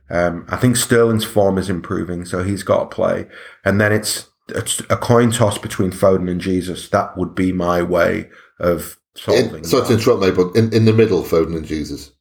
Um, 0.10 0.46
I 0.50 0.58
think 0.58 0.76
Sterling's 0.76 1.26
form 1.26 1.58
is 1.58 1.70
improving, 1.70 2.26
so 2.26 2.44
he's 2.44 2.64
got 2.64 2.80
to 2.92 2.96
play. 2.96 3.28
And 3.64 3.82
then 3.82 3.92
it's, 3.92 4.30
it's 4.50 4.80
a 4.90 4.98
coin 4.98 5.32
toss 5.32 5.58
between 5.58 5.92
Foden 5.92 6.30
and 6.30 6.40
Jesus. 6.40 6.90
That 6.90 7.18
would 7.18 7.34
be 7.34 7.52
my 7.52 7.82
way 7.82 8.30
of 8.60 8.98
solving. 9.16 9.56
In, 9.56 9.64
sorry 9.64 9.88
to 9.88 9.94
interrupt, 9.94 10.22
mate, 10.22 10.36
but 10.36 10.56
in, 10.56 10.72
in 10.74 10.86
the 10.86 10.94
middle, 10.94 11.24
Foden 11.24 11.56
and 11.58 11.66
Jesus. 11.66 12.12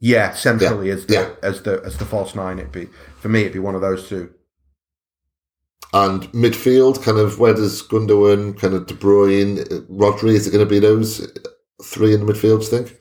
Yeah, 0.00 0.32
centrally 0.32 0.88
Yeah, 0.88 0.94
as 0.94 1.06
the 1.06 1.14
yeah. 1.14 1.30
as 1.42 1.62
the 1.62 1.82
as 1.84 1.96
the 1.98 2.04
false 2.04 2.34
nine. 2.36 2.60
It'd 2.60 2.70
be 2.70 2.86
for 3.18 3.28
me. 3.28 3.40
It'd 3.40 3.52
be 3.52 3.58
one 3.58 3.74
of 3.74 3.80
those 3.80 4.08
two. 4.08 4.32
And 5.94 6.24
midfield, 6.32 7.02
kind 7.02 7.18
of 7.18 7.38
where 7.38 7.54
does 7.54 7.82
Gundogan, 7.82 8.58
kind 8.58 8.74
of 8.74 8.86
De 8.86 8.94
Bruyne, 8.94 9.60
uh, 9.72 9.80
Rodri, 9.90 10.34
is 10.34 10.46
it 10.46 10.50
going 10.50 10.64
to 10.64 10.68
be 10.68 10.78
those 10.80 11.26
three 11.82 12.12
in 12.12 12.24
the 12.24 12.30
midfield, 12.30 12.58
do 12.68 12.76
you 12.76 12.82
think? 12.84 12.98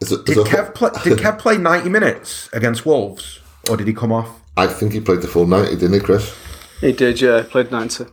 Is 0.00 0.12
it, 0.12 0.20
is 0.28 0.36
Did 0.36 0.38
it- 0.38 0.46
Kev 0.46 0.74
play? 0.74 0.90
Did 1.04 1.18
Kev 1.24 1.38
play 1.38 1.58
ninety 1.58 1.88
minutes 1.88 2.48
against 2.52 2.86
Wolves, 2.86 3.40
or 3.68 3.76
did 3.76 3.86
he 3.86 3.92
come 3.92 4.12
off? 4.12 4.40
I 4.56 4.66
think 4.66 4.92
he 4.92 5.00
played 5.00 5.22
the 5.22 5.28
full 5.28 5.46
90, 5.46 5.76
didn't 5.76 5.92
he, 5.92 6.00
Chris? 6.00 6.34
He 6.80 6.90
did, 6.90 7.20
yeah. 7.20 7.44
Played 7.48 7.70
90. 7.70 8.06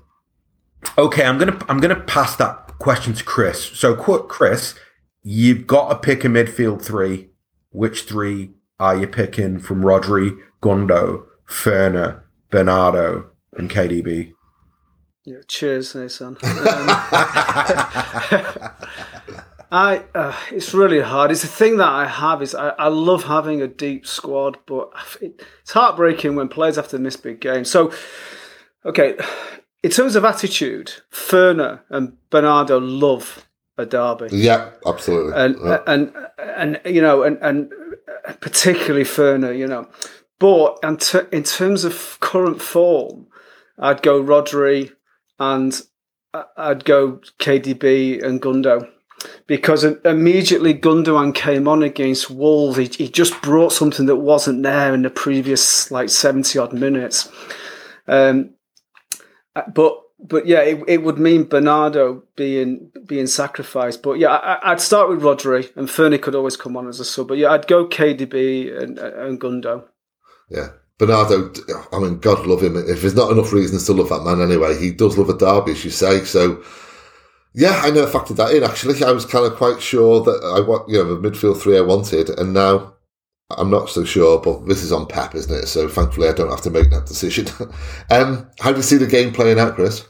Okay, 0.95 1.23
I'm 1.25 1.37
gonna 1.39 1.57
I'm 1.67 1.79
gonna 1.79 1.99
pass 1.99 2.35
that 2.37 2.77
question 2.79 3.13
to 3.13 3.23
Chris. 3.23 3.63
So, 3.63 3.95
qu- 3.95 4.23
Chris, 4.27 4.75
you've 5.23 5.65
got 5.67 5.89
to 5.89 5.95
pick 5.95 6.23
a 6.23 6.27
midfield 6.27 6.81
three. 6.81 7.29
Which 7.75 8.03
three 8.03 8.51
are 8.79 8.95
you 8.95 9.05
picking 9.05 9.59
from 9.59 9.81
Rodri, 9.81 10.37
Gundo, 10.61 11.25
Ferner, 11.45 12.21
Bernardo, 12.49 13.31
and 13.51 13.69
KDB? 13.69 14.33
Yeah, 15.25 15.39
cheers, 15.49 15.93
Nathan. 15.93 16.27
Um, 16.27 16.37
I 19.71 20.05
uh, 20.15 20.33
it's 20.53 20.73
really 20.73 21.01
hard. 21.01 21.31
It's 21.31 21.41
the 21.41 21.49
thing 21.49 21.75
that 21.77 21.91
I 21.91 22.07
have 22.07 22.41
is 22.41 22.55
I, 22.55 22.69
I 22.69 22.87
love 22.87 23.25
having 23.25 23.61
a 23.61 23.67
deep 23.67 24.07
squad, 24.07 24.57
but 24.65 24.91
it, 25.19 25.41
it's 25.61 25.73
heartbreaking 25.73 26.37
when 26.37 26.47
players 26.47 26.77
have 26.77 26.87
to 26.89 26.99
miss 26.99 27.17
big 27.17 27.41
games. 27.41 27.69
So, 27.69 27.91
okay, 28.85 29.17
in 29.83 29.91
terms 29.91 30.15
of 30.15 30.23
attitude, 30.23 30.93
Ferner 31.11 31.81
and 31.89 32.13
Bernardo 32.29 32.79
love 32.79 33.44
a 33.77 33.85
derby 33.85 34.27
Yeah, 34.31 34.69
absolutely. 34.85 35.33
and 35.35 35.57
Yeah. 35.63 35.79
and 35.87 36.13
and 36.37 36.81
you 36.85 37.01
know 37.01 37.23
and 37.23 37.37
and 37.41 37.71
particularly 38.41 39.03
Ferner, 39.05 39.57
you 39.57 39.67
know. 39.67 39.87
But 40.39 40.79
in, 40.83 40.97
ter- 40.97 41.27
in 41.31 41.43
terms 41.43 41.85
of 41.85 42.17
current 42.19 42.61
form, 42.61 43.27
I'd 43.79 44.01
go 44.01 44.21
Rodri 44.21 44.91
and 45.39 45.81
I- 46.33 46.43
I'd 46.57 46.85
go 46.85 47.19
KDB 47.39 48.21
and 48.23 48.41
Gundo. 48.41 48.89
Because 49.47 49.83
immediately 49.83 50.73
Gundogan 50.73 51.33
came 51.33 51.67
on 51.67 51.81
against 51.83 52.29
Wolves, 52.29 52.77
he, 52.77 52.85
he 52.85 53.07
just 53.09 53.41
brought 53.41 53.71
something 53.71 54.05
that 54.07 54.17
wasn't 54.17 54.61
there 54.63 54.93
in 54.93 55.01
the 55.01 55.09
previous 55.09 55.89
like 55.89 56.09
seventy 56.09 56.59
odd 56.59 56.73
minutes. 56.73 57.29
Um, 58.07 58.51
but 59.73 59.97
but 60.27 60.45
yeah, 60.47 60.61
it, 60.61 60.83
it 60.87 61.03
would 61.03 61.19
mean 61.19 61.43
Bernardo 61.43 62.23
being 62.35 62.91
being 63.05 63.27
sacrificed. 63.27 64.01
But 64.01 64.19
yeah, 64.19 64.29
I, 64.29 64.71
I'd 64.71 64.81
start 64.81 65.09
with 65.09 65.21
Rodri, 65.21 65.75
and 65.75 65.89
Fernie 65.89 66.17
could 66.17 66.35
always 66.35 66.57
come 66.57 66.75
on 66.77 66.87
as 66.87 66.99
a 66.99 67.05
sub. 67.05 67.27
But 67.27 67.37
yeah, 67.37 67.51
I'd 67.51 67.67
go 67.67 67.87
KDB 67.87 68.81
and, 68.81 68.97
and 68.97 69.39
Gundo. 69.39 69.85
Yeah. 70.49 70.69
Bernardo, 70.97 71.51
I 71.91 71.99
mean, 71.99 72.19
God 72.19 72.45
love 72.45 72.63
him. 72.63 72.77
If 72.77 73.01
there's 73.01 73.15
not 73.15 73.31
enough 73.31 73.51
reasons 73.51 73.85
to 73.85 73.93
love 73.93 74.09
that 74.09 74.23
man 74.23 74.41
anyway, 74.41 74.79
he 74.79 74.91
does 74.91 75.17
love 75.17 75.29
a 75.29 75.37
derby, 75.37 75.73
as 75.73 75.83
you 75.83 75.91
say. 75.91 76.23
So, 76.23 76.63
yeah, 77.53 77.81
I 77.83 77.91
never 77.91 78.07
factored 78.07 78.37
that 78.37 78.53
in, 78.53 78.63
actually. 78.63 79.03
I 79.03 79.11
was 79.11 79.25
kind 79.25 79.45
of 79.45 79.57
quite 79.57 79.81
sure 79.81 80.23
that 80.23 80.41
I 80.55 80.65
want, 80.65 80.87
you 80.87 81.03
know, 81.03 81.15
the 81.15 81.29
midfield 81.29 81.59
three 81.59 81.77
I 81.77 81.81
wanted, 81.81 82.29
and 82.29 82.53
now 82.53 82.93
I'm 83.49 83.69
not 83.69 83.89
so 83.89 84.05
sure, 84.05 84.39
but 84.39 84.67
this 84.67 84.83
is 84.83 84.93
on 84.93 85.05
Pep, 85.05 85.35
isn't 85.35 85.53
it? 85.53 85.67
So, 85.67 85.89
thankfully, 85.89 86.29
I 86.29 86.33
don't 86.33 86.49
have 86.49 86.61
to 86.61 86.69
make 86.69 86.89
that 86.91 87.07
decision. 87.07 87.47
um, 88.09 88.49
how 88.61 88.71
do 88.71 88.77
you 88.77 88.83
see 88.83 88.97
the 88.97 89.05
game 89.05 89.33
playing 89.33 89.59
out, 89.59 89.75
Chris? 89.75 90.07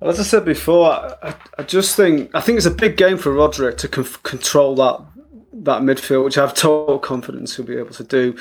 Well, 0.00 0.10
as 0.10 0.20
I 0.20 0.22
said 0.22 0.44
before, 0.44 0.92
I, 0.92 1.34
I, 1.58 1.62
just 1.64 1.96
think 1.96 2.30
I 2.32 2.40
think 2.40 2.56
it's 2.56 2.66
a 2.66 2.70
big 2.70 2.96
game 2.96 3.18
for 3.18 3.32
Rodri 3.32 3.76
to 3.76 3.88
conf- 3.88 4.22
control 4.22 4.76
that 4.76 5.04
that 5.52 5.82
midfield, 5.82 6.24
which 6.24 6.38
I 6.38 6.42
have 6.42 6.54
total 6.54 6.98
confidence 6.98 7.56
he'll 7.56 7.66
be 7.66 7.78
able 7.78 7.94
to 7.94 8.04
do. 8.04 8.36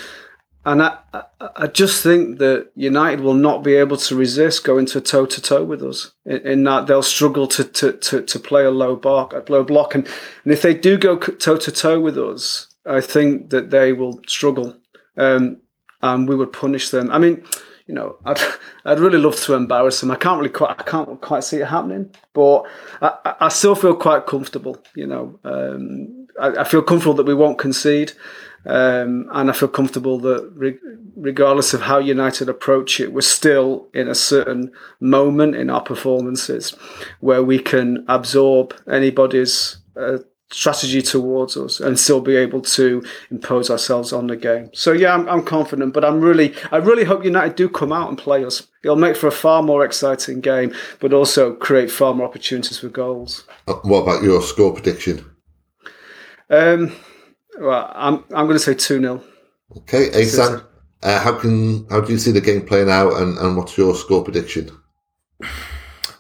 And 0.66 0.84
I, 0.84 0.98
I, 1.14 1.24
I 1.56 1.68
just 1.68 2.04
think 2.04 2.40
that 2.40 2.70
United 2.76 3.22
will 3.22 3.34
not 3.34 3.64
be 3.64 3.74
able 3.76 3.98
to 3.98 4.16
resist 4.16 4.66
going 4.66 4.86
to 4.88 5.02
toe 5.02 5.26
to 5.26 5.42
toe 5.42 5.64
with 5.64 5.82
us. 5.82 6.12
In, 6.26 6.38
in 6.46 6.64
that 6.66 6.86
they'll 6.86 7.02
struggle 7.02 7.48
to, 7.48 7.64
to, 7.64 7.94
to, 7.94 8.22
to 8.22 8.40
play 8.40 8.66
a 8.66 8.72
low 8.72 8.96
block, 8.96 9.34
a 9.34 9.44
low 9.50 9.64
block, 9.64 9.96
and, 9.96 10.06
and 10.44 10.54
if 10.54 10.62
they 10.62 10.74
do 10.74 10.98
go 10.98 11.18
toe 11.18 11.58
to 11.58 11.72
toe 11.72 12.00
with 12.00 12.18
us, 12.18 12.68
I 12.86 13.02
think 13.02 13.50
that 13.50 13.72
they 13.72 13.94
will 13.94 14.22
struggle, 14.28 14.78
um, 15.18 15.62
and 16.02 16.30
we 16.30 16.36
would 16.36 16.54
punish 16.54 16.90
them. 16.90 17.12
I 17.12 17.18
mean, 17.18 17.44
you 17.88 17.94
know, 17.96 18.18
I'd 18.26 18.40
I'd 18.86 19.00
really 19.00 19.18
love 19.18 19.36
to 19.42 19.54
embarrass 19.54 20.02
them. 20.02 20.12
I 20.12 20.16
can't 20.16 20.40
really 20.40 20.52
quite 20.54 20.76
I 20.80 20.84
can't 20.84 21.20
quite 21.22 21.44
see 21.44 21.58
it 21.58 21.68
happening, 21.68 22.12
but 22.34 22.64
I, 23.02 23.14
I- 23.26 23.36
I 23.42 23.50
still 23.50 23.76
feel 23.76 23.96
quite 23.96 24.26
comfortable. 24.28 24.78
You 24.96 25.08
know, 25.08 25.40
um, 25.44 26.28
I, 26.40 26.62
I 26.62 26.64
feel 26.64 26.82
comfortable 26.82 27.16
that 27.16 27.26
we 27.26 27.34
won't 27.34 27.58
concede, 27.58 28.12
um, 28.66 29.28
and 29.32 29.50
I 29.50 29.54
feel 29.54 29.70
comfortable 29.70 30.20
that 30.20 30.52
re- 30.56 30.78
regardless 31.16 31.74
of 31.74 31.82
how 31.82 31.98
United 32.00 32.50
approach 32.50 33.00
it, 33.00 33.14
we're 33.14 33.22
still 33.22 33.88
in 33.94 34.08
a 34.08 34.16
certain 34.16 34.72
moment 35.00 35.56
in 35.56 35.70
our 35.70 35.82
performances 35.82 36.76
where 37.22 37.44
we 37.44 37.58
can 37.60 38.04
absorb 38.08 38.74
anybody's. 38.92 39.78
Uh, 39.96 40.20
strategy 40.50 41.02
towards 41.02 41.58
us 41.58 41.80
and 41.80 42.00
still 42.00 42.22
be 42.22 42.36
able 42.36 42.62
to 42.62 43.04
impose 43.32 43.70
ourselves 43.70 44.14
on 44.14 44.28
the 44.28 44.36
game. 44.36 44.70
So 44.74 44.94
yeah, 44.94 45.14
I'm, 45.14 45.28
I'm 45.28 45.44
confident, 45.44 45.94
but 45.94 46.06
I'm 46.06 46.22
really, 46.22 46.56
I 46.72 46.78
really 46.78 47.04
hope 47.04 47.24
United 47.26 47.56
do 47.56 47.68
come 47.68 47.92
out 47.92 48.10
and 48.10 48.18
play 48.18 48.46
us. 48.46 48.68
It'll 48.84 48.96
make 48.96 49.18
for 49.18 49.28
a 49.28 49.32
far 49.32 49.62
more 49.62 49.84
exciting 49.84 50.40
game, 50.40 50.74
but 51.00 51.12
also 51.12 51.54
create 51.54 51.92
far 51.92 52.14
more 52.14 52.28
opportunities 52.28 52.80
for 52.80 52.90
goals. 52.90 53.46
Uh, 53.68 53.74
What 53.84 54.04
about 54.04 54.24
your 54.24 54.42
score 54.42 54.74
prediction? 54.74 55.26
Um, 56.50 56.96
well, 57.60 57.92
I'm, 57.94 58.24
I'm 58.34 58.46
going 58.46 58.54
to 58.54 58.60
say 58.60 58.74
2 58.74 59.02
0. 59.02 59.24
Okay, 59.78 60.10
Asan, 60.12 60.62
uh, 61.04 61.20
how 61.20 61.38
can 61.38 61.86
how 61.90 62.00
do 62.00 62.14
you 62.14 62.18
see 62.18 62.32
the 62.32 62.40
game 62.40 62.66
playing 62.66 62.90
out, 62.90 63.14
and, 63.22 63.38
and 63.38 63.58
what's 63.58 63.78
your 63.78 63.96
score 63.96 64.24
prediction? 64.24 64.72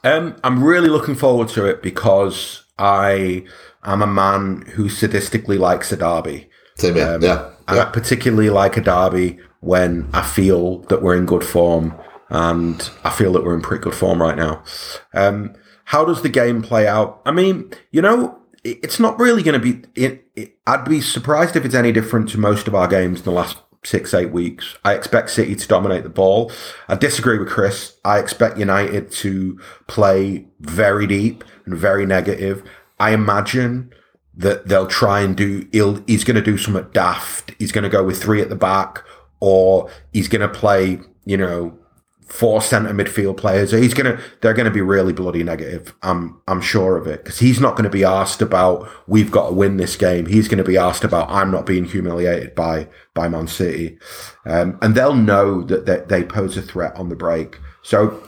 Um, 0.04 0.38
I'm 0.44 0.64
really 0.64 0.88
looking 0.88 1.16
forward 1.16 1.50
to 1.50 1.66
it 1.66 1.82
because 1.82 2.64
I 2.78 3.44
am 3.94 4.02
a 4.02 4.08
man 4.08 4.62
who 4.74 4.86
sadistically 4.86 5.58
likes 5.58 5.92
a 5.92 5.98
derby. 5.98 6.50
Same 6.76 6.96
here. 6.96 7.16
Um, 7.16 7.22
yeah, 7.22 7.52
And 7.68 7.80
I 7.80 7.86
particularly 7.86 8.50
like 8.50 8.78
a 8.78 8.82
derby 8.82 9.40
when 9.62 10.10
I 10.14 10.22
feel 10.22 10.80
that 10.84 11.02
we're 11.02 11.16
in 11.16 11.26
good 11.26 11.44
form, 11.44 11.96
and 12.30 12.90
I 13.04 13.10
feel 13.10 13.34
that 13.34 13.44
we're 13.44 13.56
in 13.56 13.62
pretty 13.62 13.84
good 13.84 13.96
form 13.96 14.22
right 14.22 14.38
now. 14.38 14.64
Um, 15.14 15.56
how 15.86 16.06
does 16.06 16.22
the 16.22 16.30
game 16.30 16.62
play 16.62 16.88
out? 16.88 17.22
I 17.26 17.32
mean, 17.32 17.72
you 17.92 18.02
know, 18.02 18.38
it's 18.64 19.00
not 19.00 19.20
really 19.20 19.42
going 19.44 19.60
to 19.60 19.74
be. 19.74 19.88
It, 19.96 20.30
it, 20.36 20.58
I'd 20.68 20.86
be 20.86 21.02
surprised 21.02 21.56
if 21.56 21.66
it's 21.66 21.76
any 21.76 21.92
different 21.92 22.30
to 22.30 22.38
most 22.38 22.68
of 22.68 22.76
our 22.76 22.88
games 22.88 23.20
in 23.20 23.26
the 23.26 23.32
last 23.32 23.58
six, 23.84 24.14
eight 24.14 24.32
weeks. 24.32 24.76
I 24.84 24.94
expect 24.94 25.30
City 25.30 25.56
to 25.56 25.68
dominate 25.68 26.04
the 26.04 26.10
ball. 26.10 26.52
I 26.90 26.96
disagree 26.96 27.38
with 27.38 27.50
Chris. 27.50 27.96
I 28.04 28.20
expect 28.20 28.58
United 28.58 29.12
to 29.12 29.60
play 29.88 30.46
very 30.60 31.08
deep 31.08 31.44
and 31.66 31.78
very 31.78 32.06
negative. 32.06 32.64
I 33.00 33.12
imagine 33.12 33.94
that 34.36 34.68
they'll 34.68 34.88
try 34.88 35.22
and 35.22 35.36
do 35.36 35.68
he'll, 35.72 36.04
he's 36.08 36.24
going 36.24 36.36
to 36.36 36.42
do 36.42 36.58
something 36.58 36.88
daft. 36.94 37.54
He's 37.60 37.72
going 37.72 37.84
to 37.84 37.90
go 37.90 38.04
with 38.04 38.22
three 38.22 38.42
at 38.42 38.50
the 38.50 38.56
back 38.56 39.04
or 39.40 39.90
he's 40.14 40.28
going 40.28 40.42
to 40.42 40.50
play 40.50 41.00
you 41.26 41.38
know 41.38 41.78
four 42.28 42.62
centre 42.62 42.94
midfield 42.94 43.38
players. 43.38 43.72
He's 43.72 43.94
to 43.94 44.20
they're 44.42 44.54
going 44.54 44.66
to 44.66 44.72
be 44.72 44.82
really 44.82 45.14
bloody 45.14 45.44
negative 45.44 45.96
i'm 46.04 46.42
i'm 46.48 46.62
sure 46.62 46.98
of 46.98 47.08
it 47.08 47.24
because 47.24 47.40
he's 47.40 47.60
not 47.60 47.76
going 47.76 47.86
to 47.86 47.90
be 47.90 48.04
asked 48.04 48.42
about 48.42 48.88
we've 49.08 49.32
got 49.32 49.48
to 49.48 49.54
win 49.54 49.78
this 49.78 49.96
game. 49.96 50.26
He's 50.26 50.48
going 50.48 50.58
to 50.58 50.64
be 50.64 50.78
asked 50.78 51.04
about 51.04 51.30
i'm 51.30 51.52
not 51.52 51.66
being 51.66 51.86
humiliated 51.86 52.54
by 52.54 52.88
by 53.14 53.30
man 53.30 53.48
city. 53.48 53.98
Um, 54.46 54.78
and 54.82 54.96
they'll 54.96 55.16
know 55.16 55.64
that 55.64 55.86
they, 55.86 56.00
they 56.08 56.24
pose 56.24 56.58
a 56.58 56.62
threat 56.62 56.96
on 56.96 57.10
the 57.10 57.16
break. 57.16 57.60
So 57.82 58.22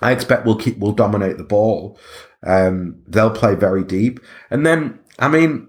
I 0.00 0.12
expect 0.12 0.46
we'll 0.46 0.56
keep 0.56 0.78
we'll 0.78 0.92
dominate 0.92 1.36
the 1.36 1.44
ball. 1.44 1.98
Um, 2.46 3.02
they'll 3.06 3.30
play 3.30 3.54
very 3.54 3.84
deep, 3.84 4.20
and 4.50 4.64
then 4.64 4.98
I 5.18 5.28
mean, 5.28 5.68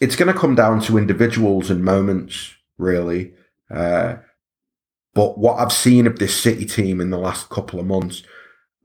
it's 0.00 0.16
going 0.16 0.32
to 0.32 0.38
come 0.38 0.54
down 0.54 0.80
to 0.82 0.98
individuals 0.98 1.70
and 1.70 1.84
moments, 1.84 2.54
really. 2.78 3.32
Uh, 3.70 4.16
but 5.14 5.38
what 5.38 5.58
I've 5.58 5.72
seen 5.72 6.06
of 6.06 6.18
this 6.18 6.38
City 6.40 6.64
team 6.66 7.00
in 7.00 7.10
the 7.10 7.18
last 7.18 7.48
couple 7.48 7.80
of 7.80 7.86
months, 7.86 8.22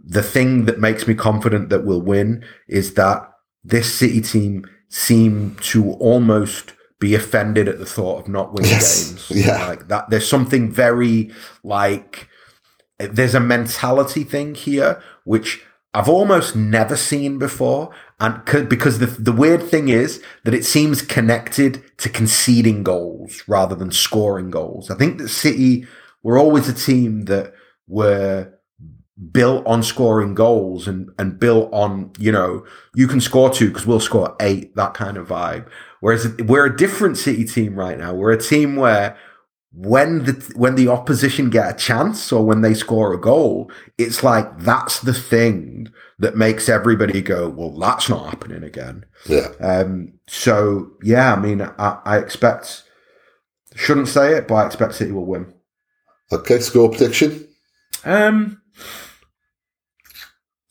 the 0.03 0.24
thing 0.24 0.65
that 0.65 0.80
makes 0.80 1.07
me 1.07 1.13
confident 1.13 1.69
that 1.69 1.84
we'll 1.86 2.01
win 2.01 2.43
is 2.67 2.95
that 2.95 3.30
this 3.63 3.93
City 3.93 4.22
team 4.22 4.65
seem 4.89 5.55
to 5.61 5.91
almost 5.93 6.74
be 6.99 7.13
offended 7.13 7.67
at 7.67 7.80
the 7.80 7.86
thought 7.86 8.22
of 8.22 8.28
not 8.30 8.53
winning 8.53 8.72
Yes. 8.72 9.09
games. 9.09 9.28
Yeah. 9.45 9.67
like 9.67 9.88
that. 9.89 10.09
There's 10.09 10.28
something 10.28 10.72
very 10.72 11.32
like 11.63 12.28
there's 12.99 13.34
a 13.36 13.39
mentality 13.39 14.24
thing 14.24 14.53
here 14.55 15.01
which 15.24 15.63
I've 15.94 16.08
almost 16.10 16.56
never 16.56 16.96
seen 16.96 17.38
before, 17.38 17.89
and 18.20 18.42
c- 18.48 18.64
because 18.64 19.00
the 19.00 19.08
the 19.08 19.34
weird 19.34 19.64
thing 19.64 19.89
is 19.89 20.24
that 20.46 20.54
it 20.54 20.66
seems 20.66 21.02
connected 21.02 21.84
to 21.98 22.10
conceding 22.10 22.84
goals 22.84 23.44
rather 23.48 23.76
than 23.76 23.92
scoring 23.92 24.52
goals. 24.52 24.89
I 24.89 24.96
think 24.96 25.18
that 25.18 25.28
City 25.28 25.86
were 26.24 26.38
always 26.38 26.70
a 26.70 26.74
team 26.74 27.24
that 27.26 27.54
were 27.88 28.54
built 29.32 29.66
on 29.68 29.84
scoring 29.84 30.34
goals 30.34 30.88
and, 30.88 31.10
and 31.20 31.39
built 31.39 31.70
on, 31.72 32.12
you 32.18 32.32
know, 32.32 32.66
you 32.96 33.08
can 33.08 33.22
score 33.22 33.50
two 33.52 33.68
because 33.68 33.86
we'll 33.86 34.00
score 34.00 34.36
eight, 34.39 34.76
that 34.76 34.94
kind 34.94 35.18
of 35.18 35.28
vibe. 35.28 35.68
Whereas 36.00 36.28
we're 36.39 36.66
a 36.66 36.76
different 36.76 37.18
City 37.18 37.46
team 37.46 37.76
right 37.76 37.98
now. 37.98 38.14
We're 38.14 38.32
a 38.32 38.42
team 38.42 38.76
where 38.76 39.18
when 39.74 40.26
the 40.26 40.51
when 40.55 40.76
the 40.76 40.89
opposition 40.89 41.49
get 41.49 41.74
a 41.74 41.78
chance 41.78 42.32
or 42.32 42.45
when 42.45 42.61
they 42.61 42.74
score 42.74 43.13
a 43.13 43.19
goal, 43.19 43.72
it's 43.97 44.24
like 44.24 44.59
that's 44.59 44.99
the 44.99 45.13
thing 45.13 45.88
that 46.19 46.36
makes 46.36 46.67
everybody 46.67 47.22
go, 47.22 47.49
"Well, 47.49 47.78
that's 47.78 48.09
not 48.09 48.30
happening 48.30 48.63
again." 48.63 49.05
Yeah. 49.28 49.47
Um. 49.61 50.13
So 50.28 50.91
yeah, 51.01 51.34
I 51.34 51.39
mean, 51.39 51.61
I, 51.61 51.99
I 52.03 52.17
expect 52.17 52.84
shouldn't 53.76 54.09
say 54.09 54.36
it, 54.36 54.47
but 54.47 54.55
I 54.55 54.65
expect 54.65 54.95
City 54.95 55.11
will 55.11 55.26
win. 55.26 55.53
Okay, 56.32 56.59
score 56.59 56.89
prediction. 56.89 57.47
Um. 58.03 58.61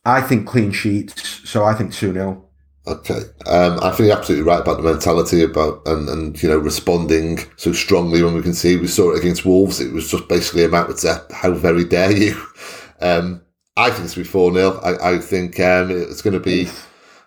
I 0.04 0.20
think 0.20 0.46
clean 0.46 0.72
sheets, 0.72 1.48
so 1.48 1.64
I 1.64 1.74
think 1.74 1.92
two 1.92 2.12
0 2.12 2.49
Okay, 2.90 3.20
um, 3.46 3.78
I 3.82 3.90
think 3.90 4.08
you're 4.08 4.18
absolutely 4.18 4.44
right 4.44 4.60
about 4.60 4.78
the 4.78 4.82
mentality 4.82 5.44
about 5.44 5.86
and, 5.86 6.08
and 6.08 6.42
you 6.42 6.48
know 6.48 6.58
responding 6.58 7.38
so 7.56 7.72
strongly 7.72 8.20
when 8.20 8.34
we 8.34 8.42
can 8.42 8.52
see 8.52 8.76
we 8.76 8.88
saw 8.88 9.12
it 9.12 9.18
against 9.20 9.46
Wolves. 9.46 9.80
It 9.80 9.92
was 9.92 10.10
just 10.10 10.26
basically 10.26 10.64
a 10.64 10.68
matter 10.68 10.92
of 10.92 11.32
how 11.32 11.52
very 11.52 11.84
dare 11.84 12.12
you. 12.12 12.46
Um, 13.02 13.40
I 13.78 13.88
think 13.88 14.04
it's 14.04 14.14
going 14.14 14.24
to 14.26 14.28
be 14.28 14.32
four 14.32 14.52
0 14.52 14.78
I, 14.84 15.14
I 15.14 15.18
think 15.20 15.58
um, 15.58 15.90
it's 15.90 16.20
going 16.20 16.34
to 16.34 16.40
be 16.40 16.68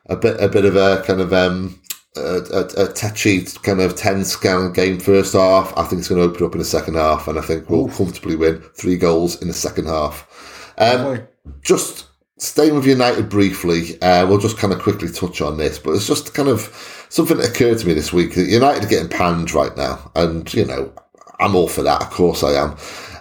a 0.06 0.16
bit 0.16 0.40
a 0.40 0.48
bit 0.48 0.66
of 0.66 0.76
a 0.76 1.02
kind 1.04 1.20
of 1.20 1.34
um, 1.34 1.82
a, 2.16 2.22
a, 2.52 2.84
a 2.84 2.94
touchy 2.94 3.42
kind 3.64 3.82
of 3.82 3.96
tense 3.96 4.36
kind 4.36 4.64
of 4.64 4.76
game 4.76 5.00
first 5.00 5.34
half. 5.34 5.76
I 5.76 5.84
think 5.84 6.02
it's 6.02 6.10
going 6.10 6.22
to 6.22 6.32
open 6.32 6.46
up 6.46 6.54
in 6.54 6.60
the 6.60 6.66
second 6.66 6.94
half, 6.94 7.28
and 7.28 7.40
I 7.40 7.42
think 7.42 7.72
we'll 7.72 7.88
comfortably 7.88 8.36
win 8.36 8.62
three 8.78 8.98
goals 8.98 9.42
in 9.42 9.48
the 9.48 9.54
second 9.56 9.88
half. 9.88 10.28
Um, 10.78 11.28
just 11.64 12.06
staying 12.38 12.76
with 12.76 12.86
United 12.86 13.30
briefly, 13.30 14.02
uh, 14.02 14.26
we'll 14.28 14.40
just 14.40 14.58
kind 14.58 14.74
of 14.74 14.80
quickly 14.82 15.10
touch 15.10 15.42
on 15.42 15.58
this, 15.58 15.80
but 15.80 15.92
it's 15.92 16.08
just 16.08 16.34
kind 16.34 16.50
of 16.50 17.06
something 17.10 17.38
that 17.38 17.50
occurred 17.50 17.78
to 17.80 17.88
me 17.88 17.94
this 17.94 18.12
week 18.12 18.36
United 18.36 18.84
are 18.84 18.88
getting 18.88 19.10
panned 19.10 19.54
right 19.54 19.76
now, 19.78 20.12
and 20.16 20.52
you 20.54 20.66
know 20.66 20.92
I'm 21.40 21.56
all 21.56 21.68
for 21.68 21.84
that. 21.84 22.02
Of 22.02 22.10
course 22.10 22.44
I 22.44 22.54
am. 22.54 22.78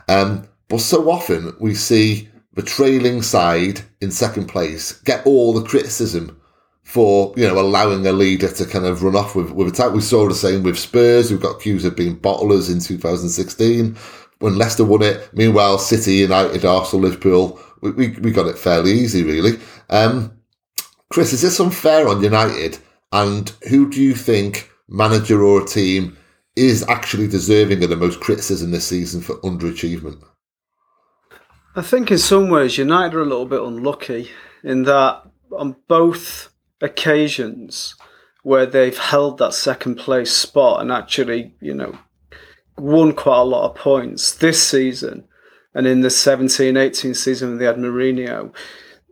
Um, 0.09 0.49
but 0.69 0.81
so 0.81 1.11
often 1.11 1.55
we 1.61 1.75
see 1.75 2.29
the 2.55 2.63
trailing 2.63 3.23
side 3.23 3.83
in 4.01 4.11
second 4.11 4.47
place 4.47 4.93
get 5.03 5.27
all 5.27 5.53
the 5.53 5.67
criticism 5.67 6.39
for 6.83 7.33
you 7.37 7.47
know 7.47 7.59
allowing 7.59 8.07
a 8.07 8.13
leader 8.13 8.49
to 8.49 8.67
kind 8.67 8.85
of 8.87 9.03
run 9.03 9.17
off 9.17 9.35
with 9.35 9.51
with 9.51 9.69
a 9.69 9.71
title. 9.71 9.93
We 9.93 10.01
saw 10.01 10.27
the 10.29 10.35
same 10.35 10.63
with 10.63 10.79
Spurs, 10.79 11.29
who 11.29 11.39
got 11.39 11.57
accused 11.57 11.87
of 11.87 11.97
being 11.97 12.19
bottlers 12.19 12.73
in 12.73 12.81
2016 12.81 13.97
when 14.39 14.59
Leicester 14.59 14.85
won 14.85 15.03
it. 15.03 15.33
Meanwhile, 15.33 15.79
City, 15.79 16.15
United, 16.15 16.65
Arsenal, 16.65 17.09
Liverpool 17.09 17.61
we, 17.83 17.91
we, 17.91 18.09
we 18.09 18.31
got 18.31 18.47
it 18.47 18.59
fairly 18.59 18.93
easy, 18.93 19.23
really. 19.23 19.59
Um, 19.91 20.39
Chris, 21.11 21.33
is 21.33 21.43
this 21.43 21.61
unfair 21.61 22.09
on 22.09 22.23
United? 22.23 22.79
And 23.13 23.51
who 23.69 23.91
do 23.91 24.01
you 24.01 24.15
think, 24.15 24.71
manager 24.89 25.43
or 25.43 25.65
team, 25.67 26.17
is 26.57 26.87
actually 26.89 27.29
deserving 27.29 27.83
of 27.83 27.91
the 27.91 27.97
most 27.97 28.21
criticism 28.21 28.71
this 28.71 28.87
season 28.87 29.21
for 29.21 29.37
underachievement? 29.41 30.23
I 31.75 31.83
think 31.83 32.11
in 32.11 32.19
some 32.19 32.49
ways 32.49 32.79
United 32.79 33.15
are 33.15 33.23
a 33.23 33.27
little 33.27 33.47
bit 33.47 33.63
unlucky 33.63 34.31
in 34.63 34.85
that 34.85 35.23
on 35.51 35.77
both 35.89 36.51
occasions 36.81 37.95
where 38.43 38.67
they've 38.67 38.99
held 38.99 39.39
that 39.39 39.55
second 39.55 39.97
place 39.97 40.33
spot 40.33 40.81
and 40.81 40.91
actually, 40.91 41.55
you 41.61 41.75
know, 41.75 41.99
won 42.77 43.13
quite 43.13 43.39
a 43.39 43.45
lot 43.45 43.71
of 43.71 43.77
points 43.77 44.35
this 44.35 44.67
season, 44.67 45.25
and 45.75 45.87
in 45.87 46.01
the 46.01 46.11
17 46.11 46.77
18 46.77 47.15
season 47.15 47.51
when 47.51 47.59
they 47.59 47.65
had 47.65 47.77
Mourinho, 47.77 48.53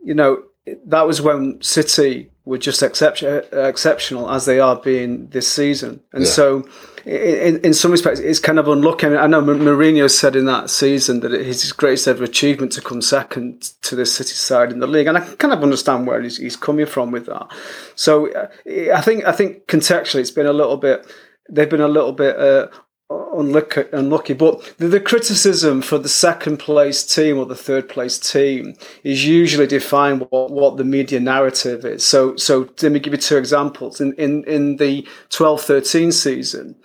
you 0.03 0.13
know, 0.13 0.43
that 0.85 1.07
was 1.07 1.21
when 1.21 1.61
City 1.61 2.31
were 2.45 2.57
just 2.57 2.83
exception, 2.83 3.43
exceptional 3.51 4.29
as 4.29 4.45
they 4.45 4.59
are 4.59 4.75
being 4.75 5.27
this 5.27 5.51
season. 5.51 6.01
And 6.13 6.23
yeah. 6.23 6.29
so, 6.29 6.69
in, 7.05 7.59
in 7.61 7.73
some 7.73 7.91
respects, 7.91 8.19
it's 8.19 8.39
kind 8.39 8.59
of 8.59 8.67
unlucky. 8.67 9.07
I, 9.07 9.09
mean, 9.09 9.19
I 9.19 9.27
know 9.27 9.41
Mourinho 9.41 10.09
said 10.09 10.35
in 10.35 10.45
that 10.45 10.69
season 10.69 11.21
that 11.21 11.33
it's 11.33 11.61
his 11.61 11.71
greatest 11.71 12.07
ever 12.07 12.23
achievement 12.23 12.71
to 12.73 12.81
come 12.81 13.01
second 13.01 13.73
to 13.81 13.95
the 13.95 14.05
City 14.05 14.33
side 14.33 14.71
in 14.71 14.79
the 14.79 14.87
league, 14.87 15.07
and 15.07 15.17
I 15.17 15.21
can 15.21 15.35
kind 15.37 15.53
of 15.53 15.63
understand 15.63 16.07
where 16.07 16.21
he's, 16.21 16.37
he's 16.37 16.55
coming 16.55 16.85
from 16.85 17.11
with 17.11 17.25
that. 17.27 17.47
So, 17.95 18.31
uh, 18.31 18.47
I 18.93 19.01
think 19.01 19.25
I 19.25 19.31
think 19.31 19.65
contextually, 19.67 20.19
it's 20.19 20.31
been 20.31 20.47
a 20.47 20.53
little 20.53 20.77
bit. 20.77 21.11
They've 21.49 21.69
been 21.69 21.81
a 21.81 21.87
little 21.87 22.13
bit 22.13 22.37
uh, 22.37 22.67
unlucky, 23.37 23.83
unlucky. 23.91 24.33
But 24.33 24.75
the, 24.77 24.87
the, 24.87 24.99
criticism 24.99 25.81
for 25.81 25.97
the 25.97 26.09
second 26.09 26.57
place 26.57 27.03
team 27.03 27.37
or 27.37 27.45
the 27.45 27.55
third 27.55 27.89
place 27.89 28.19
team 28.19 28.75
is 29.03 29.25
usually 29.25 29.67
defined 29.67 30.27
what, 30.29 30.51
what 30.51 30.77
the 30.77 30.83
media 30.83 31.19
narrative 31.19 31.85
is. 31.85 32.03
So, 32.03 32.35
so 32.35 32.69
let 32.81 32.91
me 32.91 32.99
give 32.99 33.13
you 33.13 33.19
two 33.19 33.37
examples. 33.37 34.01
In 34.01 34.13
in, 34.13 34.43
in 34.45 34.77
the 34.77 35.07
12-13 35.29 36.13
season, 36.13 36.75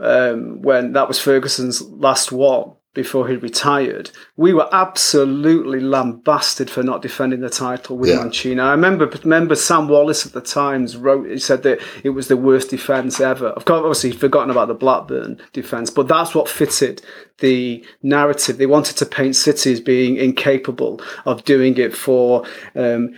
um, 0.00 0.62
when 0.62 0.92
that 0.92 1.08
was 1.08 1.18
Ferguson's 1.18 1.82
last 1.82 2.32
one, 2.32 2.72
before 2.96 3.28
he 3.28 3.36
retired, 3.36 4.10
we 4.38 4.54
were 4.54 4.68
absolutely 4.72 5.80
lambasted 5.80 6.70
for 6.70 6.82
not 6.82 7.02
defending 7.02 7.40
the 7.40 7.50
title 7.50 7.98
with 7.98 8.08
yeah. 8.08 8.16
Mancini. 8.16 8.58
I 8.58 8.70
remember 8.70 9.06
remember 9.22 9.54
Sam 9.54 9.86
Wallace 9.86 10.24
at 10.24 10.32
the 10.32 10.40
Times 10.40 10.96
wrote 10.96 11.28
he 11.28 11.38
said 11.38 11.62
that 11.64 11.78
it 12.02 12.10
was 12.10 12.28
the 12.28 12.38
worst 12.38 12.70
defence 12.70 13.20
ever. 13.20 13.48
Of 13.48 13.66
course, 13.66 13.80
obviously 13.80 14.10
he'd 14.10 14.18
forgotten 14.20 14.50
about 14.50 14.68
the 14.68 14.74
Blackburn 14.74 15.38
defence, 15.52 15.90
but 15.90 16.08
that's 16.08 16.34
what 16.34 16.48
fitted 16.48 17.02
the 17.38 17.84
narrative. 18.02 18.56
They 18.56 18.66
wanted 18.66 18.96
to 18.96 19.06
paint 19.06 19.36
City 19.36 19.72
as 19.72 19.80
being 19.80 20.16
incapable 20.16 21.02
of 21.26 21.44
doing 21.44 21.76
it 21.76 21.94
for 21.94 22.46
um, 22.74 23.14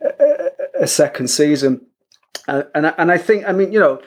a, 0.00 0.50
a 0.82 0.86
second 0.86 1.28
season. 1.28 1.84
Uh, 2.46 2.62
and 2.76 2.94
and 2.96 3.10
I 3.10 3.18
think 3.18 3.44
I 3.44 3.50
mean 3.50 3.72
you 3.72 3.80
know 3.80 4.00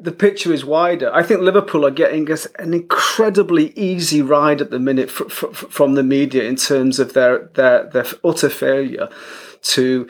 the 0.00 0.12
picture 0.12 0.52
is 0.52 0.64
wider. 0.64 1.12
I 1.12 1.22
think 1.22 1.40
Liverpool 1.40 1.86
are 1.86 1.90
getting 1.90 2.28
an 2.58 2.74
incredibly 2.74 3.72
easy 3.72 4.22
ride 4.22 4.60
at 4.60 4.70
the 4.70 4.78
minute 4.78 5.10
from 5.10 5.94
the 5.94 6.02
media 6.02 6.44
in 6.44 6.56
terms 6.56 6.98
of 6.98 7.12
their, 7.12 7.50
their, 7.54 7.84
their 7.90 8.06
utter 8.24 8.48
failure 8.48 9.08
to 9.62 10.08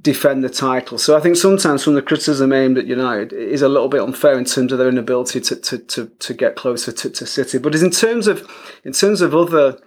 defend 0.00 0.44
the 0.44 0.48
title. 0.48 0.98
So 0.98 1.16
I 1.16 1.20
think 1.20 1.36
sometimes 1.36 1.82
from 1.82 1.94
the 1.94 2.02
criticism 2.02 2.52
aimed 2.52 2.78
at 2.78 2.86
United 2.86 3.32
is 3.32 3.62
a 3.62 3.68
little 3.68 3.88
bit 3.88 4.00
unfair 4.00 4.38
in 4.38 4.44
terms 4.44 4.72
of 4.72 4.78
their 4.78 4.88
inability 4.88 5.40
to, 5.40 5.56
to, 5.56 5.78
to, 5.78 6.06
to 6.06 6.34
get 6.34 6.56
closer 6.56 6.92
to, 6.92 7.10
to 7.10 7.26
City. 7.26 7.58
But 7.58 7.74
in 7.74 7.90
terms 7.90 8.28
of 8.28 8.48
in 8.84 8.92
terms 8.92 9.20
of 9.20 9.34
other 9.34 9.78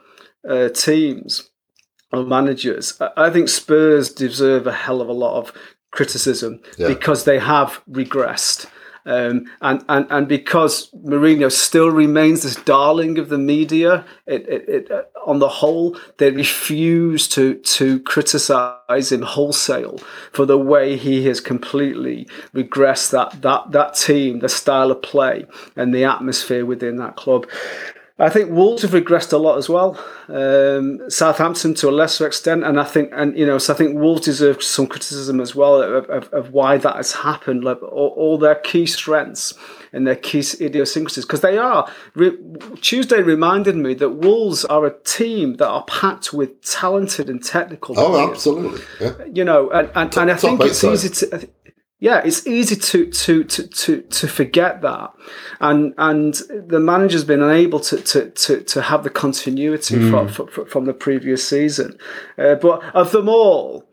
uh, 0.48 0.70
teams 0.70 1.50
or 2.12 2.26
managers, 2.26 3.00
I 3.16 3.30
think 3.30 3.48
Spurs 3.48 4.12
deserve 4.12 4.68
a 4.68 4.74
hell 4.74 5.00
of 5.00 5.08
a 5.08 5.14
lot 5.14 5.38
of 5.38 5.54
criticism 5.92 6.62
yeah. 6.78 6.88
because 6.88 7.24
they 7.24 7.40
have 7.40 7.82
regressed. 7.90 8.70
Um, 9.06 9.46
and, 9.62 9.84
and, 9.90 10.06
and 10.10 10.28
because 10.28 10.92
Mourinho 10.92 11.52
still 11.52 11.90
remains 11.90 12.44
this 12.44 12.56
darling 12.56 13.18
of 13.18 13.30
the 13.30 13.38
media, 13.38 14.06
it, 14.28 14.48
it, 14.48 14.70
it, 14.70 14.92
uh, 14.92 15.04
on 15.26 15.40
the 15.40 15.50
whole, 15.50 15.98
they 16.18 16.32
refuse 16.32 17.28
to, 17.30 17.56
to 17.56 18.00
criticize 18.02 19.12
him 19.12 19.24
wholesale 19.24 19.98
for 20.32 20.46
the 20.46 20.58
way 20.58 20.98
he 20.98 21.26
has 21.26 21.40
completely 21.40 22.28
regressed 22.54 23.12
that, 23.12 23.42
that, 23.42 23.72
that 23.72 23.96
team, 23.96 24.40
the 24.40 24.50
style 24.50 24.92
of 24.92 25.02
play, 25.02 25.46
and 25.76 25.94
the 25.94 26.04
atmosphere 26.04 26.66
within 26.66 26.98
that 26.98 27.16
club. 27.16 27.48
I 28.22 28.30
think 28.30 28.52
Wolves 28.52 28.84
have 28.84 28.92
regressed 28.92 29.34
a 29.34 29.38
lot 29.38 29.58
as 29.58 29.68
well. 29.68 30.00
Um, 30.28 31.10
Southampton 31.10 31.74
to 31.76 31.90
a 31.90 31.92
lesser 31.92 32.28
extent, 32.28 32.64
and 32.64 32.80
I 32.80 32.84
think, 32.84 33.12
and 33.14 33.38
you 33.38 33.46
know, 33.46 33.58
so 33.58 33.74
I 33.74 33.78
think 33.78 33.98
Wolves 33.98 34.22
deserve 34.22 34.62
some 34.62 34.86
criticism 34.86 35.42
as 35.42 35.56
well 35.56 35.82
of, 35.82 36.08
of, 36.10 36.32
of 36.32 36.52
why 36.52 36.78
that 36.78 36.96
has 36.96 37.14
happened. 37.14 37.64
Like 37.64 37.82
all, 37.82 38.14
all, 38.16 38.38
their 38.38 38.56
key 38.56 38.86
strengths 38.86 39.56
and 39.92 40.06
their 40.06 40.16
key 40.16 40.44
idiosyncrasies, 40.62 41.26
because 41.26 41.42
they 41.42 41.58
are. 41.58 41.92
Re- 42.14 42.38
Tuesday 42.82 43.22
reminded 43.22 43.76
me 43.76 43.96
that 43.96 44.10
Wolves 44.10 44.66
are 44.66 44.86
a 44.86 44.98
team 45.00 45.56
that 45.56 45.68
are 45.68 45.84
packed 45.86 46.32
with 46.32 46.62
talented 46.64 47.28
and 47.28 47.44
technical. 47.44 48.00
Oh, 48.00 48.10
players. 48.10 48.30
absolutely. 48.30 48.82
Yeah. 49.00 49.14
You 49.34 49.44
know, 49.44 49.72
and, 49.72 49.90
and, 49.96 50.16
and 50.16 50.32
I 50.32 50.36
think 50.36 50.62
it's 50.62 50.84
easy 50.84 51.10
to 51.10 51.50
yeah, 52.02 52.20
it's 52.26 52.48
easy 52.48 52.76
to 52.76 53.06
to 53.06 53.44
to 53.44 53.68
to 53.68 54.02
to 54.02 54.28
forget 54.28 54.82
that, 54.82 55.14
and 55.60 55.94
and 56.00 56.34
the 56.50 56.80
manager's 56.80 57.24
been 57.24 57.44
unable 57.44 57.80
to 57.80 58.02
to 58.02 58.32
to, 58.32 58.64
to 58.64 58.82
have 58.82 59.04
the 59.04 59.12
continuity 59.12 59.98
mm. 59.98 60.10
from, 60.10 60.48
from, 60.48 60.66
from 60.66 60.86
the 60.86 60.96
previous 60.96 61.48
season. 61.48 62.00
Uh, 62.40 62.56
but 62.56 62.84
of 62.96 63.12
them 63.12 63.30
all, 63.30 63.88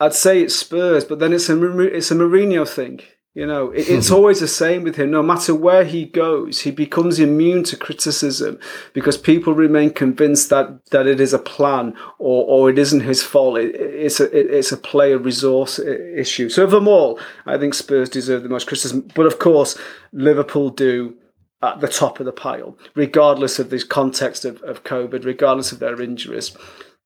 I'd 0.00 0.14
say 0.14 0.42
it's 0.42 0.56
Spurs, 0.56 1.04
but 1.04 1.18
then 1.18 1.34
it's 1.34 1.50
a 1.50 1.80
it's 1.80 2.10
a 2.10 2.14
Mourinho 2.14 2.66
thing. 2.66 3.02
You 3.34 3.46
know, 3.46 3.72
it's 3.72 4.08
hmm. 4.08 4.14
always 4.14 4.38
the 4.38 4.46
same 4.46 4.84
with 4.84 4.94
him. 4.94 5.10
No 5.10 5.22
matter 5.22 5.56
where 5.56 5.84
he 5.84 6.04
goes, 6.04 6.60
he 6.60 6.70
becomes 6.70 7.18
immune 7.18 7.64
to 7.64 7.76
criticism 7.76 8.60
because 8.92 9.18
people 9.18 9.54
remain 9.54 9.90
convinced 9.90 10.50
that, 10.50 10.86
that 10.90 11.08
it 11.08 11.20
is 11.20 11.32
a 11.32 11.40
plan 11.40 11.96
or, 12.20 12.44
or 12.44 12.70
it 12.70 12.78
isn't 12.78 13.00
his 13.00 13.24
fault. 13.24 13.58
It, 13.58 13.74
it's 13.74 14.20
a 14.20 14.56
it's 14.56 14.70
a 14.70 14.76
player 14.76 15.18
resource 15.18 15.80
issue. 15.80 16.48
So 16.48 16.62
of 16.62 16.70
them 16.70 16.86
all, 16.86 17.18
I 17.44 17.58
think 17.58 17.74
Spurs 17.74 18.08
deserve 18.08 18.44
the 18.44 18.48
most 18.48 18.68
criticism. 18.68 19.10
But 19.16 19.26
of 19.26 19.40
course, 19.40 19.76
Liverpool 20.12 20.70
do 20.70 21.16
at 21.60 21.80
the 21.80 21.88
top 21.88 22.20
of 22.20 22.26
the 22.26 22.32
pile, 22.32 22.78
regardless 22.94 23.58
of 23.58 23.70
this 23.70 23.82
context 23.82 24.44
of, 24.44 24.62
of 24.62 24.84
COVID, 24.84 25.24
regardless 25.24 25.72
of 25.72 25.80
their 25.80 26.00
injuries 26.00 26.56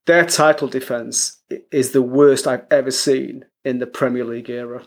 their 0.08 0.24
title 0.24 0.68
defence 0.68 1.36
is 1.70 1.92
the 1.92 2.00
worst 2.00 2.46
I've 2.46 2.64
ever 2.70 2.90
seen 2.90 3.44
in 3.62 3.78
the 3.78 3.86
Premier 3.86 4.24
League 4.24 4.48
era. 4.48 4.86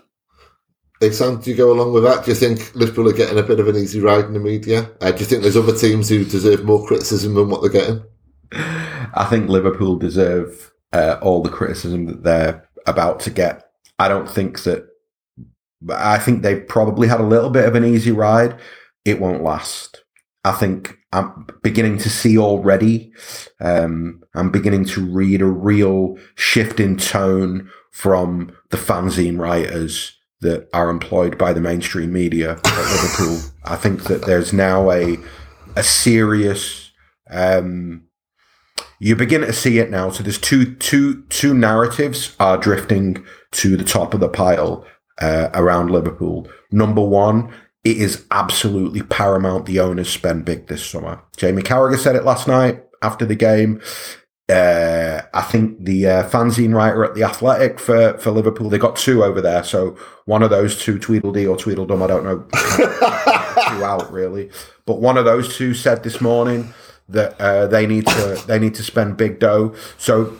Sam, 1.09 1.41
do 1.41 1.49
you 1.49 1.57
go 1.57 1.71
along 1.71 1.93
with 1.93 2.03
that? 2.03 2.23
Do 2.23 2.31
you 2.31 2.37
think 2.37 2.75
Liverpool 2.75 3.09
are 3.09 3.13
getting 3.13 3.39
a 3.39 3.43
bit 3.43 3.59
of 3.59 3.67
an 3.67 3.75
easy 3.75 3.99
ride 3.99 4.25
in 4.25 4.33
the 4.33 4.39
media? 4.39 4.91
Uh, 5.01 5.11
do 5.11 5.19
you 5.19 5.25
think 5.25 5.41
there's 5.41 5.57
other 5.57 5.75
teams 5.75 6.07
who 6.07 6.23
deserve 6.23 6.63
more 6.63 6.85
criticism 6.85 7.33
than 7.33 7.49
what 7.49 7.61
they're 7.61 7.71
getting? 7.71 8.03
I 8.51 9.25
think 9.27 9.49
Liverpool 9.49 9.95
deserve 9.95 10.71
uh, 10.93 11.17
all 11.21 11.41
the 11.41 11.49
criticism 11.49 12.05
that 12.05 12.23
they're 12.23 12.69
about 12.85 13.19
to 13.21 13.31
get. 13.31 13.71
I 13.97 14.07
don't 14.07 14.29
think 14.29 14.61
that. 14.63 14.87
I 15.89 16.19
think 16.19 16.43
they've 16.43 16.67
probably 16.67 17.07
had 17.07 17.19
a 17.19 17.25
little 17.25 17.49
bit 17.49 17.65
of 17.65 17.73
an 17.73 17.83
easy 17.83 18.11
ride. 18.11 18.59
It 19.03 19.19
won't 19.19 19.41
last. 19.41 20.03
I 20.43 20.51
think 20.51 20.99
I'm 21.11 21.47
beginning 21.63 21.97
to 21.99 22.09
see 22.11 22.37
already. 22.37 23.11
Um, 23.59 24.21
I'm 24.35 24.51
beginning 24.51 24.85
to 24.85 25.03
read 25.03 25.41
a 25.41 25.47
real 25.47 26.17
shift 26.35 26.79
in 26.79 26.97
tone 26.97 27.71
from 27.91 28.55
the 28.69 28.77
fanzine 28.77 29.39
writers 29.39 30.20
that 30.41 30.67
are 30.73 30.89
employed 30.89 31.37
by 31.37 31.53
the 31.53 31.61
mainstream 31.61 32.11
media 32.11 32.53
at 32.53 32.65
Liverpool. 32.65 33.51
I 33.63 33.75
think 33.75 34.03
that 34.05 34.25
there's 34.25 34.53
now 34.53 34.91
a 34.91 35.17
a 35.75 35.83
serious. 35.83 36.91
Um, 37.29 38.03
you 38.99 39.15
begin 39.15 39.41
to 39.41 39.53
see 39.53 39.79
it 39.79 39.89
now. 39.89 40.09
So 40.09 40.23
there's 40.23 40.39
two 40.39 40.75
two 40.75 41.23
two 41.29 41.53
narratives 41.53 42.35
are 42.39 42.57
drifting 42.57 43.23
to 43.51 43.77
the 43.77 43.83
top 43.83 44.13
of 44.13 44.19
the 44.19 44.29
pile 44.29 44.85
uh, 45.19 45.49
around 45.53 45.91
Liverpool. 45.91 46.47
Number 46.71 47.01
one, 47.01 47.53
it 47.83 47.97
is 47.97 48.25
absolutely 48.31 49.01
paramount 49.01 49.65
the 49.65 49.79
owners 49.79 50.09
spend 50.09 50.45
big 50.45 50.67
this 50.67 50.85
summer. 50.85 51.21
Jamie 51.37 51.63
Carragher 51.63 51.97
said 51.97 52.15
it 52.15 52.25
last 52.25 52.47
night 52.47 52.83
after 53.01 53.25
the 53.25 53.35
game. 53.35 53.81
Uh, 54.51 55.21
I 55.33 55.41
think 55.41 55.83
the 55.83 56.07
uh, 56.07 56.29
fanzine 56.29 56.73
writer 56.73 57.03
at 57.05 57.15
the 57.15 57.23
Athletic 57.23 57.79
for, 57.79 58.17
for 58.17 58.31
Liverpool, 58.31 58.69
they 58.69 58.77
got 58.77 58.95
two 58.95 59.23
over 59.23 59.41
there. 59.41 59.63
So 59.63 59.97
one 60.25 60.43
of 60.43 60.49
those 60.49 60.81
two, 60.81 60.99
Tweedledee 60.99 61.47
or 61.47 61.57
Tweedledum, 61.57 62.01
I 62.01 62.07
don't 62.07 62.23
know 62.23 62.39
two 63.69 63.85
out 63.85 64.11
really, 64.11 64.49
but 64.85 64.99
one 64.99 65.17
of 65.17 65.25
those 65.25 65.55
two 65.55 65.73
said 65.73 66.03
this 66.03 66.21
morning 66.21 66.73
that 67.09 67.39
uh, 67.39 67.67
they 67.67 67.85
need 67.85 68.07
to 68.07 68.43
they 68.47 68.59
need 68.59 68.75
to 68.75 68.83
spend 68.83 69.17
big 69.17 69.39
dough. 69.39 69.75
So 69.97 70.37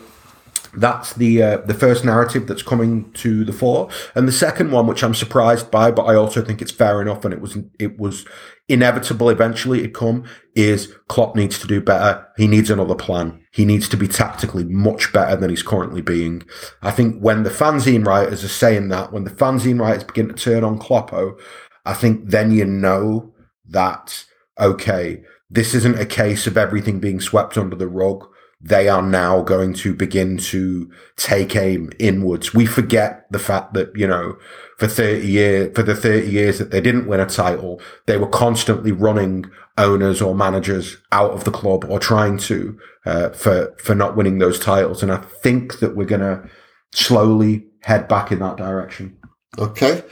that's 0.74 1.12
the 1.14 1.42
uh, 1.42 1.56
the 1.58 1.74
first 1.74 2.04
narrative 2.04 2.46
that's 2.46 2.62
coming 2.62 3.12
to 3.12 3.44
the 3.44 3.52
fore, 3.52 3.88
and 4.14 4.26
the 4.26 4.32
second 4.32 4.72
one, 4.72 4.86
which 4.86 5.04
I'm 5.04 5.14
surprised 5.14 5.70
by, 5.70 5.90
but 5.90 6.04
I 6.04 6.14
also 6.14 6.42
think 6.42 6.62
it's 6.62 6.72
fair 6.72 7.02
enough, 7.02 7.24
and 7.24 7.34
it 7.34 7.40
was 7.40 7.58
it 7.78 7.98
was 7.98 8.26
inevitable 8.68 9.30
eventually 9.30 9.82
to 9.82 9.88
come. 9.88 10.24
Is 10.54 10.94
Klopp 11.08 11.34
needs 11.36 11.58
to 11.58 11.66
do 11.66 11.80
better. 11.80 12.26
He 12.36 12.46
needs 12.46 12.70
another 12.70 12.94
plan. 12.94 13.44
He 13.52 13.64
needs 13.64 13.88
to 13.90 13.96
be 13.96 14.08
tactically 14.08 14.64
much 14.64 15.12
better 15.12 15.36
than 15.36 15.50
he's 15.50 15.62
currently 15.62 16.02
being. 16.02 16.42
I 16.82 16.90
think 16.90 17.20
when 17.20 17.42
the 17.42 17.50
fanzine 17.50 18.06
writers 18.06 18.44
are 18.44 18.48
saying 18.48 18.88
that, 18.88 19.12
when 19.12 19.24
the 19.24 19.30
fanzine 19.30 19.80
writers 19.80 20.04
begin 20.04 20.28
to 20.28 20.34
turn 20.34 20.64
on 20.64 20.78
Kloppo, 20.78 21.38
I 21.84 21.94
think 21.94 22.28
then 22.28 22.52
you 22.52 22.64
know 22.64 23.32
that 23.68 24.24
okay, 24.60 25.22
this 25.50 25.74
isn't 25.74 25.98
a 25.98 26.06
case 26.06 26.46
of 26.46 26.56
everything 26.56 27.00
being 27.00 27.20
swept 27.20 27.58
under 27.58 27.76
the 27.76 27.88
rug 27.88 28.31
they 28.62 28.88
are 28.88 29.02
now 29.02 29.42
going 29.42 29.74
to 29.74 29.92
begin 29.92 30.38
to 30.38 30.90
take 31.16 31.56
aim 31.56 31.90
inwards. 31.98 32.54
We 32.54 32.64
forget 32.64 33.26
the 33.30 33.40
fact 33.40 33.74
that, 33.74 33.94
you 33.96 34.06
know, 34.06 34.38
for 34.78 34.86
30 34.86 35.26
years, 35.26 35.74
for 35.74 35.82
the 35.82 35.96
30 35.96 36.30
years 36.30 36.58
that 36.58 36.70
they 36.70 36.80
didn't 36.80 37.08
win 37.08 37.18
a 37.18 37.26
title, 37.26 37.80
they 38.06 38.16
were 38.16 38.28
constantly 38.28 38.92
running 38.92 39.50
owners 39.76 40.22
or 40.22 40.34
managers 40.34 40.98
out 41.10 41.32
of 41.32 41.42
the 41.42 41.50
club 41.50 41.84
or 41.88 41.98
trying 41.98 42.38
to, 42.38 42.78
uh, 43.04 43.30
for, 43.30 43.74
for 43.78 43.96
not 43.96 44.16
winning 44.16 44.38
those 44.38 44.60
titles. 44.60 45.02
And 45.02 45.10
I 45.10 45.16
think 45.16 45.80
that 45.80 45.96
we're 45.96 46.04
going 46.04 46.20
to 46.20 46.48
slowly 46.92 47.66
head 47.80 48.06
back 48.06 48.30
in 48.30 48.38
that 48.38 48.58
direction. 48.58 49.16
Okay. 49.58 50.04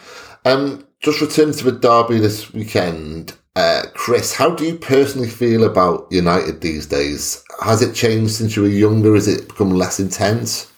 Um, 0.45 0.87
just 0.99 1.21
returning 1.21 1.55
to 1.55 1.71
the 1.71 1.79
derby 1.79 2.19
this 2.19 2.53
weekend. 2.53 3.35
Uh, 3.57 3.83
Chris, 3.95 4.35
how 4.35 4.55
do 4.55 4.65
you 4.65 4.77
personally 4.77 5.29
feel 5.29 5.65
about 5.65 6.07
United 6.11 6.61
these 6.61 6.87
days? 6.87 7.43
Has 7.63 7.83
it 7.83 7.95
changed 7.95 8.35
since 8.35 8.55
you 8.55 8.63
were 8.63 8.69
younger? 8.69 9.15
Has 9.15 9.27
it 9.27 9.49
become 9.49 9.71
less 9.71 9.99
intense? 9.99 10.71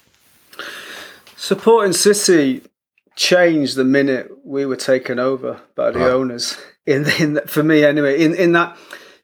Supporting 1.36 1.92
City 1.92 2.62
changed 3.14 3.76
the 3.76 3.84
minute 3.84 4.30
we 4.44 4.64
were 4.64 4.76
taken 4.76 5.18
over 5.18 5.60
by 5.74 5.90
the 5.90 5.98
right. 5.98 6.10
owners. 6.10 6.58
In, 6.86 7.06
in 7.20 7.40
for 7.46 7.62
me 7.62 7.84
anyway, 7.84 8.20
in 8.20 8.34
in 8.34 8.52
that 8.52 8.76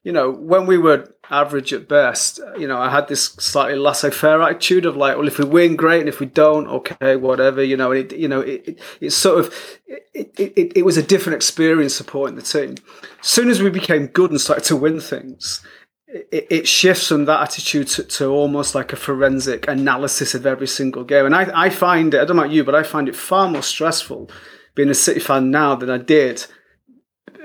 you 0.05 0.13
know 0.13 0.31
when 0.31 0.67
we 0.67 0.79
were 0.79 1.13
average 1.31 1.73
at 1.73 1.89
best. 1.89 2.41
You 2.59 2.67
know, 2.67 2.79
I 2.79 2.91
had 2.91 3.09
this 3.09 3.25
slightly 3.25 3.79
laissez-faire 3.79 4.43
attitude 4.43 4.87
of 4.87 4.97
like, 4.97 5.17
well, 5.17 5.29
if 5.29 5.39
we 5.39 5.45
win, 5.45 5.77
great, 5.77 6.01
and 6.01 6.09
if 6.09 6.21
we 6.21 6.27
don't, 6.27 6.67
okay, 6.69 7.17
whatever. 7.17 7.63
You 7.63 7.77
know, 7.77 7.93
it, 7.93 8.13
you 8.13 8.29
know, 8.29 8.41
it, 8.41 8.69
it, 8.69 8.81
it's 9.01 9.17
sort 9.17 9.41
of, 9.41 9.55
it, 10.15 10.33
it, 10.39 10.73
it 10.77 10.85
was 10.85 10.97
a 10.97 11.03
different 11.03 11.37
experience 11.37 11.95
supporting 11.95 12.37
the 12.37 12.43
team. 12.43 12.77
As 13.21 13.27
soon 13.27 13.51
as 13.51 13.63
we 13.63 13.71
became 13.71 14.07
good 14.07 14.31
and 14.31 14.41
started 14.41 14.65
to 14.65 14.77
win 14.77 15.01
things, 15.01 15.65
it, 16.09 16.47
it 16.51 16.69
shifts 16.69 17.09
from 17.09 17.27
that 17.27 17.43
attitude 17.43 17.89
to, 17.89 18.05
to, 18.05 18.27
almost 18.27 18.75
like 18.75 18.93
a 18.93 18.97
forensic 18.97 19.69
analysis 19.69 20.35
of 20.35 20.47
every 20.47 20.67
single 20.67 21.05
game. 21.05 21.27
And 21.27 21.35
I, 21.35 21.67
I 21.67 21.71
find 21.71 22.15
it, 22.15 22.21
I 22.21 22.25
don't 22.25 22.37
know 22.37 22.45
about 22.45 22.55
you, 22.55 22.65
but 22.65 22.75
I 22.75 22.83
find 22.83 23.09
it 23.09 23.17
far 23.17 23.49
more 23.49 23.63
stressful 23.63 24.31
being 24.75 24.89
a 24.89 24.95
City 24.95 25.21
fan 25.21 25.51
now 25.51 25.75
than 25.75 25.91
I 25.91 25.99
did 25.99 26.47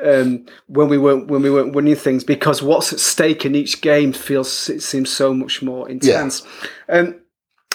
um, 0.04 0.46
when 0.68 0.90
we 0.90 0.98
weren't 0.98 1.28
when 1.28 1.42
we 1.42 1.50
weren't 1.50 1.74
winning 1.74 1.96
things 1.96 2.24
because 2.24 2.62
what's 2.62 2.94
at 2.94 3.00
stake 3.00 3.46
in 3.46 3.56
each 3.56 3.82
game 3.82 4.14
feels 4.14 4.70
it 4.70 4.82
seems 4.82 5.10
so 5.10 5.34
much 5.34 5.62
more 5.62 5.90
intense, 5.90 6.46
yeah. 6.90 6.96
um, 6.96 7.16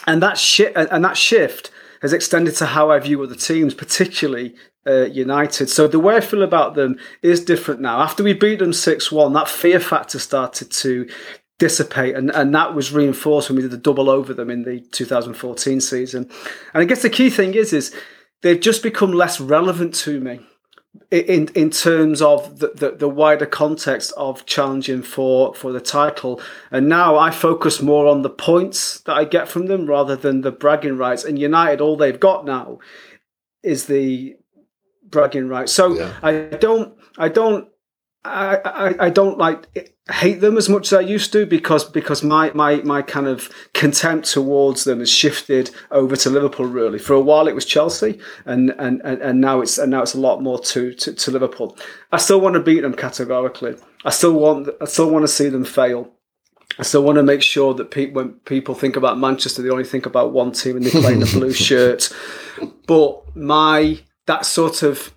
and 0.07 0.22
that 0.22 0.39
shi- 0.39 0.74
and 0.74 1.05
that 1.05 1.16
shift 1.16 1.70
has 2.03 2.12
extended 2.12 2.55
to 2.57 2.66
how 2.66 2.91
I 2.91 2.99
view 3.01 3.22
other 3.22 3.35
teams, 3.35 3.74
particularly 3.74 4.55
uh, 4.87 5.07
United. 5.07 5.68
So 5.68 5.89
the 5.89 5.99
way 5.99 6.16
I 6.16 6.20
feel 6.20 6.43
about 6.43 6.74
them 6.74 6.99
is 7.22 7.45
different 7.45 7.81
now. 7.81 8.01
After 8.01 8.22
we 8.22 8.33
beat 8.33 8.61
them 8.61 8.72
six 8.72 9.11
one, 9.11 9.33
that 9.33 9.49
fear 9.49 9.81
factor 9.81 10.18
started 10.18 10.70
to 10.70 11.09
dissipate 11.59 12.14
and, 12.14 12.31
and 12.31 12.55
that 12.55 12.74
was 12.74 12.93
reinforced 12.93 13.49
when 13.49 13.57
we 13.57 13.62
did 13.62 13.72
the 13.72 13.76
double 13.76 14.09
over 14.09 14.33
them 14.33 14.49
in 14.49 14.62
the 14.62 14.81
2014 14.93 15.81
season. 15.81 16.31
And 16.72 16.83
I 16.83 16.85
guess 16.85 17.03
the 17.03 17.11
key 17.11 17.31
thing 17.31 17.55
is 17.55 17.72
is 17.72 17.95
they've 18.43 18.61
just 18.61 18.83
become 18.83 19.12
less 19.12 19.41
relevant 19.41 19.95
to 19.97 20.20
me 20.20 20.41
in 21.11 21.49
in 21.55 21.70
terms 21.70 22.20
of 22.20 22.59
the, 22.59 22.68
the, 22.74 22.91
the, 22.91 23.09
wider 23.09 23.47
context 23.47 24.12
of 24.16 24.45
challenging 24.45 25.03
for 25.03 25.55
for 25.55 25.72
the 25.72 25.80
title. 25.80 26.41
And 26.70 26.89
now 26.89 27.16
I 27.16 27.30
focus 27.30 27.80
more 27.80 28.07
on 28.07 28.22
the 28.22 28.30
points 28.30 29.01
that 29.01 29.16
I 29.16 29.24
get 29.24 29.49
from 29.49 29.66
them 29.66 29.86
rather 29.86 30.16
than 30.16 30.43
the 30.43 30.53
bragging 30.53 30.99
rights. 30.99 31.24
And 31.24 31.39
United 31.39 31.80
all 31.80 31.97
they've 31.97 32.20
got 32.20 32.45
now 32.45 32.78
is 33.62 33.86
the 33.86 34.36
bragging 35.05 35.49
rights. 35.49 35.72
So 35.72 35.95
yeah. 35.95 36.12
I 36.22 36.32
don't 36.61 36.95
I 37.16 37.28
don't 37.28 37.68
I, 38.24 38.57
I, 38.57 39.07
I 39.07 39.11
don't 39.11 39.39
like 39.39 39.97
hate 40.11 40.40
them 40.40 40.56
as 40.56 40.68
much 40.68 40.92
as 40.92 40.94
I 40.94 41.00
used 41.00 41.32
to 41.32 41.44
because 41.44 41.84
because 41.84 42.22
my, 42.22 42.50
my 42.54 42.76
my 42.76 43.02
kind 43.02 43.26
of 43.26 43.50
contempt 43.74 44.26
towards 44.28 44.84
them 44.84 45.00
has 45.00 45.11
shifted 45.11 45.70
over 45.90 46.16
to 46.16 46.30
Liverpool 46.30 46.66
really. 46.66 46.98
For 46.98 47.12
a 47.12 47.20
while 47.20 47.46
it 47.46 47.54
was 47.54 47.64
Chelsea 47.64 48.18
and 48.46 48.70
and, 48.78 49.02
and, 49.02 49.40
now 49.40 49.61
it's 49.61 49.76
and 49.76 49.90
now 49.90 50.02
it's 50.02 50.14
a 50.14 50.20
lot 50.20 50.42
more 50.42 50.59
to, 50.61 50.94
to, 50.94 51.12
to 51.12 51.30
Liverpool. 51.30 51.76
I 52.11 52.16
still 52.16 52.40
want 52.40 52.54
to 52.54 52.61
beat 52.61 52.80
them 52.80 52.94
categorically. 52.94 53.76
I 54.04 54.11
still 54.11 54.32
want 54.32 54.68
I 54.80 54.86
still 54.86 55.11
want 55.11 55.24
to 55.24 55.28
see 55.28 55.48
them 55.50 55.64
fail. 55.64 56.11
I 56.78 56.82
still 56.82 57.02
want 57.02 57.16
to 57.16 57.22
make 57.22 57.42
sure 57.42 57.74
that 57.74 57.90
pe- 57.90 58.11
when 58.11 58.34
people 58.44 58.74
think 58.74 58.96
about 58.96 59.18
Manchester, 59.18 59.62
they 59.62 59.70
only 59.70 59.84
think 59.84 60.06
about 60.06 60.32
one 60.32 60.52
team 60.52 60.76
and 60.76 60.84
they 60.84 60.90
play 60.90 61.14
in 61.14 61.22
a 61.22 61.26
blue 61.26 61.52
shirt. 61.66 62.14
But 62.86 63.36
my 63.36 64.00
that 64.26 64.46
sort 64.46 64.82
of 64.82 65.12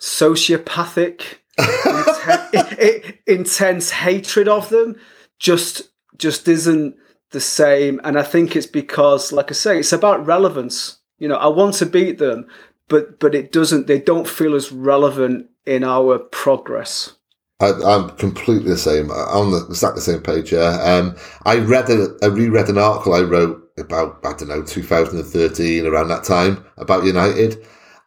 sociopathic 0.00 1.38
intense, 1.58 3.12
intense 3.26 3.90
hatred 3.90 4.48
of 4.48 4.68
them 4.68 4.96
just 5.38 5.82
just 6.18 6.48
isn't 6.48 6.96
the 7.30 7.40
same. 7.40 8.00
And 8.04 8.18
I 8.18 8.22
think 8.22 8.56
it's 8.56 8.66
because, 8.66 9.32
like 9.32 9.50
I 9.50 9.54
say, 9.54 9.78
it's 9.78 9.92
about 9.92 10.26
relevance. 10.26 10.98
You 11.18 11.28
know, 11.28 11.36
I 11.36 11.48
want 11.48 11.74
to 11.74 11.86
beat 11.86 12.18
them, 12.18 12.46
but 12.88 13.18
but 13.20 13.34
it 13.34 13.52
doesn't. 13.52 13.86
They 13.86 14.00
don't 14.00 14.28
feel 14.28 14.54
as 14.54 14.72
relevant 14.72 15.48
in 15.64 15.84
our 15.84 16.18
progress. 16.18 17.14
I, 17.58 17.70
am 17.70 18.10
completely 18.10 18.70
the 18.70 18.78
same. 18.78 19.10
I'm 19.10 19.46
on 19.46 19.50
the 19.50 19.66
exactly 19.66 20.00
the 20.00 20.12
same 20.12 20.22
page. 20.22 20.52
Yeah. 20.52 20.78
Um, 20.82 21.16
I 21.44 21.58
read 21.58 21.88
a, 21.88 22.16
I 22.22 22.26
reread 22.26 22.68
an 22.68 22.78
article 22.78 23.14
I 23.14 23.20
wrote 23.20 23.62
about 23.78 24.20
I 24.24 24.32
don't 24.32 24.48
know 24.48 24.62
2013 24.62 25.86
around 25.86 26.08
that 26.08 26.24
time 26.24 26.64
about 26.76 27.04
United, 27.04 27.56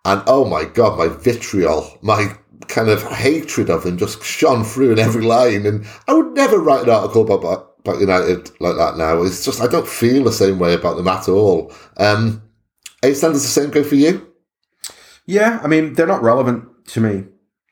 and 0.06 0.22
oh 0.28 0.45
my 0.45 0.66
god, 0.66 0.97
my 0.97 1.08
vitriol, 1.08 1.97
my 2.02 2.36
kind 2.68 2.89
of 2.89 3.03
hatred 3.03 3.70
of 3.70 3.86
him 3.86 3.97
just 3.97 4.24
shone 4.24 4.64
through 4.64 4.91
in 4.91 4.99
every 4.99 5.24
line. 5.24 5.66
And 5.66 5.86
I 6.07 6.14
would 6.14 6.34
never 6.34 6.57
write 6.57 6.84
an 6.84 6.89
article 6.89 7.22
about, 7.22 7.76
about 7.80 7.99
United 7.99 8.51
like 8.60 8.76
that 8.76 8.97
now. 8.97 9.22
It's 9.24 9.45
just, 9.45 9.62
I 9.62 9.68
don't 9.68 9.88
feel 9.88 10.24
the 10.24 10.32
same 10.32 10.60
way 10.60 10.74
about 10.74 10.97
them 10.97 11.07
at 11.07 11.30
all. 11.30 11.74
Um, 11.97 12.41
A-Stand, 13.03 13.34
does 13.34 13.43
the 13.43 13.49
same 13.49 13.72
go 13.72 13.84
for 13.84 13.95
you? 13.95 14.28
Yeah, 15.26 15.60
I 15.64 15.68
mean, 15.68 15.93
they're 15.93 16.07
not 16.07 16.24
relevant 16.24 16.66
to 16.88 17.01
me, 17.01 17.26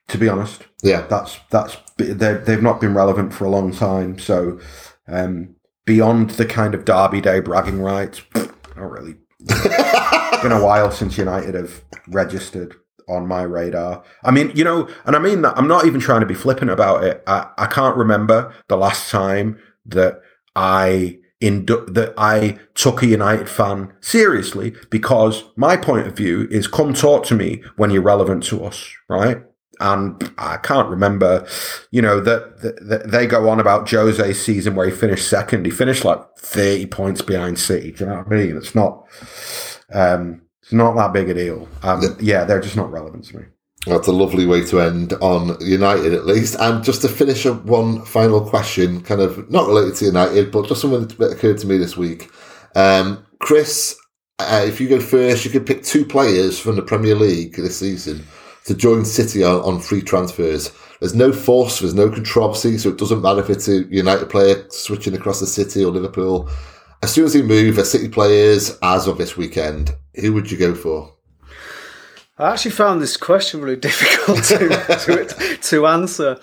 to 0.08 0.18
be 0.18 0.30
honest. 0.30 0.64
Yeah. 0.84 1.02
That's, 1.08 1.40
that's, 1.50 1.78
they've 1.98 2.64
not 2.64 2.80
been 2.80 2.94
relevant 2.94 3.34
for 3.34 3.46
a 3.46 3.50
long 3.50 3.74
time. 3.74 4.20
So, 4.20 4.60
um, 5.08 5.56
beyond 5.86 6.32
the 6.32 6.46
kind 6.46 6.76
of 6.76 6.86
Derby 6.86 7.22
Day 7.22 7.40
bragging 7.40 7.82
rights, 7.82 8.22
not 8.36 8.92
really. 8.92 9.16
it's 9.40 10.44
been 10.44 10.52
a 10.52 10.64
while 10.64 10.92
since 10.92 11.18
United 11.18 11.56
have 11.56 11.84
registered 12.08 12.76
on 13.08 13.28
my 13.28 13.43
radar. 13.43 14.03
I 14.24 14.32
mean, 14.32 14.51
you 14.53 14.64
know, 14.64 14.89
and 15.05 15.16
I 15.16 15.20
mean 15.20 15.41
that 15.41 15.58
I'm 15.58 15.68
not 15.68 15.86
even 15.86 15.99
trying 15.99 16.22
to 16.22 16.26
be 16.26 16.34
flippant 16.34 16.72
about 16.72 17.03
it. 17.03 17.24
I, 17.28 17.49
I 17.58 17.68
can't 17.68 17.95
remember 17.95 18.53
the 18.68 18.78
last 18.78 19.10
time 19.10 19.60
that 19.86 20.22
I 20.55 21.20
in 21.39 21.66
that 21.68 22.14
I 22.18 22.58
took 22.74 23.03
a 23.03 23.08
United 23.08 23.47
fan 23.47 23.93
seriously 24.01 24.76
because 24.89 25.43
my 25.55 25.78
point 25.78 26.08
of 26.08 26.18
view 26.18 26.47
is 26.49 26.68
come 26.68 26.93
talk 26.93 27.26
to 27.26 27.36
me 27.36 27.64
when 27.76 27.91
you're 27.91 28.01
relevant 28.01 28.43
to 28.45 28.66
us, 28.66 28.91
right? 29.08 29.43
And 29.80 30.34
I 30.39 30.58
can't 30.58 30.89
remember, 30.89 31.47
you 31.91 32.01
know, 32.01 32.20
that, 32.22 32.62
that, 32.62 33.12
they 33.12 33.28
go 33.28 33.47
on 33.47 33.60
about 33.60 33.88
Jose's 33.88 34.43
season 34.43 34.76
where 34.76 34.89
he 34.89 34.95
finished 34.95 35.30
second. 35.30 35.66
He 35.66 35.72
finished 35.72 36.03
like 36.03 36.20
30 36.39 36.88
points 36.88 37.22
behind 37.22 37.60
City. 37.60 37.91
Do 37.91 38.03
you 38.03 38.10
know 38.10 38.18
what 38.18 38.34
I 38.34 38.36
mean? 38.36 38.58
It's 38.58 38.74
not, 38.74 39.05
um, 39.93 40.41
it's 40.68 40.74
not 40.74 40.97
that 40.97 41.13
big 41.13 41.30
a 41.30 41.34
deal. 41.34 41.65
Um, 41.82 42.18
yeah, 42.20 42.43
they're 42.43 42.59
just 42.59 42.76
not 42.76 42.91
relevant 42.91 43.24
to 43.26 43.38
me. 43.38 43.45
That's 43.86 44.09
a 44.09 44.11
lovely 44.11 44.45
way 44.45 44.65
to 44.65 44.82
end 44.82 45.13
on 45.22 45.55
United, 45.61 46.13
at 46.13 46.26
least. 46.26 46.57
And 46.59 46.84
just 46.84 47.03
to 47.03 47.07
finish 47.07 47.45
up, 47.45 47.63
one 47.63 48.03
final 48.03 48.41
question, 48.41 49.01
kind 49.01 49.22
of 49.22 49.49
not 49.49 49.70
related 49.70 49.95
to 49.95 50.05
United, 50.07 50.51
but 50.51 50.68
just 50.68 50.82
something 50.82 51.07
that 51.20 51.32
occurred 51.32 51.59
to 51.59 51.68
me 51.68 51.78
this 51.78 51.95
week. 51.95 52.30
Um, 52.76 53.26
Chris, 53.39 53.97
uh, 54.39 54.65
if 54.68 54.82
you 54.82 54.89
go 54.89 54.99
first, 54.99 55.45
you 55.45 55.51
could 55.51 55.65
pick 55.65 55.86
two 55.86 56.03
players 56.03 56.59
from 56.59 56.76
the 56.76 56.82
Premier 56.82 57.15
League 57.15 57.55
this 57.55 57.80
season 57.80 58.28
to 58.65 58.76
join 58.76 59.05
City 59.05 59.45
on, 59.45 59.61
on 59.61 59.80
free 59.80 60.01
transfers. 60.01 60.70
There's 60.99 61.15
no 61.15 61.32
force, 61.32 61.80
there's 61.80 61.93
no 61.93 62.09
controversy, 62.09 62.78
so 62.78 62.89
it 62.89 62.97
doesn't 62.97 63.22
matter 63.22 63.39
if 63.39 63.49
it's 63.49 63.70
a 63.70 63.86
United 63.86 64.30
player 64.30 64.65
switching 64.70 65.15
across 65.15 65.39
the 65.39 65.47
City 65.47 65.86
or 65.86 65.93
Liverpool. 65.93 66.49
As 67.08 67.14
soon 67.14 67.24
as 67.24 67.34
he 67.34 67.41
move, 67.41 67.80
as 67.80 67.89
City 67.89 68.10
players 68.10 68.78
as 68.84 69.08
of 69.08 69.18
this 69.18 69.38
weekend, 69.38 69.95
who 70.16 70.34
would 70.34 70.51
you 70.51 70.58
go 70.58 70.76
for? 70.76 71.14
I 72.38 72.51
actually 72.51 72.72
found 72.72 73.01
this 73.01 73.16
question 73.16 73.62
really 73.62 73.78
difficult 73.89 74.43
to 74.43 74.68
to, 75.05 75.58
to, 75.58 75.88
answer. 75.88 76.38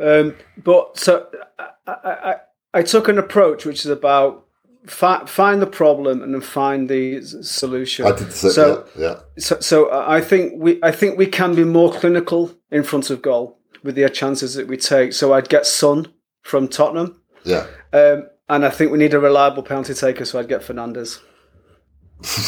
Um, 0.00 0.36
but 0.56 0.96
so 0.96 1.28
I, 1.58 1.92
I, 2.04 2.34
I, 2.74 2.82
took 2.84 3.08
an 3.08 3.18
approach 3.18 3.66
which 3.66 3.84
is 3.84 3.90
about 3.90 4.46
fi- 4.86 5.24
find 5.26 5.60
the 5.60 5.66
problem 5.66 6.22
and 6.22 6.32
then 6.32 6.40
find 6.40 6.88
the 6.88 7.20
solution. 7.42 8.06
I 8.06 8.12
did 8.12 8.32
say, 8.32 8.50
so, 8.50 8.86
yeah, 8.96 9.02
yeah. 9.02 9.20
So, 9.38 9.58
so 9.58 9.92
I 9.92 10.20
think 10.20 10.52
we 10.54 10.78
I 10.80 10.92
think 10.92 11.18
we 11.18 11.26
can 11.26 11.56
be 11.56 11.64
more 11.64 11.92
clinical 11.92 12.52
in 12.70 12.84
front 12.84 13.10
of 13.10 13.20
goal 13.20 13.58
with 13.82 13.96
the 13.96 14.08
chances 14.10 14.54
that 14.54 14.68
we 14.68 14.76
take. 14.76 15.12
So 15.12 15.32
I'd 15.32 15.48
get 15.48 15.66
Son 15.66 16.06
from 16.42 16.68
Tottenham. 16.68 17.20
Yeah. 17.42 17.66
Um, 17.92 18.28
and 18.48 18.64
I 18.64 18.70
think 18.70 18.92
we 18.92 18.98
need 18.98 19.14
a 19.14 19.20
reliable 19.20 19.62
penalty 19.62 19.94
taker, 19.94 20.24
so 20.24 20.38
I'd 20.38 20.48
get 20.48 20.62
Fernandes. 20.62 21.20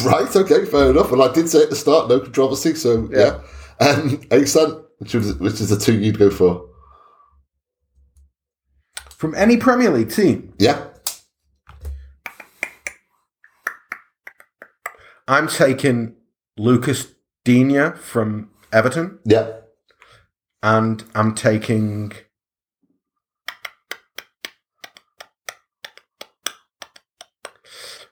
Right, 0.04 0.34
okay, 0.34 0.64
fair 0.64 0.90
enough. 0.90 1.10
Well, 1.10 1.28
I 1.28 1.32
did 1.32 1.50
say 1.50 1.62
at 1.62 1.70
the 1.70 1.76
start, 1.76 2.08
no 2.08 2.20
controversy, 2.20 2.74
so 2.74 3.08
yeah. 3.10 3.40
yeah. 3.80 3.86
Um, 3.86 4.22
Asan, 4.30 4.82
which 4.98 5.14
is, 5.14 5.34
which 5.34 5.60
is 5.60 5.68
the 5.68 5.76
two 5.76 5.98
you'd 5.98 6.18
go 6.18 6.30
for? 6.30 6.66
From 9.10 9.34
any 9.34 9.56
Premier 9.56 9.90
League 9.90 10.10
team? 10.10 10.54
Yeah. 10.58 10.86
I'm 15.28 15.48
taking 15.48 16.14
Lucas 16.56 17.08
Digne 17.44 17.92
from 17.96 18.50
Everton. 18.72 19.18
Yeah. 19.24 19.52
And 20.62 21.04
I'm 21.14 21.34
taking 21.34 22.12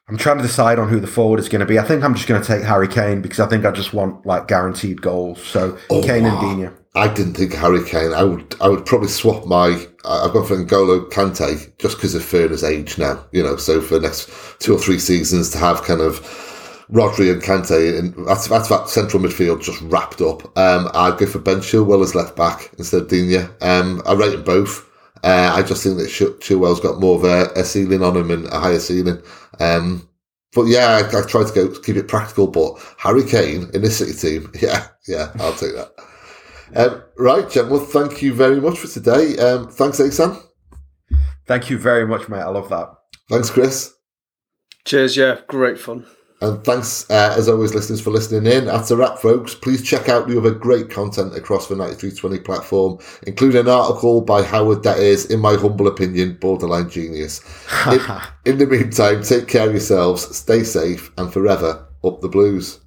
I'm 0.09 0.19
trying 0.19 0.37
to 0.37 0.43
decide 0.43 0.79
on 0.79 0.89
who 0.89 1.01
the 1.01 1.07
forward 1.07 1.41
is 1.41 1.49
going 1.49 1.61
to 1.61 1.67
be. 1.67 1.79
I 1.79 1.83
think 1.83 2.05
I'm 2.05 2.15
just 2.15 2.29
going 2.29 2.41
to 2.41 2.47
take 2.47 2.63
Harry 2.63 2.89
Kane 2.89 3.23
because 3.23 3.41
I 3.41 3.47
think 3.47 3.65
I 3.65 3.71
just 3.71 3.95
want 3.95 4.27
like 4.27 4.49
guaranteed 4.49 5.01
goals. 5.01 5.43
So 5.43 5.79
oh, 5.89 6.03
Kane 6.03 6.25
wow. 6.25 6.41
and 6.41 6.59
Digne. 6.59 6.71
I 6.95 7.13
didn't 7.13 7.35
think 7.35 7.55
Harry 7.55 7.83
Kane. 7.83 8.13
I 8.13 8.23
would 8.23 8.55
I 8.61 8.69
would 8.69 8.85
probably 8.87 9.09
swap 9.09 9.47
my. 9.47 9.87
I've 10.05 10.33
gone 10.33 10.47
for 10.47 10.57
N'Golo 10.57 11.11
Kante 11.11 11.77
just 11.79 11.97
because 11.97 12.15
of 12.15 12.23
Fern's 12.23 12.63
age 12.63 12.99
now. 12.99 13.25
You 13.33 13.43
know, 13.43 13.57
so 13.57 13.81
for 13.81 13.95
the 13.95 14.07
next 14.07 14.31
two 14.61 14.75
or 14.75 14.79
three 14.79 14.99
seasons 14.99 15.51
to 15.51 15.59
have 15.59 15.83
kind 15.83 16.01
of 16.01 16.21
Rodri 16.93 17.33
and 17.33 17.43
Kante, 17.43 17.99
and 17.99 18.29
that's 18.29 18.47
that's 18.47 18.69
that 18.69 18.89
central 18.89 19.23
midfield 19.23 19.63
just 19.63 19.81
wrapped 19.83 20.21
up. 20.21 20.57
Um, 20.57 20.89
I'd 20.95 21.19
go 21.19 21.27
for 21.27 21.39
Ben 21.39 21.59
Chilwell 21.59 22.05
as 22.05 22.15
left 22.15 22.37
back 22.37 22.71
instead 22.79 23.03
of 23.03 23.09
Digne. 23.09 23.49
Um, 23.63 24.03
I 24.07 24.13
rate 24.13 24.33
them 24.33 24.45
both. 24.45 24.89
Uh, 25.25 25.55
I 25.55 25.63
just 25.63 25.83
think 25.83 25.97
that 25.97 26.11
Chilwell's 26.11 26.81
got 26.81 27.01
more 27.01 27.17
of 27.17 27.25
a, 27.25 27.51
a, 27.59 27.65
ceiling 27.65 28.03
on 28.03 28.15
him 28.15 28.31
and 28.31 28.47
a 28.49 28.61
higher 28.61 28.79
ceiling. 28.79 29.23
Um, 29.59 30.07
but 30.53 30.65
yeah, 30.65 31.01
I, 31.03 31.19
I 31.19 31.23
tried 31.23 31.47
to 31.47 31.55
go 31.55 31.81
keep 31.81 31.97
it 31.97 32.09
practical. 32.09 32.47
But 32.47 32.75
Harry 32.99 33.25
Kane 33.25 33.71
in 33.73 33.81
this 33.81 33.97
City 33.97 34.13
team, 34.13 34.53
yeah, 34.61 34.89
yeah, 35.09 35.33
I'll 35.41 35.55
take 35.55 35.73
that. 35.75 35.93
Um, 36.77 37.03
right, 37.17 37.49
Jen. 37.49 37.71
Well, 37.71 37.81
thank 37.81 38.21
you 38.21 38.35
very 38.35 38.61
much 38.61 38.79
for 38.79 38.87
today. 38.87 39.39
Um, 39.39 39.71
thanks, 39.71 39.99
Asan. 39.99 40.37
Thank 41.47 41.71
you 41.71 41.79
very 41.79 42.07
much, 42.07 42.29
mate. 42.29 42.41
I 42.41 42.51
love 42.51 42.69
that. 42.69 42.91
Thanks, 43.31 43.49
Chris. 43.49 43.95
Cheers. 44.85 45.17
Yeah, 45.17 45.41
great 45.49 45.79
fun. 45.79 46.07
And 46.45 46.63
thanks, 46.63 47.09
uh, 47.09 47.35
as 47.39 47.49
always, 47.49 47.75
listeners, 47.75 48.03
for 48.03 48.11
listening 48.11 48.53
in. 48.53 48.67
That's 48.67 48.91
a 48.91 48.97
wrap, 48.99 49.19
folks. 49.19 49.55
Please 49.55 49.83
check 49.83 50.11
out 50.11 50.29
the 50.29 50.37
other 50.37 50.51
great 50.51 50.91
content 50.91 51.35
across 51.35 51.69
the 51.69 51.75
9320 51.75 52.39
platform, 52.41 52.99
including 53.27 53.63
an 53.63 53.69
article 53.69 54.21
by 54.21 54.43
Howard 54.43 54.83
that 54.83 54.99
is, 54.99 55.25
in 55.31 55.41
my 55.41 55.55
humble 55.55 55.87
opinion, 55.87 56.35
borderline 56.35 56.91
genius. 56.91 57.41
in, 57.87 58.01
in 58.45 58.59
the 58.59 58.67
meantime, 58.67 59.23
take 59.23 59.49
care 59.49 59.67
of 59.67 59.73
yourselves, 59.73 60.37
stay 60.37 60.63
safe, 60.63 61.11
and 61.17 61.33
forever 61.33 61.87
up 62.05 62.21
the 62.21 62.29
blues. 62.29 62.81